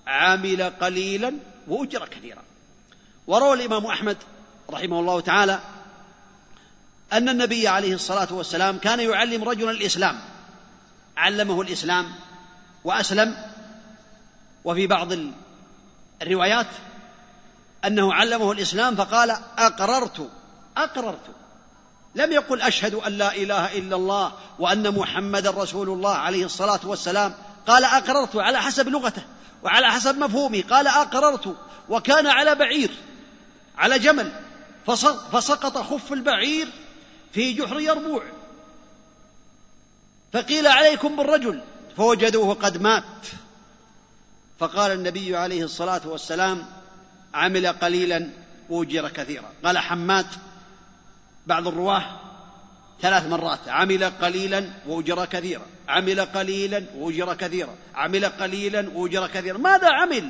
عمل 0.08 0.64
قليلا 0.82 1.34
وأجر 1.68 2.08
كثيرا. 2.08 2.44
وروى 3.28 3.54
الإمام 3.54 3.86
أحمد 3.86 4.18
رحمه 4.70 5.00
الله 5.00 5.20
تعالى 5.22 5.60
أن 7.14 7.30
النبي 7.30 7.68
عليه 7.68 7.94
الصلاة 7.94 8.34
والسلام 8.34 8.78
كان 8.78 9.00
يعلم 9.00 9.44
رجلا 9.44 9.72
الإسلام. 9.72 10.20
علمه 11.18 11.62
الإسلام 11.62 12.12
وأسلم. 12.84 13.36
وفي 14.64 14.88
بعض 14.88 15.08
الروايات 16.22 16.68
أنه 17.86 18.14
علمه 18.14 18.52
الإسلام 18.52 18.96
فقال 18.96 19.32
أقررت 19.58 20.30
أقررت. 20.78 21.30
لم 22.16 22.32
يقل 22.32 22.62
أشهد 22.62 22.94
أن 22.94 23.12
لا 23.12 23.36
إله 23.36 23.78
إلا 23.78 23.96
الله 23.96 24.34
وأن 24.60 24.96
محمد 24.96 25.48
رسول 25.48 25.90
الله 25.90 26.14
عليه 26.14 26.46
الصلاة 26.46 26.80
والسلام 26.84 27.34
قال 27.68 27.84
أقررت 27.84 28.36
على 28.36 28.62
حسب 28.62 28.90
لغته 28.90 29.24
وعلى 29.64 29.92
حسب 29.92 30.18
مفهومه 30.18 30.64
قال 30.70 30.88
أقررت 30.88 31.56
وكان 31.90 32.28
على 32.28 32.56
بعير 32.56 32.92
على 33.78 34.00
جمل 34.00 34.32
فسقط 35.32 35.78
خف 35.78 36.14
البعير 36.14 36.68
في 37.34 37.54
جحر 37.54 37.80
يربوع. 37.80 38.24
فقيل 40.34 40.68
عليكم 40.68 41.16
بالرجل 41.16 41.62
فوجدوه 41.98 42.54
قد 42.54 42.82
مات. 42.82 43.28
فقال 44.60 44.92
النبي 44.92 45.38
عليه 45.38 45.64
الصلاة 45.64 46.02
والسلام 46.06 46.66
عمل 47.34 47.68
قليلا 47.68 48.30
واجر 48.70 49.10
كثيرا. 49.10 49.54
قال 49.66 49.78
حماد 49.78 50.28
بعض 51.48 51.68
الرواة 51.68 52.20
ثلاث 53.02 53.28
مرات. 53.28 53.60
عمل 53.68 54.04
قليلا 54.04 54.70
وأجر 54.88 55.26
كثيرا. 55.26 55.66
عمل 55.90 56.22
قليلا 56.22 56.84
وأجر 56.96 57.34
كثيرا. 57.34 57.76
عمل 57.96 58.26
قليلا 58.26 58.90
وأجر 58.96 59.28
كثيرا. 59.28 59.58
ماذا 59.58 59.88
عمل؟ 59.88 60.30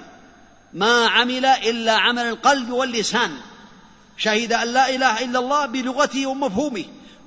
ما 0.74 1.08
عمل 1.08 1.46
إلا 1.46 1.94
عمل 1.94 2.24
القلب 2.24 2.70
واللسان. 2.70 3.32
شهد 4.18 4.54
أن 4.54 4.68
لا 4.68 4.96
إله 4.96 5.24
إلا 5.24 5.40
الله 5.40 5.66
بلغته 5.66 6.28
ومفهومه 6.28 6.86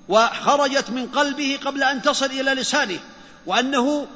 وخرجت 0.09 0.91
من 0.91 1.07
قلبه 1.07 1.59
قبل 1.65 1.83
أن 1.83 2.03
تصل 2.03 2.27
إلى 2.27 2.51
لسانه 2.55 3.01
وأنه 3.47 4.07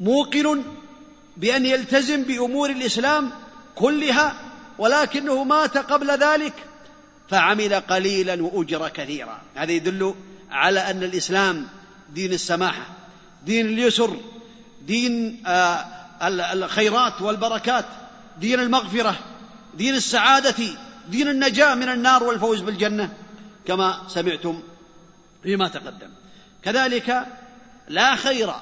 موقن 0.00 0.62
بأن 1.36 1.66
يلتزم 1.66 2.22
بأمور 2.22 2.70
الإسلام 2.70 3.30
كلها 3.74 4.36
ولكنه 4.78 5.44
مات 5.44 5.78
قبل 5.78 6.10
ذلك 6.10 6.52
فعمل 7.30 7.74
قليلا 7.74 8.42
وأجر 8.42 8.88
كثيرا. 8.88 9.40
هذا 9.54 9.72
يدل 9.72 10.14
على 10.50 10.80
أن 10.90 11.02
الإسلام 11.02 11.68
دين 12.14 12.32
السماحة 12.32 12.86
دين 13.46 13.66
اليسر 13.66 14.16
دين 14.86 15.42
آه، 15.46 15.84
الخيرات 16.52 17.22
والبركات 17.22 17.84
دين 18.40 18.60
المغفرة 18.60 19.18
دين 19.74 19.94
السعادة 19.94 20.54
دين 21.08 21.28
النجاة 21.28 21.74
من 21.74 21.88
النار 21.88 22.24
والفوز 22.24 22.60
بالجنة 22.60 23.12
كما 23.66 24.02
سمعتم 24.08 24.62
فيما 25.42 25.68
تقدم. 25.68 26.10
كذلك 26.62 27.26
لا 27.88 28.16
خير 28.16 28.52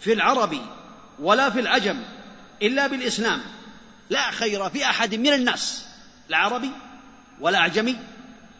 في 0.00 0.12
العرب 0.12 0.58
ولا 1.18 1.50
في 1.50 1.60
العجم 1.60 2.02
إلا 2.62 2.86
بالإسلام. 2.86 3.40
لا 4.10 4.30
خير 4.30 4.70
في 4.70 4.84
أحد 4.84 5.14
من 5.14 5.32
الناس. 5.32 5.84
لا 6.28 6.36
عربي 6.36 6.70
ولا 7.40 7.58
أعجمي 7.58 7.96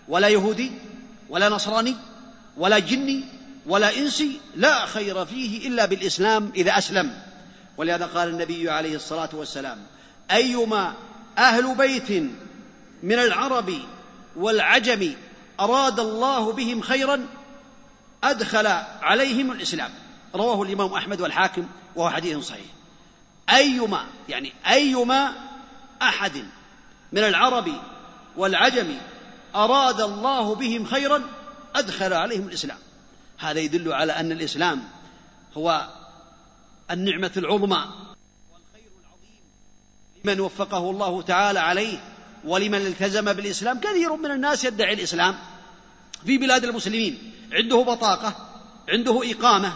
ولا 0.09 0.29
يهودي 0.29 0.72
ولا 1.29 1.49
نصراني 1.49 1.97
ولا 2.57 2.79
جني 2.79 3.25
ولا 3.66 3.99
إنسي 3.99 4.41
لا 4.57 4.87
خير 4.87 5.27
فيه 5.27 5.68
إلا 5.68 5.87
بالإسلام 5.87 6.53
إذا 6.57 6.79
أسلم. 6.79 7.18
ولهذا 7.77 8.07
قال 8.07 8.29
النبي 8.29 8.70
عليه 8.70 8.97
الصلاة 8.97 9.29
والسلام 9.33 9.79
أيما 10.31 10.95
أهل 11.39 11.75
بيت 11.75 12.11
من 13.03 13.18
العرب 13.18 13.72
والعجم 14.37 15.14
أراد 15.61 16.01
الله 16.01 16.53
بهم 16.53 16.81
خيرا 16.81 17.27
أدخل 18.25 18.66
عليهم 19.03 19.53
الإسلام. 19.53 19.91
رواه 20.35 20.62
الإمام 20.62 20.93
أحمد 20.93 21.20
والحاكم 21.20 21.66
وهو 21.97 22.11
حديث 22.11 22.39
صحيح. 22.39 22.66
أيما 23.51 24.05
يعني 24.29 24.53
أيما 24.66 25.33
أحد 26.03 26.45
من 27.12 27.22
العرب 27.22 27.68
والعجم 28.37 28.99
أراد 29.55 30.01
الله 30.01 30.55
بهم 30.55 30.85
خيرا 30.87 31.22
أدخل 31.74 32.12
عليهم 32.12 32.49
الإسلام. 32.49 32.78
هذا 33.39 33.61
يدل 33.61 33.93
على 33.93 34.12
أن 34.12 34.32
الإسلام 34.32 34.82
هو 35.57 35.89
النعمة 36.91 37.30
العظمى 37.37 37.85
والخير 38.53 38.91
العظيم 39.01 39.41
لمن 40.24 40.41
وفقه 40.41 40.91
الله 40.91 41.22
تعالى 41.22 41.59
عليه 41.59 41.99
ولمن 42.45 42.87
التزم 42.87 43.32
بالإسلام. 43.32 43.80
كثير 43.80 44.16
من 44.16 44.30
الناس 44.30 44.64
يدعي 44.64 44.95
الإسلام 44.95 45.39
في 46.26 46.39
بلاد 46.39 46.64
المسلمين. 46.64 47.32
عنده 47.53 47.82
بطاقة 47.82 48.37
عنده 48.89 49.30
إقامة 49.30 49.72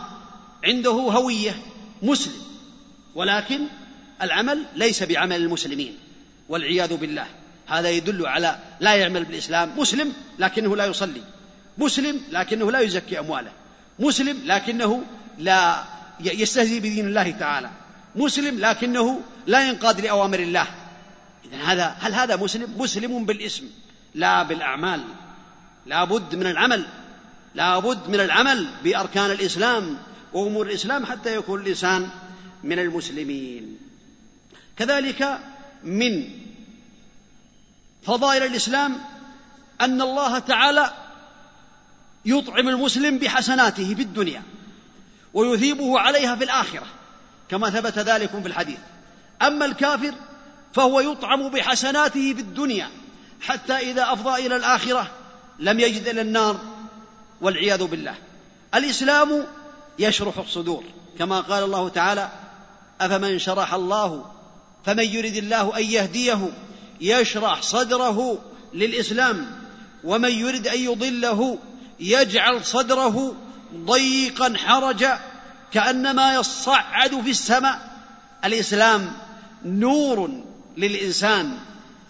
عنده 0.64 0.90
هوية 0.90 1.62
مسلم. 2.02 2.42
ولكن 3.14 3.60
العمل 4.22 4.66
ليس 4.74 5.02
بعمل 5.02 5.36
المسلمين. 5.36 5.98
والعياذ 6.48 6.96
بالله. 6.96 7.26
هذا 7.68 7.90
يدل 7.90 8.26
على 8.26 8.58
لا 8.80 8.94
يعمل 8.94 9.24
بالإسلام. 9.24 9.78
مسلم 9.78 10.12
لكنه 10.38 10.76
لا 10.76 10.84
يصلي. 10.86 11.22
مسلم 11.78 12.20
لكنه 12.30 12.72
لا 12.72 12.80
يزكي 12.80 13.18
أمواله. 13.18 13.50
مسلم 13.98 14.40
لكنه 14.44 15.02
لا 15.38 15.84
يستهزئ 16.20 16.78
بدين 16.78 17.06
الله 17.06 17.30
تعالى. 17.30 17.70
مسلم 18.16 18.58
لكنه 18.58 19.20
لا 19.46 19.68
ينقاد 19.68 20.00
لأوامر 20.00 20.38
الله. 20.38 20.66
اذا 21.44 21.62
هذا 21.64 21.96
هل 22.00 22.14
هذا 22.14 22.36
مسلم؟ 22.36 22.74
مسلم 22.78 23.24
بالاسم 23.24 23.64
لا 24.14 24.42
بالأعمال. 24.42 25.00
لا 25.86 26.04
بد 26.04 26.34
من 26.34 26.46
العمل. 26.46 26.86
لا 27.54 27.78
بد 27.78 28.08
من 28.08 28.20
العمل 28.20 28.68
بأركان 28.84 29.30
الإسلام 29.30 29.98
وأمور 30.32 30.66
الإسلام 30.66 31.06
حتى 31.06 31.36
يكون 31.36 31.60
الإنسان 31.60 32.08
من 32.64 32.78
المسلمين. 32.78 33.78
كذلك 34.76 35.38
من 35.84 36.28
فضائل 38.08 38.42
الإسلام 38.42 39.00
أن 39.80 40.02
الله 40.02 40.38
تعالى 40.38 40.90
يطعم 42.24 42.68
المسلم 42.68 43.18
بحسناته 43.18 43.94
في 43.94 44.02
الدنيا 44.02 44.42
ويثيبه 45.34 46.00
عليها 46.00 46.36
في 46.36 46.44
الآخرة 46.44 46.86
كما 47.48 47.70
ثبت 47.70 47.98
ذلك 47.98 48.30
في 48.30 48.48
الحديث. 48.48 48.78
أما 49.42 49.64
الكافر 49.64 50.14
فهو 50.74 51.00
يطعم 51.00 51.48
بحسناته 51.48 52.34
في 52.34 52.40
الدنيا 52.40 52.90
حتى 53.40 53.72
إذا 53.72 54.12
أفضى 54.12 54.46
إلى 54.46 54.56
الآخرة 54.56 55.10
لم 55.58 55.80
يجد 55.80 56.08
إلا 56.08 56.22
النار 56.22 56.58
والعياذ 57.40 57.84
بالله. 57.84 58.14
الإسلام 58.74 59.46
يشرح 59.98 60.38
الصدور 60.38 60.84
كما 61.18 61.40
قال 61.40 61.64
الله 61.64 61.88
تعالى 61.88 62.28
أفمن 63.00 63.38
شرح 63.38 63.74
الله 63.74 64.30
فمن 64.84 65.04
يرد 65.04 65.36
الله 65.36 65.78
أن 65.78 65.82
يهديه 65.82 66.50
يشرح 67.00 67.62
صدره 67.62 68.38
للإسلام 68.74 69.46
ومن 70.04 70.30
يرد 70.30 70.68
أن 70.68 70.80
يضله 70.80 71.58
يجعل 72.00 72.64
صدره 72.64 73.34
ضيقا 73.74 74.54
حرجا 74.56 75.20
كأنما 75.72 76.34
يصعد 76.34 77.20
في 77.20 77.30
السماء. 77.30 77.88
الإسلام 78.44 79.12
نور 79.64 80.30
للإنسان 80.76 81.58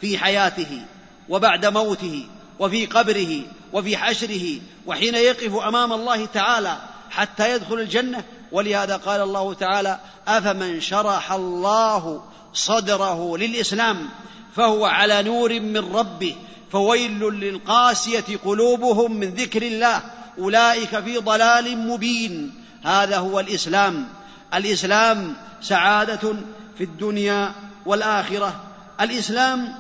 في 0.01 0.19
حياته 0.19 0.83
وبعد 1.29 1.67
موته 1.67 2.27
وفي 2.59 2.87
قبره 2.87 3.43
وفي 3.73 3.97
حشره 3.97 4.61
وحين 4.87 5.15
يقف 5.15 5.55
أمام 5.55 5.93
الله 5.93 6.27
تعالى 6.27 6.79
حتى 7.11 7.53
يدخل 7.53 7.75
الجنة. 7.75 8.25
ولهذا 8.53 8.97
قال 8.97 9.21
الله 9.21 9.55
تعالى 9.55 9.99
أفمن 10.29 10.81
شرح 10.81 11.33
الله 11.33 12.23
صدره 12.55 13.37
للإسلام 13.37 14.09
فهو 14.57 14.85
على 14.85 15.23
نور 15.23 15.61
من 15.61 15.79
ربه 15.79 16.37
فويل 16.73 17.21
للقاسية 17.21 18.25
قلوبهم 18.45 19.13
من 19.17 19.29
ذكر 19.29 19.63
الله 19.63 20.03
أولئك 20.39 21.01
في 21.01 21.19
ضلال 21.19 21.79
مبين. 21.79 22.55
هذا 22.85 23.17
هو 23.19 23.41
الإسلام. 23.41 24.09
الإسلام 24.55 25.37
سعادة 25.61 26.35
في 26.79 26.85
الدنيا 26.85 27.53
والآخرة. 27.87 28.61
الإسلام 29.01 29.75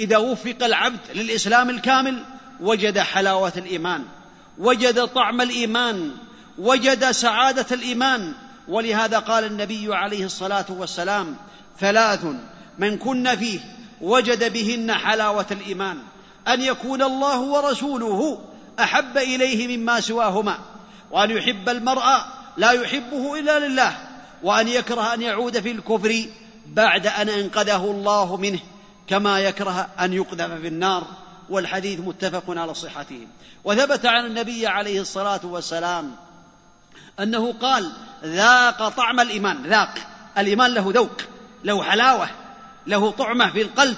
إذا 0.00 0.16
وفق 0.16 0.56
العبد 0.62 1.00
للإسلام 1.14 1.70
الكامل 1.70 2.24
وجد 2.60 2.98
حلاوة 2.98 3.52
الإيمان 3.56 4.04
وجد 4.58 5.06
طعم 5.06 5.40
الإيمان 5.40 6.10
وجد 6.58 7.10
سعادة 7.10 7.66
الإيمان. 7.72 8.34
ولهذا 8.68 9.18
قال 9.18 9.44
النبي 9.44 9.94
عليه 9.94 10.24
الصلاة 10.24 10.66
والسلام 10.68 11.36
ثلاث 11.80 12.26
من 12.78 12.98
كن 12.98 13.36
فيه 13.36 13.60
وجد 14.00 14.52
بهن 14.52 14.92
حلاوة 14.92 15.46
الإيمان. 15.50 15.98
أن 16.48 16.62
يكون 16.62 17.02
الله 17.02 17.40
ورسوله 17.40 18.40
أحب 18.80 19.18
إليه 19.18 19.76
مما 19.76 20.00
سواهما. 20.00 20.58
وأن 21.10 21.30
يحب 21.30 21.68
المرء 21.68 22.04
لا 22.56 22.70
يحبه 22.70 23.38
إلا 23.38 23.68
لله. 23.68 23.96
وأن 24.42 24.68
يكره 24.68 25.14
أن 25.14 25.22
يعود 25.22 25.60
في 25.60 25.70
الكفر 25.70 26.24
بعد 26.66 27.06
أن 27.06 27.28
أنقذه 27.28 27.84
الله 27.84 28.36
منه 28.36 28.58
كما 29.08 29.40
يكره 29.40 29.88
أن 30.00 30.12
يقذف 30.12 30.50
في 30.60 30.68
النار. 30.68 31.04
والحديث 31.50 32.00
متفق 32.00 32.44
على 32.48 32.74
صحته. 32.74 33.26
وثبت 33.64 34.06
عن 34.06 34.26
النبي 34.26 34.66
عليه 34.66 35.00
الصلاة 35.00 35.40
والسلام 35.44 36.16
أنه 37.20 37.52
قال 37.52 37.92
ذاق 38.24 38.88
طعم 38.88 39.20
الإيمان. 39.20 39.62
ذاق. 39.66 39.94
الإيمان 40.38 40.74
له 40.74 40.92
ذوق 40.94 41.16
له 41.64 41.82
حلاوة. 41.82 42.28
له 42.86 43.10
طعمة 43.10 43.52
في 43.52 43.62
القلب 43.62 43.96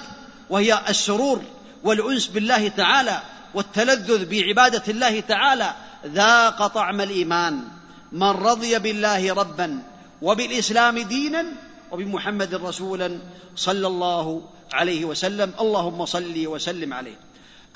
وهي 0.50 0.82
السرور 0.88 1.42
والأنس 1.84 2.26
بالله 2.26 2.68
تعالى 2.68 3.22
والتلذذ 3.54 4.24
بعبادة 4.24 4.82
الله 4.88 5.20
تعالى 5.20 5.74
ذاق 6.06 6.66
طعم 6.66 7.00
الإيمان. 7.00 7.64
من 8.12 8.30
رضي 8.30 8.78
بالله 8.78 9.34
ربا 9.34 9.82
وبالإسلام 10.22 10.98
دينا 10.98 11.44
وبمحمد 11.90 12.54
رسولا 12.54 13.18
صلى 13.56 13.86
الله 13.86 14.42
عليه 14.72 15.04
وسلم 15.04 15.52
اللهم 15.60 16.06
صل 16.06 16.46
وسلم 16.46 16.94
عليه. 16.94 17.18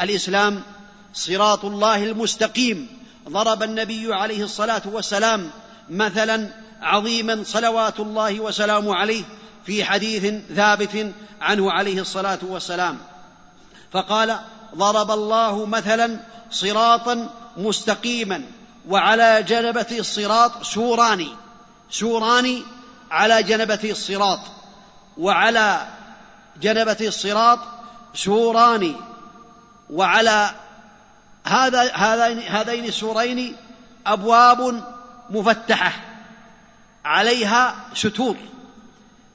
الإسلام 0.01 0.63
صراط 1.15 1.65
الله 1.65 2.05
المستقيم. 2.05 2.89
ضرب 3.29 3.63
النبي 3.63 4.15
عليه 4.15 4.43
الصلاة 4.43 4.83
والسلام 4.85 5.51
مثلا 5.91 6.49
عظيما 6.83 7.43
صلوات 7.45 8.01
الله 8.01 8.41
وسلامه 8.41 8.95
عليه. 8.95 9.25
في 9.67 9.85
حديث 9.85 10.35
ثابت 10.57 11.13
عنه 11.41 11.73
عليه 11.73 12.01
الصلاة 12.01 12.39
والسلام. 12.43 12.99
فقال 13.93 14.39
ضرب 14.77 15.11
الله 15.11 15.67
مثلا 15.67 16.21
صراطا 16.51 17.29
مستقيما 17.57 18.43
وعلى 18.89 19.43
جنبة 19.43 19.87
الصراط 19.93 20.63
سوران 20.63 21.27
سوران 21.91 22.63
على 23.11 23.43
جنبة 23.43 23.81
الصراط 23.85 24.41
وعلى 25.19 25.87
جنبة 26.61 26.97
الصراط 27.01 27.59
سوران 28.15 28.95
وعلى 29.91 30.51
هذا 31.45 31.93
هذين 31.95 32.39
هذين 32.39 32.85
السورين 32.85 33.57
أبواب 34.07 34.85
مفتحة 35.31 35.93
عليها 37.05 37.77
ستور. 37.95 38.37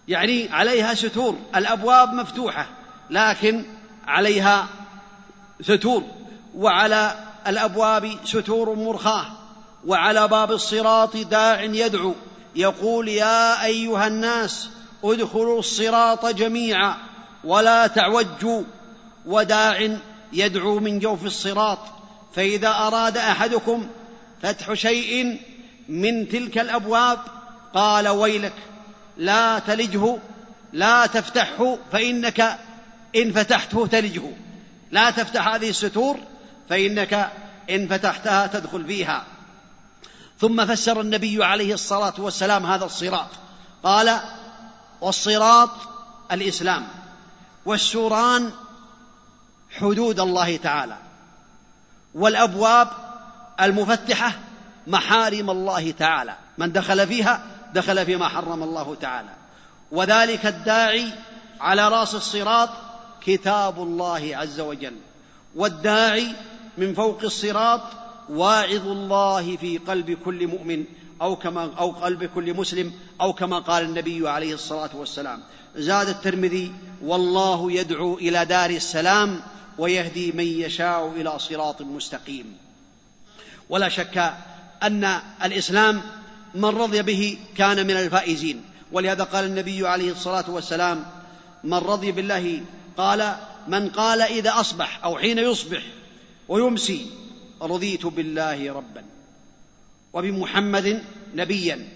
يعني 0.08 0.50
عليها 0.52 0.94
ستور 0.94 1.38
الأبواب 1.56 2.14
مفتوحة 2.14 2.68
لكن 3.10 3.64
عليها 4.08 4.68
ستور. 5.62 6.04
وعلى 6.56 7.16
الأبواب 7.48 8.12
ستور 8.26 8.76
مرخاة 8.76 9.26
وعلى 9.88 10.28
باب 10.28 10.52
الصراط 10.52 11.18
داع 11.18 11.64
يدعو. 11.64 12.14
يقول 12.56 13.08
يا 13.08 13.66
أيها 13.66 14.08
الناس 14.08 14.70
ادخلوا 15.04 15.60
الصراط 15.60 16.26
جميعا 16.26 16.98
ولا 17.44 17.88
تعوجوا. 17.88 18.64
وداع 19.26 19.98
يدعو 20.34 20.80
من 20.80 21.00
جوف 21.00 21.26
الصراط 21.26 21.80
فإذا 22.36 22.70
أراد 22.70 23.18
أحدكم 23.18 23.88
فتح 24.42 24.74
شيء 24.74 25.40
من 25.90 26.30
تلك 26.30 26.58
الأبواب 26.58 27.20
قال 27.74 28.08
ويلك. 28.08 28.54
لا 29.22 29.60
تلجه 29.60 30.18
لا 30.74 31.06
تفتحه 31.06 31.78
فإنك 31.92 32.58
إن 33.16 33.34
فتحته 33.34 33.88
تلجه. 33.88 34.24
لا 34.92 35.12
تفتح 35.12 35.48
هذه 35.48 35.70
الستور 35.70 36.20
فإنك 36.70 37.32
إن 37.70 37.88
فتحتها 37.88 38.48
تدخل 38.48 38.86
فيها. 38.86 39.26
ثم 40.40 40.66
فسر 40.66 41.02
النبي 41.02 41.44
عليه 41.46 41.74
الصلاة 41.74 42.14
والسلام 42.18 42.66
هذا 42.66 42.86
الصراط. 42.86 43.30
قال 43.84 44.20
والصراط 45.02 45.70
الإسلام 46.32 46.88
والسوران 47.66 48.52
حدود 49.80 50.20
الله 50.20 50.58
تعالى 50.58 50.98
والأبواب 52.16 52.88
المفتحة 53.62 54.34
محارم 54.88 55.50
الله 55.50 55.92
تعالى. 55.92 56.36
من 56.58 56.72
دخل 56.72 57.08
فيها 57.08 57.44
دخل 57.74 58.06
فيما 58.06 58.28
حرم 58.28 58.64
الله 58.64 58.96
تعالى. 58.96 59.30
وذلك 59.92 60.46
الداعي 60.46 61.12
على 61.62 61.90
راس 61.90 62.16
الصراط 62.16 62.70
كتاب 63.22 63.84
الله 63.84 64.32
عز 64.34 64.60
وجل. 64.60 64.96
والداعي 65.56 66.28
من 66.78 66.94
فوق 66.94 67.24
الصراط 67.24 67.82
واعظ 68.30 68.88
الله 68.88 69.58
في 69.58 69.78
قلب 69.78 70.18
كل 70.26 70.48
مؤمن 70.48 70.86
أو 71.22 71.36
كما 71.36 71.70
أو 71.78 71.92
قلب 71.92 72.24
كل 72.24 72.54
مسلم 72.54 72.94
أو 73.22 73.34
كما 73.34 73.60
قال 73.60 73.84
النبي 73.84 74.30
عليه 74.30 74.54
الصلاة 74.54 74.90
والسلام. 74.94 75.44
زاد 75.76 76.08
الترمذي 76.08 76.74
والله 77.04 77.72
يدعو 77.72 78.18
إلى 78.18 78.46
دار 78.46 78.70
السلام 78.70 79.42
ويهدي 79.78 80.32
من 80.32 80.44
يشاء 80.44 81.08
إلى 81.08 81.40
صراط 81.40 81.82
مستقيم. 81.82 82.58
ولا 83.70 83.90
شك 83.90 84.34
أن 84.84 85.20
الإسلام 85.44 86.02
من 86.56 86.66
رضي 86.66 87.02
به 87.02 87.38
كان 87.58 87.88
من 87.88 87.98
الفائزين. 87.98 88.64
ولهذا 88.92 89.24
قال 89.24 89.46
النبي 89.46 89.88
عليه 89.88 90.12
الصلاة 90.12 90.50
والسلام 90.50 91.06
من 91.64 91.78
رضي 91.78 92.12
بالله 92.12 92.62
قال 92.98 93.36
من 93.68 93.90
قال 93.90 94.22
إذا 94.22 94.60
أصبح 94.60 95.04
أو 95.04 95.18
حين 95.18 95.38
يصبح 95.38 95.84
ويمسي 96.48 97.06
رضيت 97.62 98.06
بالله 98.06 98.74
ربا. 98.74 99.04
وبمحمد 100.14 101.04
نبيا 101.36 101.88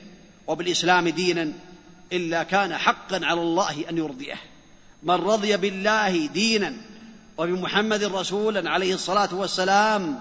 وبالإسلام 0.48 1.10
دينا 1.10 1.54
إلا 2.14 2.44
كان 2.44 2.78
حقا 2.78 3.20
على 3.26 3.42
الله 3.42 3.90
أن 3.90 3.98
يرضيه. 3.98 4.36
من 5.04 5.16
رضي 5.16 5.58
بالله 5.58 6.28
دينا 6.28 6.74
وبمحمد 7.38 8.04
رسولا 8.04 8.70
عليه 8.70 8.94
الصلاة 8.94 9.36
والسلام 9.36 10.20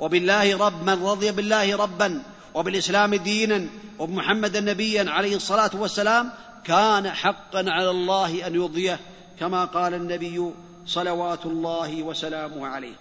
وبالله 0.00 0.66
رب 0.66 0.82
من 0.82 1.02
رضي 1.04 1.30
بالله 1.30 1.76
ربا 1.76 2.22
وبالإسلام 2.54 3.14
دينا 3.14 3.66
وبمحمد 3.98 4.56
نبيا 4.56 5.10
عليه 5.10 5.36
الصلاة 5.36 5.70
والسلام 5.74 6.32
كان 6.64 7.10
حقا 7.10 7.64
على 7.68 7.90
الله 7.90 8.46
أن 8.46 8.54
يرضيه 8.54 9.00
كما 9.40 9.64
قال 9.64 9.94
النبي 9.94 10.50
صلوات 10.86 11.46
الله 11.46 12.02
وسلامه 12.02 12.66
عليه. 12.66 12.94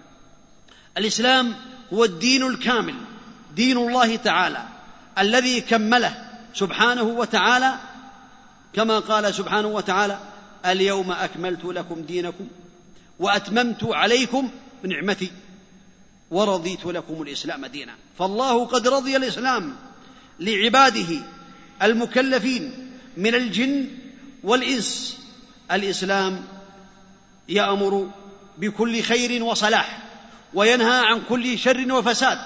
الإسلام 0.97 1.55
هو 1.93 2.03
الدين 2.03 2.47
الكامل 2.47 2.95
دين 3.55 3.77
الله 3.77 4.15
تعالى 4.15 4.63
الذي 5.19 5.61
كمله 5.61 6.13
سبحانه 6.53 7.03
وتعالى. 7.03 7.73
كما 8.73 8.99
قال 8.99 9.33
سبحانه 9.33 9.67
وتعالى 9.67 10.19
اليوم 10.65 11.11
أكملت 11.11 11.65
لكم 11.65 12.01
دينكم 12.01 12.47
وأتممت 13.19 13.83
عليكم 13.83 14.49
نعمتي. 14.83 15.31
ورضيت 16.31 16.85
لكم 16.85 17.21
الإسلام 17.21 17.65
دينا. 17.65 17.95
فالله 18.19 18.65
قد 18.65 18.87
رضي 18.87 19.15
الإسلام 19.15 19.75
لعباده 20.39 21.19
المكلفين 21.83 22.91
من 23.17 23.35
الجن 23.35 23.87
والإنس. 24.43 25.17
الإسلام 25.71 26.43
يأمر 27.49 28.09
بكل 28.57 29.01
خير 29.01 29.43
وصلاح 29.43 29.99
وينهى 30.53 30.99
عن 31.05 31.21
كل 31.29 31.57
شر 31.57 31.93
وفساد. 31.93 32.39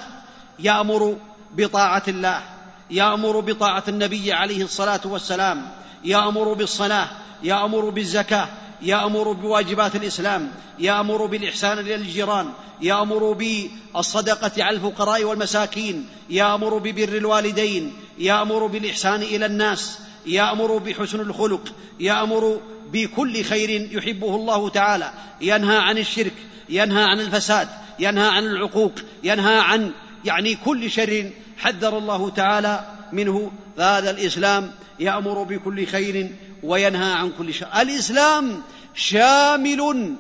يأمر 0.59 1.17
بطاعة 1.55 2.03
الله 2.07 2.43
يأمر 2.91 3.39
بطاعة 3.39 3.83
النبي 3.88 4.33
عليه 4.33 4.63
الصلاة 4.63 5.01
والسلام 5.05 5.71
يأمر 6.03 6.53
بالصلاة 6.53 7.09
يأمر 7.43 7.89
بالزكاة 7.89 8.49
يأمر 8.82 9.32
بواجبات 9.32 9.95
الإسلام 9.95 10.51
يأمر 10.80 11.26
بالإحسان 11.26 11.80
إلى 11.80 11.95
الجيران 11.95 12.49
يأمر 12.82 13.32
بالصدقة 13.32 14.63
على 14.63 14.76
الفقراء 14.76 15.23
والمساكين 15.23 16.07
يأمر 16.30 16.78
ببر 16.78 17.17
الوالدين 17.17 17.93
يأمر 18.17 18.65
بالإحسان 18.65 19.21
إلى 19.21 19.45
الناس 19.45 19.99
يأمر 20.26 20.78
بحسن 20.78 21.19
الخلق 21.19 21.73
يأمر 21.99 22.61
بكل 22.91 23.43
خير 23.43 23.89
يحبه 23.91 24.36
الله 24.36 24.69
تعالى. 24.69 25.11
ينهى 25.41 25.78
عن 25.78 25.97
الشرك 25.97 26.34
ينهى 26.69 27.03
عن 27.03 27.19
الفساد 27.19 27.67
ينهى 27.99 28.28
عن 28.28 28.43
العقوق 28.43 28.93
ينهى 29.23 29.59
عن 29.59 29.91
يعني 30.26 30.55
كل 30.55 30.91
شر 30.91 31.30
حذر 31.57 31.97
الله 31.97 32.30
تعالى 32.30 32.86
منه. 33.11 33.51
هذا 33.78 34.09
الإسلام 34.09 34.71
يأمر 34.99 35.43
بكل 35.43 35.86
خير 35.86 36.30
وينهى 36.66 37.13
عن 37.13 37.32
كل 37.38 37.53
شر 37.53 37.68
الإسلام 37.82 38.61
شامل 38.95 40.16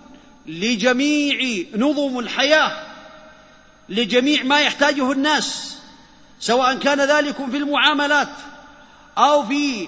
لجميع 0.45 1.65
نظم 1.75 2.19
الحياة 2.19 2.71
لجميع 3.89 4.43
ما 4.43 4.61
يحتاجه 4.61 5.11
الناس 5.11 5.77
سواء 6.39 6.77
كان 6.77 7.01
ذلك 7.01 7.35
في 7.35 7.57
المعاملات 7.57 8.29
أو 9.17 9.45
في 9.45 9.87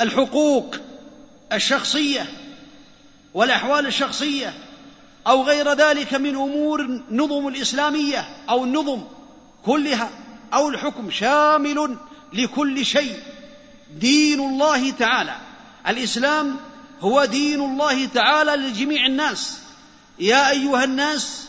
الحقوق 0.00 0.76
الشخصية 1.52 2.26
والأحوال 3.34 3.86
الشخصية 3.86 4.54
أو 5.26 5.42
غير 5.42 5.72
ذلك 5.72 6.14
من 6.14 6.34
أمور 6.34 6.80
النظم 6.80 7.48
الإسلامية 7.48 8.28
أو 8.48 8.64
النظم 8.64 9.02
كلها 9.66 10.10
أو 10.54 10.68
الحكم 10.68 11.10
شامل 11.10 11.96
لكل 12.32 12.86
شيء. 12.86 13.16
دين 14.00 14.40
الله 14.40 14.90
تعالى. 14.90 15.36
الإسلام 15.88 16.56
هو 17.00 17.24
دين 17.24 17.60
الله 17.60 18.06
تعالى 18.06 18.56
لجميع 18.56 19.06
الناس. 19.06 19.58
يا 20.18 20.50
أيها 20.50 20.84
الناس 20.84 21.44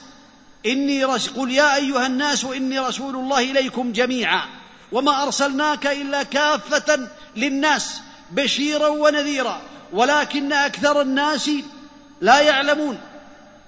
إني 0.66 1.06
رس 1.06 1.28
قل 1.28 1.52
يا 1.52 1.76
أيها 1.76 2.08
الناس 2.08 2.46
اني 2.46 2.80
رسول 2.80 3.16
الله 3.16 3.40
إليكم 3.40 3.92
جميعا. 3.92 4.42
وما 4.92 5.24
أرسلناك 5.24 5.88
إلا 5.88 6.24
كافة 6.24 7.08
للناس 7.36 8.02
بشيرا 8.32 8.88
ونذيرا. 8.88 9.62
ولكن 9.94 10.54
أكثر 10.54 11.02
الناس 11.02 11.50
لا 12.22 12.40
يعلمون. 12.40 13.00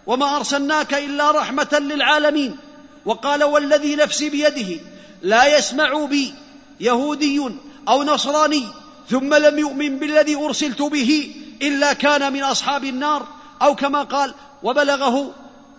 وما 0.08 0.38
أرسلناك 0.38 0.94
إلا 0.94 1.32
رحمة 1.32 1.78
للعالمين. 1.82 2.58
وقال 3.06 3.44
والذي 3.44 3.96
نفسي 3.96 4.30
بيده 4.30 4.82
لا 5.22 5.58
يسمع 5.58 6.06
بي 6.06 6.34
يهودي. 6.80 7.42
أو 7.88 8.04
نصراني 8.04 8.64
ثم 9.10 9.34
لم 9.34 9.60
يؤمن 9.60 10.00
بالذي 10.00 10.36
أرسلت 10.36 10.82
به 10.82 11.36
إلا 11.62 11.94
كان 11.94 12.34
من 12.34 12.44
أصحاب 12.44 12.84
النار 12.84 13.28
أو 13.62 13.76
كما 13.76 14.04
قال 14.04 14.34
وبلغه 14.64 15.34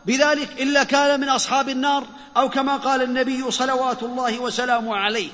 بذلك 0.06 0.62
إلا 0.62 0.84
كان 0.84 1.20
من 1.20 1.28
أصحاب 1.28 1.68
النار 1.68 2.04
أو 2.36 2.48
كما 2.48 2.76
قال 2.76 3.02
النبي 3.02 3.50
صلوات 3.50 4.02
الله 4.02 4.38
وسلامه 4.38 4.96
عليه. 4.96 5.30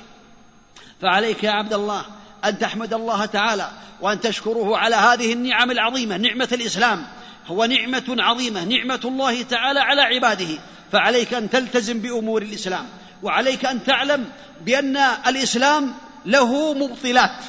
فعليك 1.01 1.43
يا 1.43 1.51
عبد 1.51 1.73
الله 1.73 2.05
أن 2.45 2.59
تحمد 2.59 2.93
الله 2.93 3.25
تعالى 3.25 3.71
وأن 4.01 4.21
تشكره 4.21 4.77
على 4.77 4.95
هذه 4.95 5.33
النعم 5.33 5.71
العظيمة 5.71 6.17
نعمة 6.17 6.49
الإسلام. 6.51 7.07
هو 7.47 7.65
نعمة 7.65 8.03
عظيمة 8.09 8.63
نعمة 8.63 8.99
الله 9.05 9.41
تعالى 9.41 9.79
على 9.79 10.01
عباده. 10.01 10.59
فعليك 10.91 11.33
أن 11.33 11.49
تلتزم 11.49 11.99
بأمور 11.99 12.41
الإسلام 12.41 12.87
وعليك 13.23 13.65
أن 13.65 13.83
تعلم 13.83 14.25
بأن 14.65 14.97
الإسلام 15.27 15.93
له 16.25 16.73
مبطلات. 16.73 17.43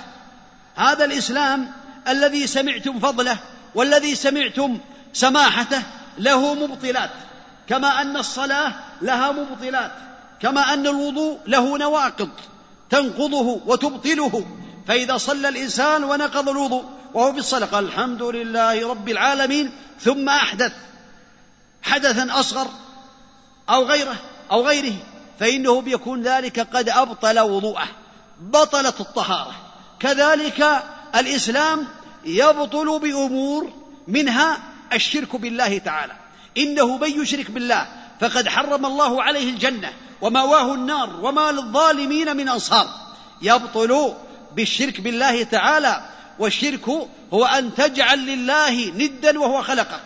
هذا 0.76 1.04
الإسلام 1.04 1.70
الذي 2.08 2.46
سمعتم 2.46 3.00
فضله 3.00 3.38
والذي 3.74 4.14
سمعتم 4.14 4.78
سماحته 5.12 5.82
له 6.18 6.54
مبطلات. 6.54 7.10
كما 7.68 8.00
أن 8.00 8.16
الصلاة 8.16 8.72
لها 9.02 9.32
مبطلات. 9.32 9.92
كما 10.42 10.74
أن 10.74 10.86
الوضوء 10.86 11.38
له 11.46 11.78
نواقض 11.78 12.30
تنقضه 12.90 13.60
وتبطله. 13.66 14.46
فإذا 14.88 15.16
صلى 15.16 15.48
الإنسان 15.48 16.04
ونقض 16.04 16.48
الوضوء 16.48 16.84
وهو 17.14 17.32
في 17.32 17.38
الصلاة 17.38 17.66
قال 17.66 17.84
الحمد 17.84 18.22
لله 18.22 18.88
رب 18.88 19.08
العالمين 19.08 19.72
ثم 20.00 20.28
أحدث. 20.28 20.72
حدثا 21.82 22.40
أصغر 22.40 22.68
أو 23.70 23.84
غيره 23.84 24.16
أو 24.50 24.66
غيره 24.66 24.94
فإنه 25.40 25.80
بيكون 25.80 26.22
ذلك 26.22 26.60
قد 26.60 26.88
أبطل 26.88 27.40
وضوءه. 27.40 27.88
بطلت 28.40 29.00
الطهارة. 29.00 29.54
كذلك 30.00 30.84
الإسلام 31.16 31.86
يبطل 32.24 32.98
بأمور 32.98 33.72
منها 34.08 34.58
الشرك 34.92 35.36
بالله 35.36 35.78
تعالى. 35.78 36.12
إنه 36.58 36.96
من 36.96 37.22
يشرك 37.22 37.50
بالله 37.50 37.86
فقد 38.20 38.48
حرم 38.48 38.86
الله 38.86 39.22
عليه 39.22 39.50
الجنة 39.50 39.92
ومأواه 40.20 40.74
النار 40.74 41.20
وما 41.22 41.52
للظالمين 41.52 42.36
من 42.36 42.48
أنصار. 42.48 42.88
يبطل 43.42 44.14
بالشرك 44.52 45.00
بالله 45.00 45.42
تعالى 45.42 46.02
والشرك 46.38 46.88
هو 47.32 47.44
أن 47.44 47.74
تجعل 47.74 48.26
لله 48.26 48.90
ندا 48.90 49.38
وهو 49.38 49.62
خلقك. 49.62 50.02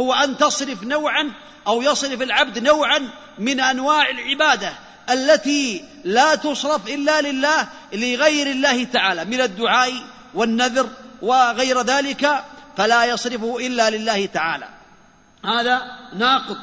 هو 0.00 0.12
أن 0.12 0.38
تصرف 0.38 0.82
نوعا 0.82 1.32
أو 1.66 1.82
يصرف 1.82 2.22
العبد 2.22 2.58
نوعا 2.58 3.10
من 3.38 3.60
أنواع 3.60 4.10
العبادة. 4.10 4.72
التي 5.10 5.84
لا 6.04 6.34
تصرف 6.34 6.88
إلا 6.88 7.20
لله 7.20 7.68
لغير 7.92 8.46
الله 8.46 8.84
تعالى 8.84 9.24
من 9.24 9.40
الدعاء 9.40 9.92
والنذر 10.34 10.88
وغير 11.22 11.82
ذلك 11.82 12.44
فلا 12.76 13.04
يصرفه 13.04 13.66
إلا 13.66 13.90
لله 13.90 14.26
تعالى. 14.26 14.68
هذا 15.44 15.82
ناقض 16.16 16.56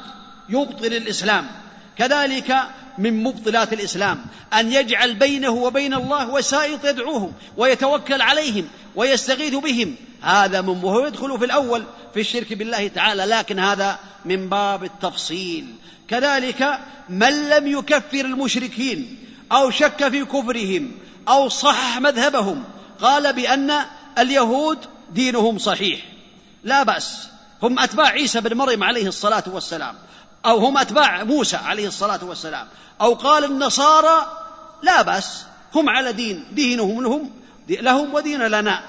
يبطل 0.48 0.86
الإسلام. 0.86 1.50
كذلك 1.98 2.56
من 2.98 3.22
مبطلات 3.22 3.72
الإسلام 3.72 4.24
أن 4.52 4.72
يجعل 4.72 5.14
بينه 5.14 5.50
وبين 5.50 5.94
الله 5.94 6.30
وسائط 6.30 6.84
يدعوهم 6.84 7.32
ويتوكل 7.56 8.22
عليهم 8.22 8.68
ويستغيث 8.94 9.54
بهم. 9.54 9.96
هذا 10.22 10.60
من 10.60 10.84
وهو 10.84 11.06
يدخل 11.06 11.38
في 11.38 11.44
الأول 11.44 11.84
في 12.14 12.20
الشرك 12.20 12.52
بالله 12.52 12.88
تعالى 12.88 13.24
لكن 13.24 13.58
هذا 13.58 13.98
من 14.24 14.48
باب 14.48 14.84
التفصيل. 14.84 15.74
كذلك 16.12 16.78
من 17.08 17.48
لم 17.48 17.66
يكفر 17.66 18.20
المشركين 18.20 19.18
أو 19.52 19.70
شك 19.70 20.08
في 20.08 20.24
كفرهم 20.24 20.92
أو 21.28 21.48
صحح 21.48 22.00
مذهبهم 22.00 22.64
قال 23.00 23.32
بأن 23.32 23.72
اليهود 24.18 24.78
دينهم 25.10 25.58
صحيح. 25.58 26.00
لا 26.64 26.82
بأس. 26.82 27.28
هم 27.62 27.78
أتباع 27.78 28.06
عيسى 28.06 28.40
بن 28.40 28.56
مريم 28.56 28.84
عليه 28.84 29.06
الصلاة 29.08 29.44
والسلام 29.46 29.94
أو 30.44 30.58
هم 30.58 30.78
أتباع 30.78 31.24
موسى 31.24 31.56
عليه 31.56 31.88
الصلاة 31.88 32.24
والسلام 32.24 32.66
أو 33.00 33.14
قال 33.14 33.44
النصارى 33.44 34.26
لا 34.82 35.02
بأس. 35.02 35.44
هم 35.74 35.88
على 35.88 36.12
دين. 36.12 36.46
دينهم 36.52 37.02
لهم. 37.02 37.30
لهم 37.68 38.14
ودين 38.14 38.42
لنا. 38.42 38.82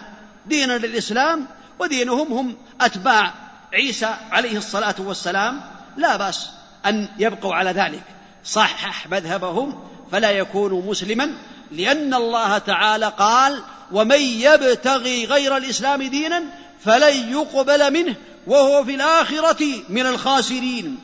ديننا 0.45 0.77
للإسلام 0.77 1.47
ودينهم 1.79 2.33
هم 2.33 2.55
أتباع 2.81 3.33
عيسى 3.73 4.15
عليه 4.31 4.57
الصلاة 4.57 4.95
والسلام. 4.99 5.61
لا 5.97 6.17
بأس. 6.17 6.49
أن 6.85 7.07
يبقوا 7.19 7.55
على 7.55 7.71
ذلك. 7.71 8.03
صحح 8.45 9.07
مذهبهم 9.07 9.79
فلا 10.11 10.31
يكون 10.31 10.87
مسلما 10.87 11.31
لأن 11.71 12.13
الله 12.13 12.57
تعالى 12.57 13.13
قال 13.17 13.63
ومن 13.91 14.21
يبتغي 14.21 15.25
غير 15.25 15.57
الإسلام 15.57 16.03
دينا 16.03 16.43
فلن 16.85 17.31
يقبل 17.31 17.93
منه 17.93 18.15
وهو 18.47 18.83
في 18.83 18.95
الآخرة 18.95 19.65
من 19.89 20.05
الخاسرين. 20.05 20.99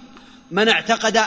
من 0.51 0.69
اعتقد 0.69 1.17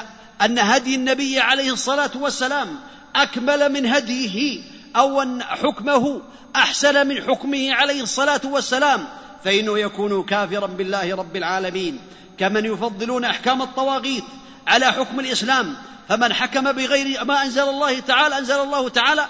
أن 0.43 0.59
هدي 0.59 0.95
النبي 0.95 1.41
عليه 1.41 1.73
الصلاة 1.73 2.11
والسلام 2.15 2.69
أكمل 3.17 3.73
من 3.73 3.87
هديه 3.87 4.63
أو 4.97 5.23
أن 5.23 5.43
حكمه 5.43 6.21
أحسن 6.57 7.07
من 7.07 7.23
حكمه 7.23 7.73
عليه 7.73 8.03
الصلاة 8.03 8.41
والسلام 8.45 9.09
فإنه 9.45 9.79
يكون 9.79 10.23
كافرا 10.23 10.67
بالله 10.67 11.17
رب 11.17 11.37
العالمين. 11.37 11.99
كمن 12.39 12.65
يفضلون 12.65 13.25
أحكام 13.25 13.63
الطواغيت 13.63 14.25
على 14.67 14.93
حكم 14.93 15.21
الإسلام. 15.21 15.77
فمن 16.09 16.33
حكم 16.33 16.73
بغير 16.73 17.25
ما 17.25 17.43
أنزل 17.43 17.63
الله 17.63 18.01
تعالى 18.01 18.39
أنزل 18.39 18.61
الله 18.61 18.89
تعالى 18.89 19.27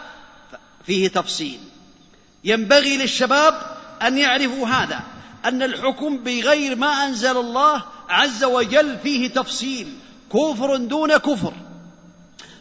فيه 0.87 1.09
تفصيل. 1.09 1.61
ينبغي 2.45 2.97
للشباب 2.97 3.63
أن 4.03 4.19
يعرفوا 4.19 4.69
هذا 4.69 5.01
أن 5.45 5.63
الحكم 5.63 6.19
بغير 6.19 6.77
ما 6.77 7.07
أنزل 7.07 7.37
الله 7.37 7.83
عز 8.09 8.45
وجل 8.45 8.99
فيه 9.03 9.29
تفصيل. 9.29 9.99
كفر 10.33 10.77
دون 10.77 11.17
كفر. 11.17 11.53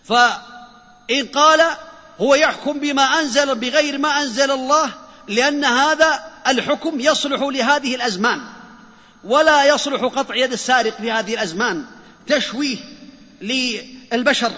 فإن 0.03 1.25
قال 1.33 1.61
هو 2.21 2.35
يحكم 2.35 2.79
بما 2.79 3.03
أنزل 3.03 3.55
بغير 3.55 3.97
ما 3.97 4.21
أنزل 4.21 4.51
الله 4.51 4.89
لأن 5.27 5.65
هذا 5.65 6.31
الحكم 6.47 6.99
يصلح 6.99 7.41
لهذه 7.41 7.95
الأزمان. 7.95 8.41
ولا 9.23 9.65
يصلح 9.65 10.01
قطع 10.01 10.35
يد 10.35 10.51
السارق 10.51 10.97
في 10.97 11.11
هذه 11.11 11.33
الأزمان. 11.33 11.85
تشويه 12.27 12.77
للبشر 13.41 14.51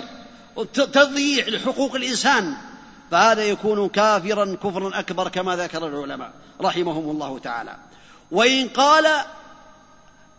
تضييع 0.73 1.47
لحقوق 1.47 1.95
الإنسان. 1.95 2.55
فهذا 3.11 3.43
يكون 3.43 3.89
كافرا 3.89 4.55
كفرا 4.63 4.99
أكبر 4.99 5.29
كما 5.29 5.55
ذكر 5.55 5.87
العلماء 5.87 6.31
رحمهم 6.61 7.09
الله 7.09 7.39
تعالى. 7.39 7.75
وإن 8.31 8.67
قال 8.67 9.07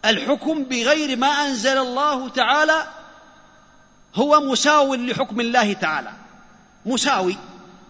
الحكم 0.04 0.64
بغير 0.64 1.16
ما 1.16 1.28
أنزل 1.28 1.78
الله 1.78 2.28
تعالى 2.28 2.86
هو 4.14 4.40
مساو 4.40 4.94
لحكم 4.94 5.40
الله 5.40 5.72
تعالى. 5.72 6.12
مساوي. 6.86 7.36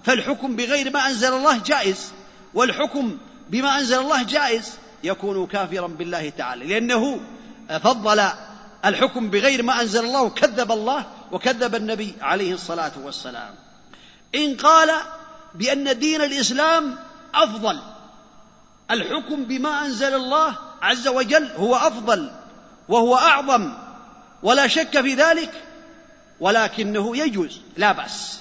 فالحكم 0.04 0.56
بغير 0.56 0.90
ما 0.90 1.06
أنزل 1.06 1.32
الله 1.32 1.58
جائز 1.58 2.12
والحكم 2.54 3.18
بما 3.50 3.78
أنزل 3.78 3.98
الله 3.98 4.22
جائز 4.22 4.72
يكون 5.04 5.46
كافرا 5.46 5.86
بالله 5.86 6.30
تعالى. 6.30 6.66
لأنه 6.66 7.20
فضل 7.82 8.28
الحكم 8.84 9.30
بغير 9.30 9.62
ما 9.62 9.80
أنزل 9.80 10.04
الله 10.04 10.30
كذب 10.30 10.72
الله 10.72 11.06
وكذب 11.32 11.74
النبي 11.74 12.14
عليه 12.20 12.54
الصلاة 12.54 12.92
والسلام. 13.02 13.54
إن 14.34 14.56
قال 14.56 14.90
بأن 15.54 15.98
دين 15.98 16.20
الإسلام 16.20 16.98
أفضل 17.34 17.78
الحكم 18.90 19.44
بما 19.44 19.86
أنزل 19.86 20.14
الله 20.14 20.56
عز 20.82 21.08
وجل 21.08 21.48
هو 21.56 21.76
أفضل 21.76 22.30
وهو 22.88 23.16
أعظم 23.16 23.72
ولا 24.42 24.66
شك 24.66 25.00
في 25.00 25.14
ذلك 25.14 25.50
ولكنه 26.40 27.16
يجوز 27.16 27.60
لا 27.76 27.92
بأس 27.92 28.40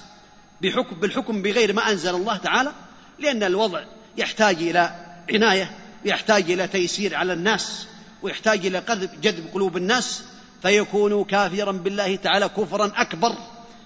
بحكم 0.62 0.96
بالحكم 0.96 1.42
بغير 1.42 1.72
ما 1.72 1.90
أنزل 1.90 2.14
الله 2.14 2.36
تعالى 2.36 2.72
لأن 3.18 3.42
الوضع 3.42 3.84
يحتاج 4.16 4.56
إلى 4.56 4.90
عناية 5.30 5.78
يحتاج 6.04 6.50
إلى 6.50 6.66
تيسير 6.66 7.14
على 7.14 7.32
الناس 7.32 7.86
ويحتاج 8.22 8.66
إلى 8.66 8.82
جذب 9.22 9.50
قلوب 9.54 9.76
الناس 9.76 10.22
فيكون 10.64 11.24
كافرا 11.24 11.72
بالله 11.72 12.16
تعالى 12.16 12.48
كفرا 12.48 12.92
أكبر 12.96 13.32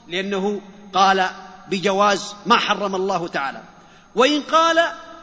لأنه 0.08 0.60
قال 0.94 1.26
بجواز 1.70 2.34
ما 2.46 2.56
حرم 2.56 2.94
الله 2.94 3.28
تعالى. 3.28 3.62
وإن 4.14 4.40
قال 4.40 4.78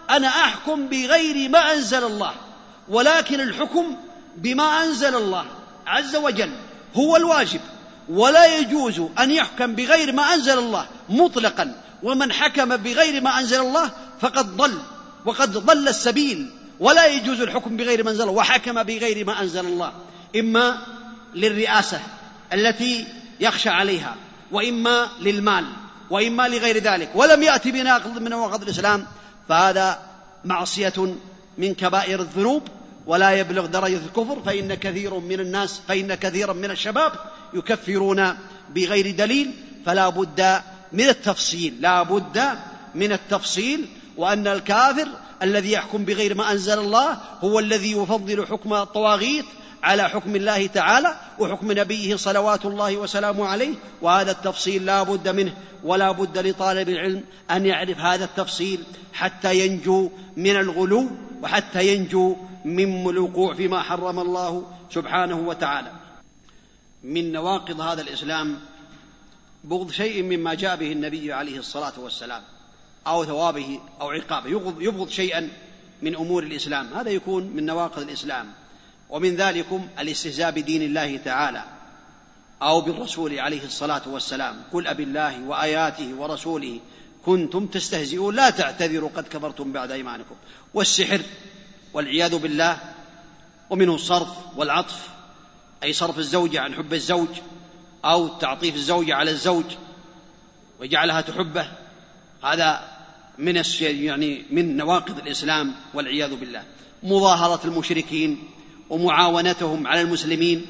أنا 0.09 0.27
أحكم 0.27 0.87
بغير 0.87 1.49
ما 1.49 1.73
أنزل 1.73 2.03
الله 2.03 2.31
ولكن 2.89 3.39
الحكم 3.39 3.95
بما 4.37 4.83
أنزل 4.83 5.15
الله 5.15 5.45
عز 5.87 6.15
وجل 6.15 6.51
هو 6.95 7.15
الواجب. 7.15 7.61
ولا 8.09 8.57
يجوز 8.57 9.01
أن 9.19 9.31
يحكم 9.31 9.75
بغير 9.75 10.11
ما 10.11 10.33
أنزل 10.33 10.59
الله 10.59 10.87
مطلقا 11.09 11.81
ومن 12.03 12.31
حكم 12.31 12.77
بغير 12.77 13.21
ما 13.21 13.39
أنزل 13.39 13.61
الله 13.61 13.91
فقد 14.21 14.57
ضل 14.57 14.79
وقد 15.25 15.51
ضل 15.57 15.87
السبيل. 15.87 16.51
ولا 16.79 17.05
يجوز 17.05 17.41
الحكم 17.41 17.77
بغير 17.77 18.03
ما 18.03 18.11
أنزل 18.11 18.21
الله 18.21 18.33
وحكم 18.33 18.83
بغير 18.83 19.25
ما 19.25 19.41
أنزل 19.41 19.65
الله. 19.65 19.91
إما 20.35 20.94
للرئاسة 21.35 21.99
التي 22.53 23.07
يخشى 23.39 23.69
عليها 23.69 24.15
وإما 24.51 25.09
للمال 25.21 25.65
وإما 26.09 26.47
لغير 26.47 26.77
ذلك. 26.77 27.09
ولم 27.15 27.43
يأتي 27.43 27.71
بناقض 27.71 28.17
من 28.17 28.29
نواقض 28.29 28.61
الإسلام 28.61 29.07
فهذا 29.49 29.99
معصية 30.45 31.15
من 31.57 31.73
كبائر 31.73 32.21
الذنوب. 32.21 32.67
ولا 33.05 33.31
يبلغ 33.31 33.65
درجة 33.65 33.97
الكفر 33.97 34.41
فإن 34.45 34.73
كثير 34.73 35.19
من 35.19 35.39
الناس 35.39 35.81
فإن 35.87 36.15
كثيرا 36.15 36.53
من 36.53 36.71
الشباب 36.71 37.11
يكفرون 37.53 38.37
بغير 38.69 39.11
دليل. 39.11 39.51
فلا 39.85 40.09
بد 40.09 40.61
من 40.91 41.09
التفصيل 41.09 41.73
لا 41.81 42.03
بد 42.03 42.43
من 42.95 43.11
التفصيل. 43.11 43.87
وأن 44.17 44.47
الكافر 44.47 45.07
الذي 45.43 45.71
يحكم 45.71 46.05
بغير 46.05 46.35
ما 46.35 46.51
أنزل 46.51 46.79
الله 46.79 47.17
هو 47.43 47.59
الذي 47.59 47.91
يفضل 47.91 48.47
حكم 48.47 48.73
الطواغيت 48.73 49.45
على 49.85 50.09
حكم 50.09 50.35
الله 50.35 50.67
تعالى 50.67 51.15
وحكم 51.39 51.71
نبيه 51.71 52.15
صلوات 52.15 52.65
الله 52.65 52.97
وسلامه 52.97 53.47
عليه 53.47 53.75
وهذا 54.01 54.31
التفصيل 54.31 54.85
لا 54.85 55.03
بد 55.03 55.27
منه 55.27 55.53
ولا 55.83 56.11
بد 56.11 56.37
لطالب 56.37 56.89
العلم 56.89 57.23
أن 57.51 57.65
يعرف 57.65 57.97
هذا 57.97 58.25
التفصيل 58.25 58.83
حتى 59.13 59.59
ينجو 59.59 60.09
من 60.37 60.55
الغلو 60.55 61.09
وحتى 61.41 61.87
ينجو 61.87 62.35
من 62.65 63.09
الوقوع 63.09 63.53
فيما 63.53 63.81
حرم 63.81 64.19
الله 64.19 64.71
سبحانه 64.91 65.35
وتعالى. 65.35 65.91
من 67.03 67.31
نواقض 67.31 67.81
هذا 67.81 68.01
الإسلام 68.01 68.59
بغض 69.63 69.91
شيء 69.91 70.23
مما 70.23 70.53
جاء 70.53 70.75
به 70.75 70.91
النبي 70.91 71.33
عليه 71.33 71.59
الصلاة 71.59 71.93
والسلام 71.97 72.41
أو 73.07 73.25
ثوابه 73.25 73.79
أو 74.01 74.09
عقابه 74.09 74.49
يبغض, 74.79 75.09
شيئا 75.09 75.49
من 76.01 76.15
أمور 76.15 76.43
الإسلام. 76.43 76.93
هذا 76.93 77.09
يكون 77.09 77.43
من 77.43 77.65
نواقض 77.65 78.01
الإسلام. 78.01 78.64
ومن 79.09 79.35
ذلكم 79.35 79.87
الاستهزاء 79.99 80.51
بدين 80.51 80.81
الله 80.81 81.17
تعالى 81.17 81.63
أو 82.61 82.81
بالرسول 82.81 83.39
عليه 83.39 83.65
الصلاة 83.65 84.01
والسلام. 84.07 84.55
قل 84.73 84.87
أب 84.87 84.99
الله 84.99 85.43
وآياته 85.43 86.13
ورسوله 86.17 86.79
كنتم 87.25 87.65
تستهزئون 87.65 88.35
لا 88.35 88.49
تعتذروا 88.49 89.09
قد 89.15 89.27
كفرتم 89.27 89.71
بعد 89.71 89.91
إيمانكم. 89.91 90.35
والسحر 90.73 91.21
والعياذ 91.93 92.37
بالله 92.37 92.77
ومنه 93.69 93.95
الصرف 93.95 94.29
والعطف 94.55 95.07
أي 95.83 95.93
صرف 95.93 96.17
الزوجة 96.19 96.61
عن 96.61 96.73
حب 96.73 96.93
الزوج 96.93 97.29
أو 98.05 98.27
تعطيف 98.27 98.75
الزوجة 98.75 99.15
على 99.15 99.31
الزوج 99.31 99.65
وجعلها 100.79 101.21
تحبه. 101.21 101.67
هذا 102.43 102.95
من 103.37 103.63
يعني 103.79 104.45
من 104.51 104.77
نواقض 104.77 105.17
الإسلام 105.17 105.75
والعياذ 105.93 106.35
بالله. 106.35 106.63
مظاهرة 107.03 107.59
المشركين 107.65 108.54
ومعاونتهم 108.89 109.87
على 109.87 110.01
المسلمين 110.01 110.65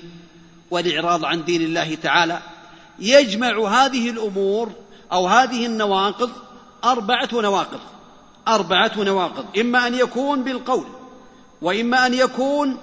والإعراض 0.72 1.26
عن 1.26 1.46
دين 1.46 1.62
الله 1.62 1.96
تعالى 1.96 2.42
يجمع 3.00 3.68
هذه 3.68 4.10
الأمور 4.10 4.72
أو 5.12 5.28
هذه 5.28 5.66
النواقض 5.66 6.32
أربعة 6.84 7.30
نواقض 7.34 7.80
أربعة 8.48 8.92
نواقض 8.98 9.46
إما 9.60 9.88
أن 9.88 9.94
يكون 9.94 10.44
بالقول 10.44 10.86
وإما 11.62 12.06
أن 12.06 12.14
يكون 12.14 12.78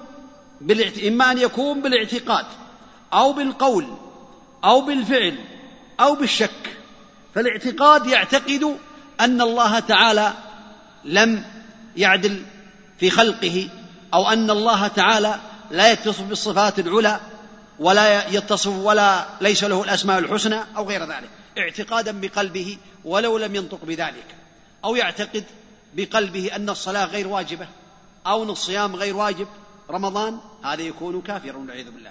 بالاعت... 0.61 0.99
إما 0.99 1.31
أن 1.33 1.39
يكون 1.39 1.83
بالاعتقاد 1.83 2.47
أو 3.13 3.33
بالقول 3.33 3.87
أو 4.65 4.81
بالفعل 4.81 5.39
أو 6.01 6.15
بالشك. 6.15 6.77
فالاعتقاد 7.35 8.07
يعتقد 8.07 8.77
أن 9.21 9.41
الله 9.41 9.79
تعالى 9.79 10.33
لم 11.05 11.45
يعدل 11.97 12.43
في 12.99 13.11
خلقه 13.11 13.69
أو 14.15 14.29
أن 14.29 14.51
الله 14.51 14.89
تعالى 14.89 15.41
لا 15.71 15.93
يتصف 15.93 16.23
بالصفات 16.23 16.79
العلى 16.79 17.21
ولا 17.79 18.29
يتصف 18.29 18.77
ولا 18.77 19.27
ليس 19.41 19.65
له 19.65 19.83
الأسماء 19.83 20.19
الحسنى 20.19 20.61
أو 20.77 20.89
غير 20.89 21.05
ذلك 21.05 21.31
اعتقادا 21.59 22.21
بقلبه 22.21 22.79
ولو 23.05 23.39
لم 23.39 23.55
ينطق 23.55 23.85
بذلك 23.85 24.37
أو 24.85 24.97
يعتقد 24.97 25.45
بقلبه 25.95 26.57
أن 26.57 26.71
الصلاة 26.71 27.05
غير 27.05 27.29
واجبة 27.29 27.69
أو 28.27 28.43
أن 28.43 28.51
الصيام 28.51 28.97
غير 28.97 29.17
واجب 29.17 29.49
رمضان 29.91 30.39
هذا 30.65 30.83
يكون 30.83 31.23
كافرا 31.23 31.57
والعياذ 31.57 31.91
بالله. 31.91 32.11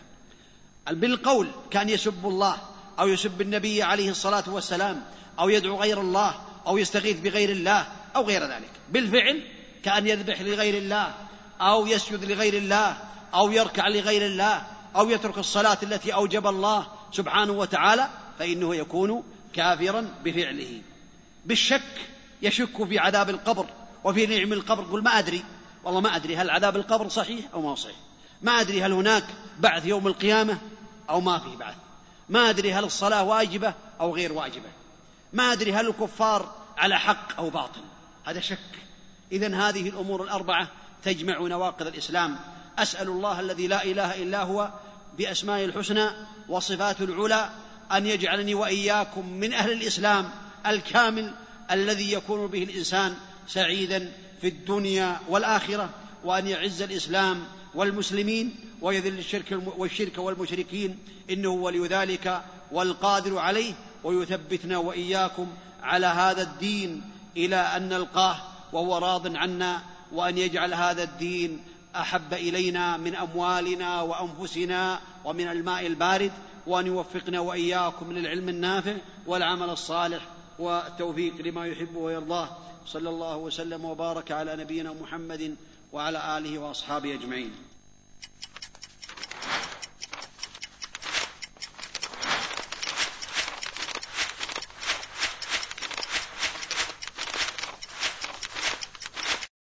بالقول 0.91 1.47
كان 1.71 1.89
يسب 1.89 2.25
الله 2.25 2.57
أو 2.99 3.07
يسب 3.07 3.41
النبي 3.41 3.83
عليه 3.83 4.09
الصلاة 4.09 4.43
والسلام 4.47 5.03
أو 5.39 5.49
يدعو 5.49 5.81
غير 5.81 6.01
الله 6.01 6.33
أو 6.67 6.77
يستغيث 6.77 7.19
بغير 7.19 7.49
الله 7.49 7.87
أو 8.15 8.23
غير 8.23 8.43
ذلك 8.43 8.69
بالفعل 8.89 9.41
كأن 9.83 10.07
يذبح 10.07 10.41
لغير 10.41 10.77
الله 10.77 11.13
أو 11.61 11.87
يسجد 11.87 12.25
لغير 12.25 12.53
الله 12.53 12.97
أو 13.33 13.51
يركع 13.51 13.87
لغير 13.87 14.25
الله 14.25 14.63
أو 14.95 15.09
يترك 15.09 15.37
الصلاة 15.37 15.77
التي 15.83 16.13
أوجب 16.13 16.47
الله 16.47 16.87
سبحانه 17.11 17.53
وتعالى 17.53 18.09
فإنه 18.39 18.75
يكون 18.75 19.23
كافرا 19.53 20.07
بفعله. 20.23 20.81
بالشك 21.45 22.09
يشك 22.41 22.85
في 22.85 22.99
عذاب 22.99 23.29
القبر 23.29 23.65
وفي 24.03 24.25
نعم 24.25 24.53
القبر 24.53 24.83
قل 24.83 25.03
ما 25.03 25.19
أدري. 25.19 25.43
والله 25.83 26.01
ما 26.01 26.15
أدري 26.15 26.37
هل 26.37 26.49
عذاب 26.49 26.75
القبر 26.75 27.09
صحيح 27.09 27.45
أو 27.53 27.61
ما 27.61 27.75
صحيح. 27.75 27.95
ما 28.41 28.61
أدري 28.61 28.83
هل 28.83 28.91
هناك 28.91 29.23
بعث 29.59 29.85
يوم 29.85 30.07
القيامة 30.07 30.57
أو 31.09 31.21
ما 31.21 31.39
في 31.39 31.55
بعث. 31.55 31.75
ما 32.29 32.49
أدري 32.49 32.73
هل 32.73 32.83
الصلاة 32.83 33.23
واجبة 33.23 33.73
أو 33.99 34.15
غير 34.15 34.33
واجبة. 34.33 34.69
ما 35.33 35.53
أدري 35.53 35.73
هل 35.73 35.87
الكفار 35.87 36.55
على 36.77 36.99
حق 36.99 37.37
أو 37.37 37.49
باطل. 37.49 37.81
هذا 38.25 38.39
شك. 38.39 38.57
إذا 39.31 39.55
هذه 39.55 39.89
الأمور 39.89 40.23
الأربعة 40.23 40.67
تجمع 41.03 41.39
نواقض 41.39 41.87
الإسلام. 41.87 42.39
أسأل 42.79 43.07
الله 43.07 43.39
الذي 43.39 43.67
لا 43.67 43.83
إله 43.83 44.23
إلا 44.23 44.43
هو 44.43 44.71
بأسمائه 45.17 45.65
الحسنى 45.65 46.09
وصفاته 46.49 47.03
العلى 47.03 47.49
أن 47.91 48.05
يجعلني 48.05 48.53
وإياكم 48.53 49.29
من 49.29 49.53
أهل 49.53 49.71
الإسلام 49.71 50.29
الكامل 50.67 51.33
الذي 51.71 52.11
يكون 52.11 52.47
به 52.47 52.63
الإنسان 52.63 53.15
سعيدا 53.47 54.11
في 54.41 54.47
الدنيا 54.47 55.19
والآخرة 55.29 55.89
وأن 56.23 56.47
يعز 56.47 56.81
الإسلام 56.81 57.43
والمسلمين 57.75 58.55
ويذل 58.81 59.19
الشرك 59.19 59.59
والشرك 59.77 60.17
والمشركين. 60.17 60.99
إنه 61.29 61.49
ولي 61.49 61.87
ذلك 61.87 62.41
والقادر 62.71 63.37
عليه 63.37 63.73
ويثبتنا 64.03 64.77
وإياكم 64.77 65.47
على 65.83 66.05
هذا 66.05 66.41
الدين 66.41 67.01
إلى 67.37 67.55
أن 67.55 67.89
نلقاه 67.89 68.37
وهو 68.73 68.97
راض 68.97 69.35
عنا. 69.35 69.81
وأن 70.13 70.37
يجعل 70.37 70.73
هذا 70.73 71.03
الدين 71.03 71.63
أحب 71.95 72.33
إلينا 72.33 72.97
من 72.97 73.15
أموالنا 73.15 74.01
وأنفسنا 74.01 74.99
ومن 75.25 75.47
الماء 75.47 75.87
البارد 75.87 76.31
وأن 76.67 76.87
يوفقنا 76.87 77.39
وإياكم 77.39 78.11
للعلم 78.11 78.49
النافع 78.49 78.93
والعمل 79.27 79.69
الصالح 79.69 80.27
والتوفيق 80.59 81.41
لما 81.41 81.65
يحب 81.65 81.95
ويرضاه. 81.95 82.57
صلى 82.85 83.09
الله 83.09 83.37
وسلم 83.37 83.85
وبارك 83.85 84.31
على 84.31 84.55
نبينا 84.55 84.93
محمد 85.01 85.55
وعلى 85.93 86.37
آله 86.37 86.59
وأصحابه 86.59 87.13
أجمعين. 87.13 87.70